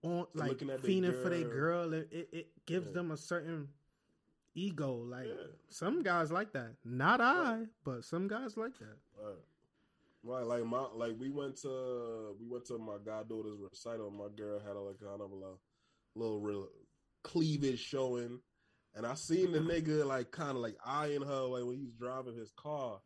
on 0.02 0.26
like 0.34 0.60
Looking 0.62 0.68
fiending 0.68 1.22
for 1.22 1.28
their 1.28 1.44
girl. 1.44 1.90
girl. 1.90 1.92
It, 1.94 2.08
it, 2.10 2.28
it 2.32 2.66
gives 2.66 2.86
Yeah. 2.88 2.94
them 2.94 3.10
a 3.12 3.16
certain 3.16 3.68
ego. 4.54 4.94
Like 4.94 5.26
Yeah. 5.26 5.46
some 5.68 6.02
guys 6.02 6.30
like 6.32 6.52
that. 6.52 6.74
Not 6.84 7.20
I, 7.20 7.64
but 7.84 8.04
some 8.04 8.28
guys 8.28 8.56
like 8.56 8.78
that. 8.78 8.96
Right. 9.22 9.36
Right, 10.24 10.46
like 10.46 10.64
my 10.64 10.86
like 10.94 11.14
we 11.18 11.30
went 11.30 11.56
to 11.62 12.36
we 12.40 12.46
went 12.46 12.64
to 12.66 12.78
my 12.78 12.96
goddaughter's 13.04 13.58
recital. 13.58 14.08
My 14.10 14.28
girl 14.36 14.60
had 14.60 14.76
a 14.76 14.80
like 14.80 15.00
kind 15.00 15.20
of 15.20 15.32
a 15.32 15.34
little, 16.14 16.38
real 16.40 16.68
cleavage 17.24 17.80
showing, 17.80 18.38
and 18.94 19.04
I 19.04 19.14
seen 19.14 19.50
the 19.50 19.58
nigga 19.58 20.06
like 20.06 20.30
kind 20.30 20.50
of 20.50 20.58
like 20.58 20.76
eyeing 20.86 21.22
her 21.22 21.40
like 21.40 21.64
when 21.64 21.76
he's 21.76 21.92
driving 21.94 22.36
his 22.36 22.52
car. 22.52 23.00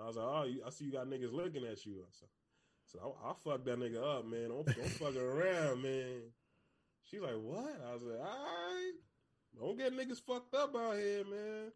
I 0.00 0.06
was 0.06 0.14
like, 0.16 0.26
oh, 0.28 0.44
you, 0.44 0.62
I 0.64 0.70
see 0.70 0.84
you 0.84 0.92
got 0.92 1.08
niggas 1.08 1.32
looking 1.32 1.64
at 1.64 1.84
you. 1.86 2.04
I 2.06 2.10
said, 2.12 2.28
so 2.86 3.16
I, 3.24 3.30
I 3.30 3.32
fuck 3.42 3.64
that 3.64 3.78
nigga 3.80 4.18
up, 4.18 4.24
man. 4.24 4.50
Don't 4.50 4.64
don't 4.64 4.88
fuck 4.90 5.16
around, 5.16 5.82
man. 5.82 6.20
She's 7.10 7.20
like, 7.20 7.34
what? 7.42 7.80
I 7.88 7.94
was 7.94 8.02
like, 8.04 8.20
all 8.20 8.26
right, 8.44 8.92
don't 9.58 9.78
get 9.78 9.92
niggas 9.92 10.20
fucked 10.26 10.54
up 10.54 10.74
out 10.76 10.96
here, 10.96 11.24
man. 11.24 11.72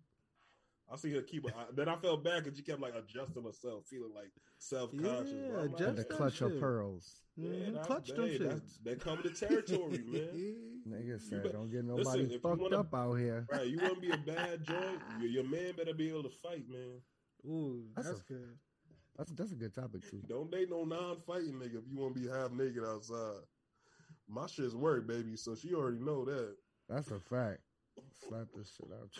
I 0.90 0.96
see 0.96 1.12
her 1.12 1.20
keep. 1.20 1.44
I, 1.46 1.64
then 1.74 1.88
I 1.88 1.96
felt 1.96 2.24
bad 2.24 2.44
because 2.44 2.56
she 2.56 2.64
kept 2.64 2.80
like 2.80 2.94
adjusting 2.94 3.44
herself, 3.44 3.84
feeling 3.90 4.12
like 4.14 4.30
self 4.58 4.90
conscious. 4.92 5.32
Yeah, 5.34 5.60
Had 5.60 5.76
Just 5.78 5.96
to 5.98 6.04
clutch 6.16 6.38
her 6.38 6.48
shit. 6.50 6.60
pearls. 6.60 7.14
yeah, 7.36 7.50
mm-hmm. 7.50 7.64
that's- 7.74 7.86
Clutch 7.86 8.08
them 8.08 8.24
hey, 8.26 8.38
that's- 8.38 8.58
shits. 8.60 8.82
They 8.84 8.94
come 8.96 9.22
to 9.22 9.30
territory, 9.30 10.02
man. 10.06 10.56
Nigga 10.88 11.20
said, 11.20 11.42
bet- 11.42 11.52
don't 11.52 11.70
get 11.70 11.84
nobody 11.84 12.22
if 12.22 12.32
you 12.32 12.38
fucked 12.38 12.62
wanna- 12.62 12.78
up 12.80 12.94
out 12.94 13.14
here. 13.16 13.46
Right, 13.52 13.66
you 13.66 13.78
want 13.78 13.96
to 13.96 14.00
be 14.00 14.10
a 14.10 14.16
bad 14.16 14.64
joint? 14.64 15.00
Your, 15.20 15.28
your 15.30 15.44
man 15.44 15.74
better 15.76 15.92
be 15.92 16.08
able 16.08 16.22
to 16.22 16.30
fight, 16.42 16.64
man. 16.70 17.02
Ooh, 17.46 17.84
That's 17.94 18.08
that's, 18.08 18.20
a- 18.20 18.24
good. 18.32 18.48
That's 19.18 19.30
that's 19.32 19.52
a 19.52 19.56
good 19.56 19.74
topic 19.74 20.08
too. 20.10 20.22
Don't 20.26 20.50
date 20.50 20.70
no 20.70 20.84
non-fighting 20.84 21.52
nigga 21.54 21.76
if 21.76 21.84
you 21.90 21.98
want 21.98 22.14
to 22.14 22.20
be 22.22 22.28
half 22.28 22.50
naked 22.52 22.82
outside. 22.86 23.42
My 24.26 24.46
shit's 24.46 24.74
work, 24.74 25.06
baby. 25.06 25.36
So 25.36 25.54
she 25.54 25.74
already 25.74 25.98
know 25.98 26.24
that. 26.24 26.54
That's 26.88 27.10
a 27.10 27.18
fact. 27.18 27.60
Slap 28.28 28.46
this 28.56 28.72
shit 28.76 28.88
out. 28.92 29.10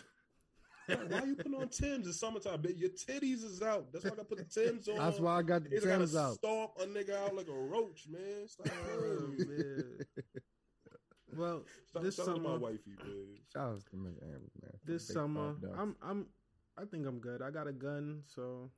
Why 1.11 1.23
you 1.23 1.35
putting 1.35 1.53
on 1.53 1.69
Tim's? 1.69 2.07
in 2.07 2.13
summertime, 2.13 2.61
bitch. 2.63 2.79
Your 2.79 2.89
titties 2.89 3.43
is 3.43 3.61
out. 3.61 3.91
That's 3.93 4.05
why 4.05 4.11
I 4.11 4.15
got 4.15 4.29
to 4.29 4.35
put 4.35 4.37
the 4.39 4.61
Tim's 4.61 4.87
on. 4.87 4.97
That's 4.97 5.19
why 5.19 5.35
I 5.37 5.41
got 5.43 5.63
the 5.63 5.69
Niggas 5.69 5.83
gotta 5.83 5.97
Tim's 5.99 6.15
out. 6.15 6.33
Stomp 6.35 6.71
a 6.79 6.85
nigga 6.87 7.15
out 7.15 7.35
like 7.35 7.47
a 7.47 7.53
roach, 7.53 8.07
man. 8.09 8.47
Stop 8.47 8.67
Oh, 8.69 8.97
playing 8.97 9.37
with 9.37 9.47
me. 9.49 9.63
man. 9.63 9.99
Well, 11.37 11.61
Stop 11.85 12.01
this 12.03 12.15
telling 12.15 12.41
my 12.41 12.49
summer, 12.49 12.57
wifey, 12.59 12.95
man. 13.03 13.37
Shout 13.53 13.69
out 13.69 13.79
to 13.91 13.95
Miss 13.97 14.15
Amber, 14.23 14.49
man. 14.63 14.71
this 14.83 15.07
summer, 15.07 15.55
I'm, 15.77 15.95
I'm, 16.01 16.25
I 16.75 16.85
think 16.85 17.05
I'm 17.05 17.19
good. 17.19 17.43
I 17.43 17.51
got 17.51 17.67
a 17.67 17.71
gun, 17.71 18.23
so 18.25 18.71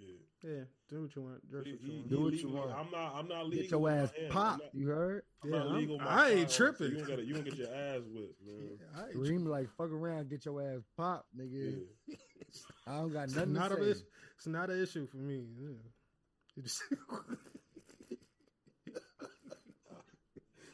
Yeah. 0.00 0.50
yeah, 0.50 0.64
do 0.88 1.02
what 1.02 1.14
you 1.14 1.22
want. 1.22 1.50
Dress 1.50 1.64
He, 1.66 1.72
what 1.72 1.80
he, 1.82 1.86
you 1.86 1.92
want. 1.92 2.04
he 2.10 2.16
Do 2.16 2.22
what 2.22 2.32
you 2.34 2.48
want. 2.48 2.70
I'm 2.72 2.90
not. 2.90 3.14
I'm 3.14 3.28
not 3.28 3.44
legal. 3.46 3.62
Get 3.62 3.70
your 3.70 3.90
ass 3.90 4.10
hand. 4.18 4.32
Popped. 4.32 4.62
not- 4.62 4.74
You 4.74 4.88
heard? 4.88 5.22
I'm 5.44 5.50
Yeah, 5.52 5.58
not 5.58 5.66
I'm- 5.68 5.76
legal 5.76 5.96
with 5.98 6.04
my 6.06 6.10
I 6.10 6.16
ain't 6.30 6.30
firearms, 6.50 6.52
so 6.52 6.56
tripping. 6.64 6.90
You 6.90 6.96
don't 6.98 7.08
gotta. 7.08 7.24
You 7.24 7.34
don't 7.34 7.44
get 7.44 7.56
your 7.56 7.74
ass 7.74 8.00
whipped, 8.12 8.42
man. 8.46 8.78
I 8.96 9.04
ain't 9.08 9.12
Dream 9.24 9.44
like 9.46 9.68
fuck 9.76 9.90
around, 9.90 10.30
get 10.30 10.44
your 10.46 10.62
ass 10.62 10.80
popped, 10.96 11.26
nigga. 11.36 11.84
Yeah. 12.06 12.16
I 12.86 12.96
don't 12.96 13.12
got 13.12 13.24
It's 13.24 13.34
nothing 13.34 13.52
not, 13.52 13.68
to 13.68 13.76
a, 13.82 13.94
say. 13.94 14.00
it's 14.36 14.46
not 14.46 14.70
an 14.70 14.82
issue 14.82 15.06
for 15.06 15.18
me. 15.18 15.44
Yeah. 15.58 16.62
Just- 16.62 16.82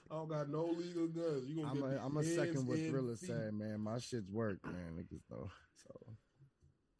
I 0.08 0.14
don't 0.14 0.28
got 0.28 0.48
no 0.48 0.66
legal 0.66 1.08
guns. 1.08 1.46
You 1.48 1.56
gonna 1.56 1.68
I'm 1.68 1.74
get 1.80 1.84
a, 1.84 1.88
me 1.88 1.98
I'm 2.04 2.16
a 2.16 2.22
second 2.24 2.66
what 2.66 2.78
and 2.78 2.90
Thriller 2.90 3.16
feet. 3.16 3.26
said, 3.28 3.52
man. 3.52 3.80
My 3.80 3.98
shit's 3.98 4.30
work, 4.30 4.58
man, 4.64 4.94
niggas 4.96 5.22
though. 5.28 5.50
So 5.82 5.90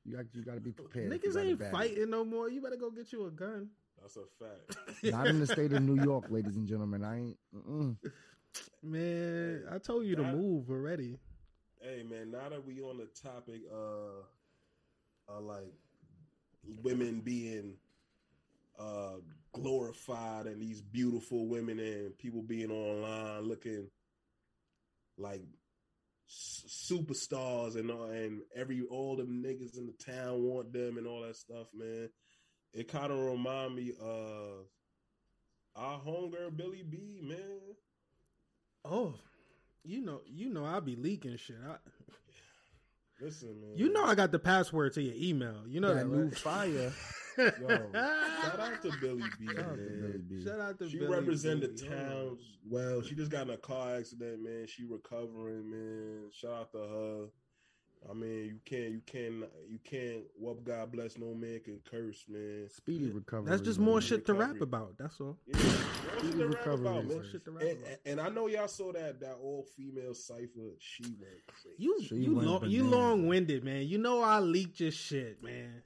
you 0.07 0.17
got 0.17 0.27
you 0.35 0.43
got 0.43 0.55
to 0.55 0.61
be 0.61 0.73
prepared. 0.73 1.11
Niggas 1.11 1.37
ain't 1.39 1.61
fighting 1.73 2.11
no 2.11 2.25
more. 2.25 2.49
You 2.49 2.61
better 2.63 2.77
go 2.77 2.91
get 2.91 3.13
you 3.13 3.27
a 3.27 3.31
gun. 3.31 3.71
That's 4.01 4.17
a 4.17 4.25
fact. 4.39 4.79
Not 5.03 5.27
in 5.29 5.41
the 5.41 5.47
state 5.47 5.73
of 5.73 5.83
New 5.83 6.03
York, 6.03 6.25
ladies 6.31 6.57
and 6.57 6.67
gentlemen. 6.69 7.03
I 7.03 7.19
ain't. 7.19 7.37
Mm-mm. 7.55 7.97
Man, 8.83 9.65
I 9.71 9.79
told 9.79 10.07
you 10.07 10.17
to 10.17 10.23
move 10.23 10.71
already. 10.71 11.19
Hey 11.81 12.03
man, 12.03 12.31
now 12.31 12.49
that 12.49 12.65
we 12.65 12.81
on 12.81 12.97
the 12.99 13.07
topic 13.21 13.63
uh 13.73 14.23
uh 15.33 15.41
like 15.41 15.73
women 16.83 17.21
being 17.21 17.75
uh 18.79 19.17
glorified 19.53 20.47
and 20.47 20.61
these 20.61 20.81
beautiful 20.81 21.47
women 21.49 21.79
and 21.79 22.17
people 22.19 22.43
being 22.43 22.71
online 22.71 23.43
looking 23.43 23.89
like 25.19 25.41
s- 25.43 25.56
superstars 26.29 27.77
and 27.77 27.91
all, 27.91 28.05
and 28.05 28.41
every 28.55 28.83
all 28.91 29.17
them 29.17 29.43
niggas 29.45 29.77
in 29.79 29.87
the 29.87 30.13
town 30.13 30.43
want 30.43 30.73
them 30.73 30.99
and 30.99 31.07
all 31.07 31.23
that 31.23 31.37
stuff, 31.37 31.67
man. 31.75 32.09
It 32.73 32.89
kind 32.89 33.13
of 33.13 33.19
remind 33.19 33.75
me 33.75 33.93
of 34.01 34.67
our 35.75 36.01
homegirl 36.01 36.57
Billy 36.57 36.83
B, 36.83 37.21
man. 37.23 37.61
Oh, 38.85 39.15
you 39.85 40.05
know, 40.05 40.21
you 40.27 40.49
know, 40.49 40.65
I 40.65 40.81
be 40.81 40.97
leaking 40.97 41.37
shit. 41.37 41.57
I, 41.67 41.77
Listen, 43.21 43.61
man. 43.61 43.77
you 43.77 43.93
know, 43.93 44.05
I 44.05 44.15
got 44.15 44.31
the 44.33 44.39
password 44.39 44.93
to 44.95 45.03
your 45.03 45.15
email. 45.17 45.63
You 45.67 45.81
know 45.81 45.95
that 45.95 46.09
that, 46.09 46.17
new 46.17 46.25
right? 46.25 46.37
fire. 46.37 46.93
Yo, 47.39 47.69
shout 47.93 48.61
out 48.61 48.83
to 48.83 48.93
Billy 49.01 49.23
B. 49.39 49.47
Shout 49.47 49.59
out 49.59 49.77
to. 49.77 49.77
Billy 49.77 50.19
B. 50.29 50.45
Shout 50.45 50.61
out 50.61 50.79
to 50.79 50.89
She 50.89 50.99
Billy 50.99 51.13
represented 51.15 51.77
B. 51.77 51.83
the 51.83 51.95
oh, 51.95 51.99
town 51.99 52.39
well. 52.69 53.03
She 53.03 53.15
just 53.15 53.31
got 53.31 53.43
in 53.49 53.51
a 53.51 53.57
car 53.57 53.97
accident, 53.97 54.43
man. 54.43 54.67
She 54.67 54.85
recovering, 54.85 55.71
man. 55.71 56.31
Shout 56.33 56.53
out 56.53 56.73
to 56.73 56.79
her. 56.79 57.27
I 58.09 58.13
mean, 58.15 58.45
you 58.45 58.61
can't, 58.65 58.93
you 58.93 59.01
can't, 59.07 59.35
you 59.69 59.79
can't. 59.83 60.23
What 60.39 60.63
God 60.65 60.93
bless, 60.93 61.19
no 61.19 61.35
man 61.35 61.61
can 61.65 61.81
curse, 61.91 62.25
man. 62.29 62.69
Speedy 62.71 63.11
recovery. 63.11 63.51
That's 63.51 63.63
just 63.63 63.79
man. 63.81 63.89
more 63.89 64.01
shit 64.01 64.27
to 64.27 64.35
rap 64.35 64.61
about. 64.61 64.95
That's 64.99 65.21
all. 65.21 65.37
Yeah, 65.47 65.57
what 65.57 66.23
shit 66.23 66.33
to 66.33 66.47
rap 66.47 66.59
recovery, 66.59 66.87
about, 66.87 67.07
man. 67.07 67.17
man. 67.19 67.27
Shit 67.33 67.45
to 67.47 67.51
rap 67.51 67.63
And, 67.63 67.79
about. 67.79 67.99
and 68.07 68.21
I 68.21 68.29
know 68.29 68.47
y'all 68.47 68.69
saw 68.69 68.93
that 68.93 69.19
that 69.21 69.37
all 69.43 69.67
female 69.77 70.15
cipher. 70.15 70.77
She 70.79 71.03
went 71.05 71.47
crazy. 71.49 71.75
You 71.79 72.01
She 72.03 72.15
you 72.17 72.37
went 72.37 72.47
long, 72.49 72.65
you 72.67 72.85
long 72.85 73.27
winded, 73.27 73.65
man. 73.65 73.89
You 73.89 73.99
know 73.99 74.21
I 74.23 74.39
leaked 74.39 74.79
your 74.79 74.93
shit, 74.93 75.43
man. 75.43 75.83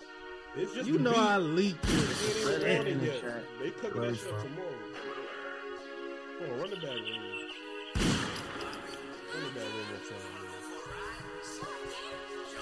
It's 0.57 0.75
just 0.75 0.89
You 0.89 0.99
know 0.99 1.11
beat. 1.13 1.19
I 1.19 1.37
leaked 1.39 1.85
It 1.89 2.63
ain't 2.67 2.89
even 2.89 3.01
on 3.01 3.07
shit. 3.07 3.15
it 3.15 3.23
yet. 3.25 3.45
They 3.63 3.71
cooking 3.71 4.01
that 4.03 4.17
shit 4.17 4.33
up 4.33 4.43
tomorrow. 4.43 4.69
Hold 6.39 6.51
on, 6.53 6.59
run 6.61 6.71
the 6.71 6.77
back, 6.77 6.85
man. 6.85 6.95
Run 9.33 9.43
the 9.45 9.51
back 9.55 9.71
one 9.75 9.87
time, 10.09 10.33
man. 10.43 10.61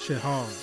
Shit 0.00 0.18
hard. 0.18 0.54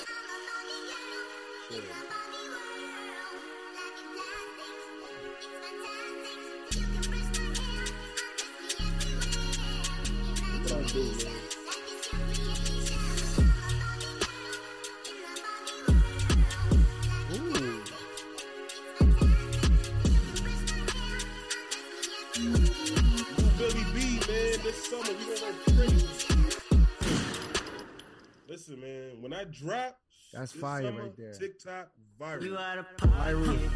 When 29.26 29.34
I 29.34 29.44
drop, 29.46 29.98
That's 30.34 30.52
fire 30.52 30.84
summer, 30.84 31.02
right 31.02 31.18
there. 31.18 31.34
TikTok 31.34 31.90
viral. 32.22 32.44
You 32.44 32.58
out 32.60 32.78
of 32.78 32.86
pocket. 32.98 33.16
viral. 33.36 33.72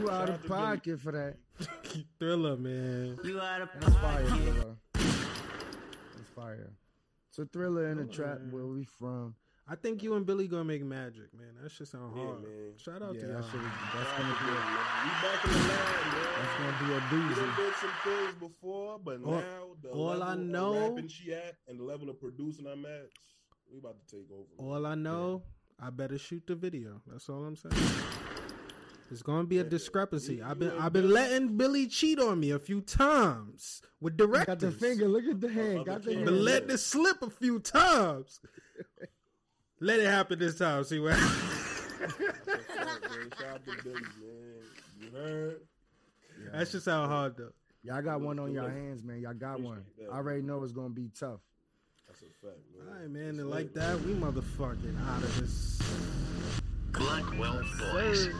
You 0.00 0.10
out 0.10 0.28
of 0.28 0.46
pocket 0.46 1.00
for 1.00 1.10
that. 1.10 1.34
Thriller, 2.20 2.56
man. 2.56 3.18
You 3.24 3.40
out 3.40 3.62
of 3.62 3.68
That's 3.80 3.94
fire, 3.96 4.24
pocket. 4.24 4.42
Thriller. 4.44 4.76
That's 4.94 6.30
fire. 6.36 6.70
So 7.32 7.44
Thriller 7.52 7.88
in 7.88 7.98
the 7.98 8.04
trap. 8.04 8.40
man. 8.42 8.52
Where 8.52 8.66
we 8.66 8.84
from? 8.84 9.34
I 9.70 9.74
think 9.74 10.04
you 10.04 10.14
and 10.14 10.24
Billy 10.24 10.46
gonna 10.46 10.62
make 10.64 10.84
magic, 10.84 11.34
man. 11.36 11.48
That 11.60 11.72
shit 11.72 11.88
sound 11.88 12.16
Yeah, 12.16 12.22
hard. 12.24 12.42
man. 12.42 12.72
Shout 12.76 13.02
out 13.02 13.14
Yeah, 13.16 13.20
to 13.22 13.26
that 13.26 13.32
y'all. 13.32 13.42
shit 13.42 13.60
that's 13.60 14.10
gonna 14.12 14.32
out 14.32 14.38
be 14.38 14.46
a, 14.46 14.54
man. 14.54 15.02
We 15.02 15.10
back 15.18 15.44
in 15.44 15.50
the 15.50 15.58
line, 15.58 15.68
man. 16.14 16.28
that's 16.38 16.54
gonna 16.58 16.78
be 16.78 16.94
a 16.94 17.00
doozy. 17.10 17.28
We 17.28 17.34
done 17.34 17.56
did 17.56 17.74
some 17.74 17.90
things 18.04 18.34
before, 18.38 18.98
but 19.04 19.20
All- 19.24 19.32
now 19.32 19.66
the 19.82 19.88
all 19.90 20.06
level 20.06 20.22
I 20.22 20.32
of 20.34 20.38
know- 20.38 20.88
rapping 20.90 21.08
she 21.08 21.34
at 21.34 21.56
and 21.66 21.78
the 21.80 21.82
level 21.84 22.08
of 22.08 22.20
producing 22.20 22.66
I'm 22.68 22.86
at, 22.86 23.08
we 23.72 23.78
about 23.78 23.96
to 24.06 24.16
take 24.16 24.26
over. 24.32 24.44
All 24.58 24.86
I 24.86 24.94
know, 24.94 25.42
I 25.80 25.90
better 25.90 26.18
shoot 26.18 26.44
the 26.46 26.54
video. 26.54 27.00
That's 27.06 27.28
all 27.28 27.44
I'm 27.44 27.56
saying. 27.56 27.74
There's 29.08 29.22
gonna 29.22 29.44
be 29.44 29.58
a 29.58 29.64
discrepancy. 29.64 30.36
You- 30.36 30.44
I've 30.44 30.58
been 30.58 30.72
I've 30.78 30.92
been 30.92 31.10
letting 31.10 31.56
Billy 31.56 31.86
cheat 31.86 32.18
on 32.20 32.38
me 32.40 32.50
a 32.50 32.58
few 32.58 32.80
times 32.82 33.80
with 34.00 34.16
directors. 34.16 34.46
Got 34.46 34.58
the 34.60 34.70
finger. 34.70 35.08
Look 35.08 35.24
at 35.24 35.40
the 35.40 35.48
hand. 35.48 35.76
other 35.80 35.84
Got 35.84 36.02
the 36.02 36.10
camera. 36.10 36.24
Been 36.26 36.34
hand. 36.34 36.44
letting 36.44 36.70
it 36.70 36.78
slip 36.78 37.22
a 37.22 37.30
few 37.30 37.58
times. 37.58 38.40
Let 39.80 40.00
it 40.00 40.06
happen 40.06 40.38
this 40.38 40.58
time. 40.58 40.84
See 40.84 40.98
what? 40.98 41.12
That's 41.18 42.16
just 42.18 42.68
how 42.78 42.84
Shout 43.38 43.54
out 43.54 43.64
to 43.66 43.82
Billy, 43.84 43.94
man. 43.94 44.62
You 45.00 45.10
heard? 45.16 45.60
that 46.52 46.68
should 46.68 46.82
sound 46.82 47.10
hard 47.10 47.36
though. 47.36 47.52
Y'all 47.84 48.02
got 48.02 48.20
one 48.20 48.38
on 48.38 48.46
Good 48.48 48.54
your 48.54 48.68
hands, 48.70 49.02
man. 49.04 49.20
Y'all 49.20 49.34
got 49.34 49.60
one. 49.60 49.84
I 50.12 50.16
already 50.16 50.42
know 50.42 50.62
it's 50.62 50.72
gonna 50.72 50.90
be 50.90 51.10
tough. 51.18 51.40
That's 52.20 52.32
a 52.32 52.46
fact, 52.46 52.58
man. 52.76 52.88
All 52.88 53.00
right, 53.00 53.10
man. 53.10 53.28
It's 53.30 53.38
And 53.38 53.50
like 53.50 53.74
that, 53.74 54.00
we 54.00 54.12
motherfucking 54.14 55.08
out 55.08 55.22
of 55.22 55.40
this. 55.40 55.80
Blackwell 56.92 57.62
Sir. 57.78 58.32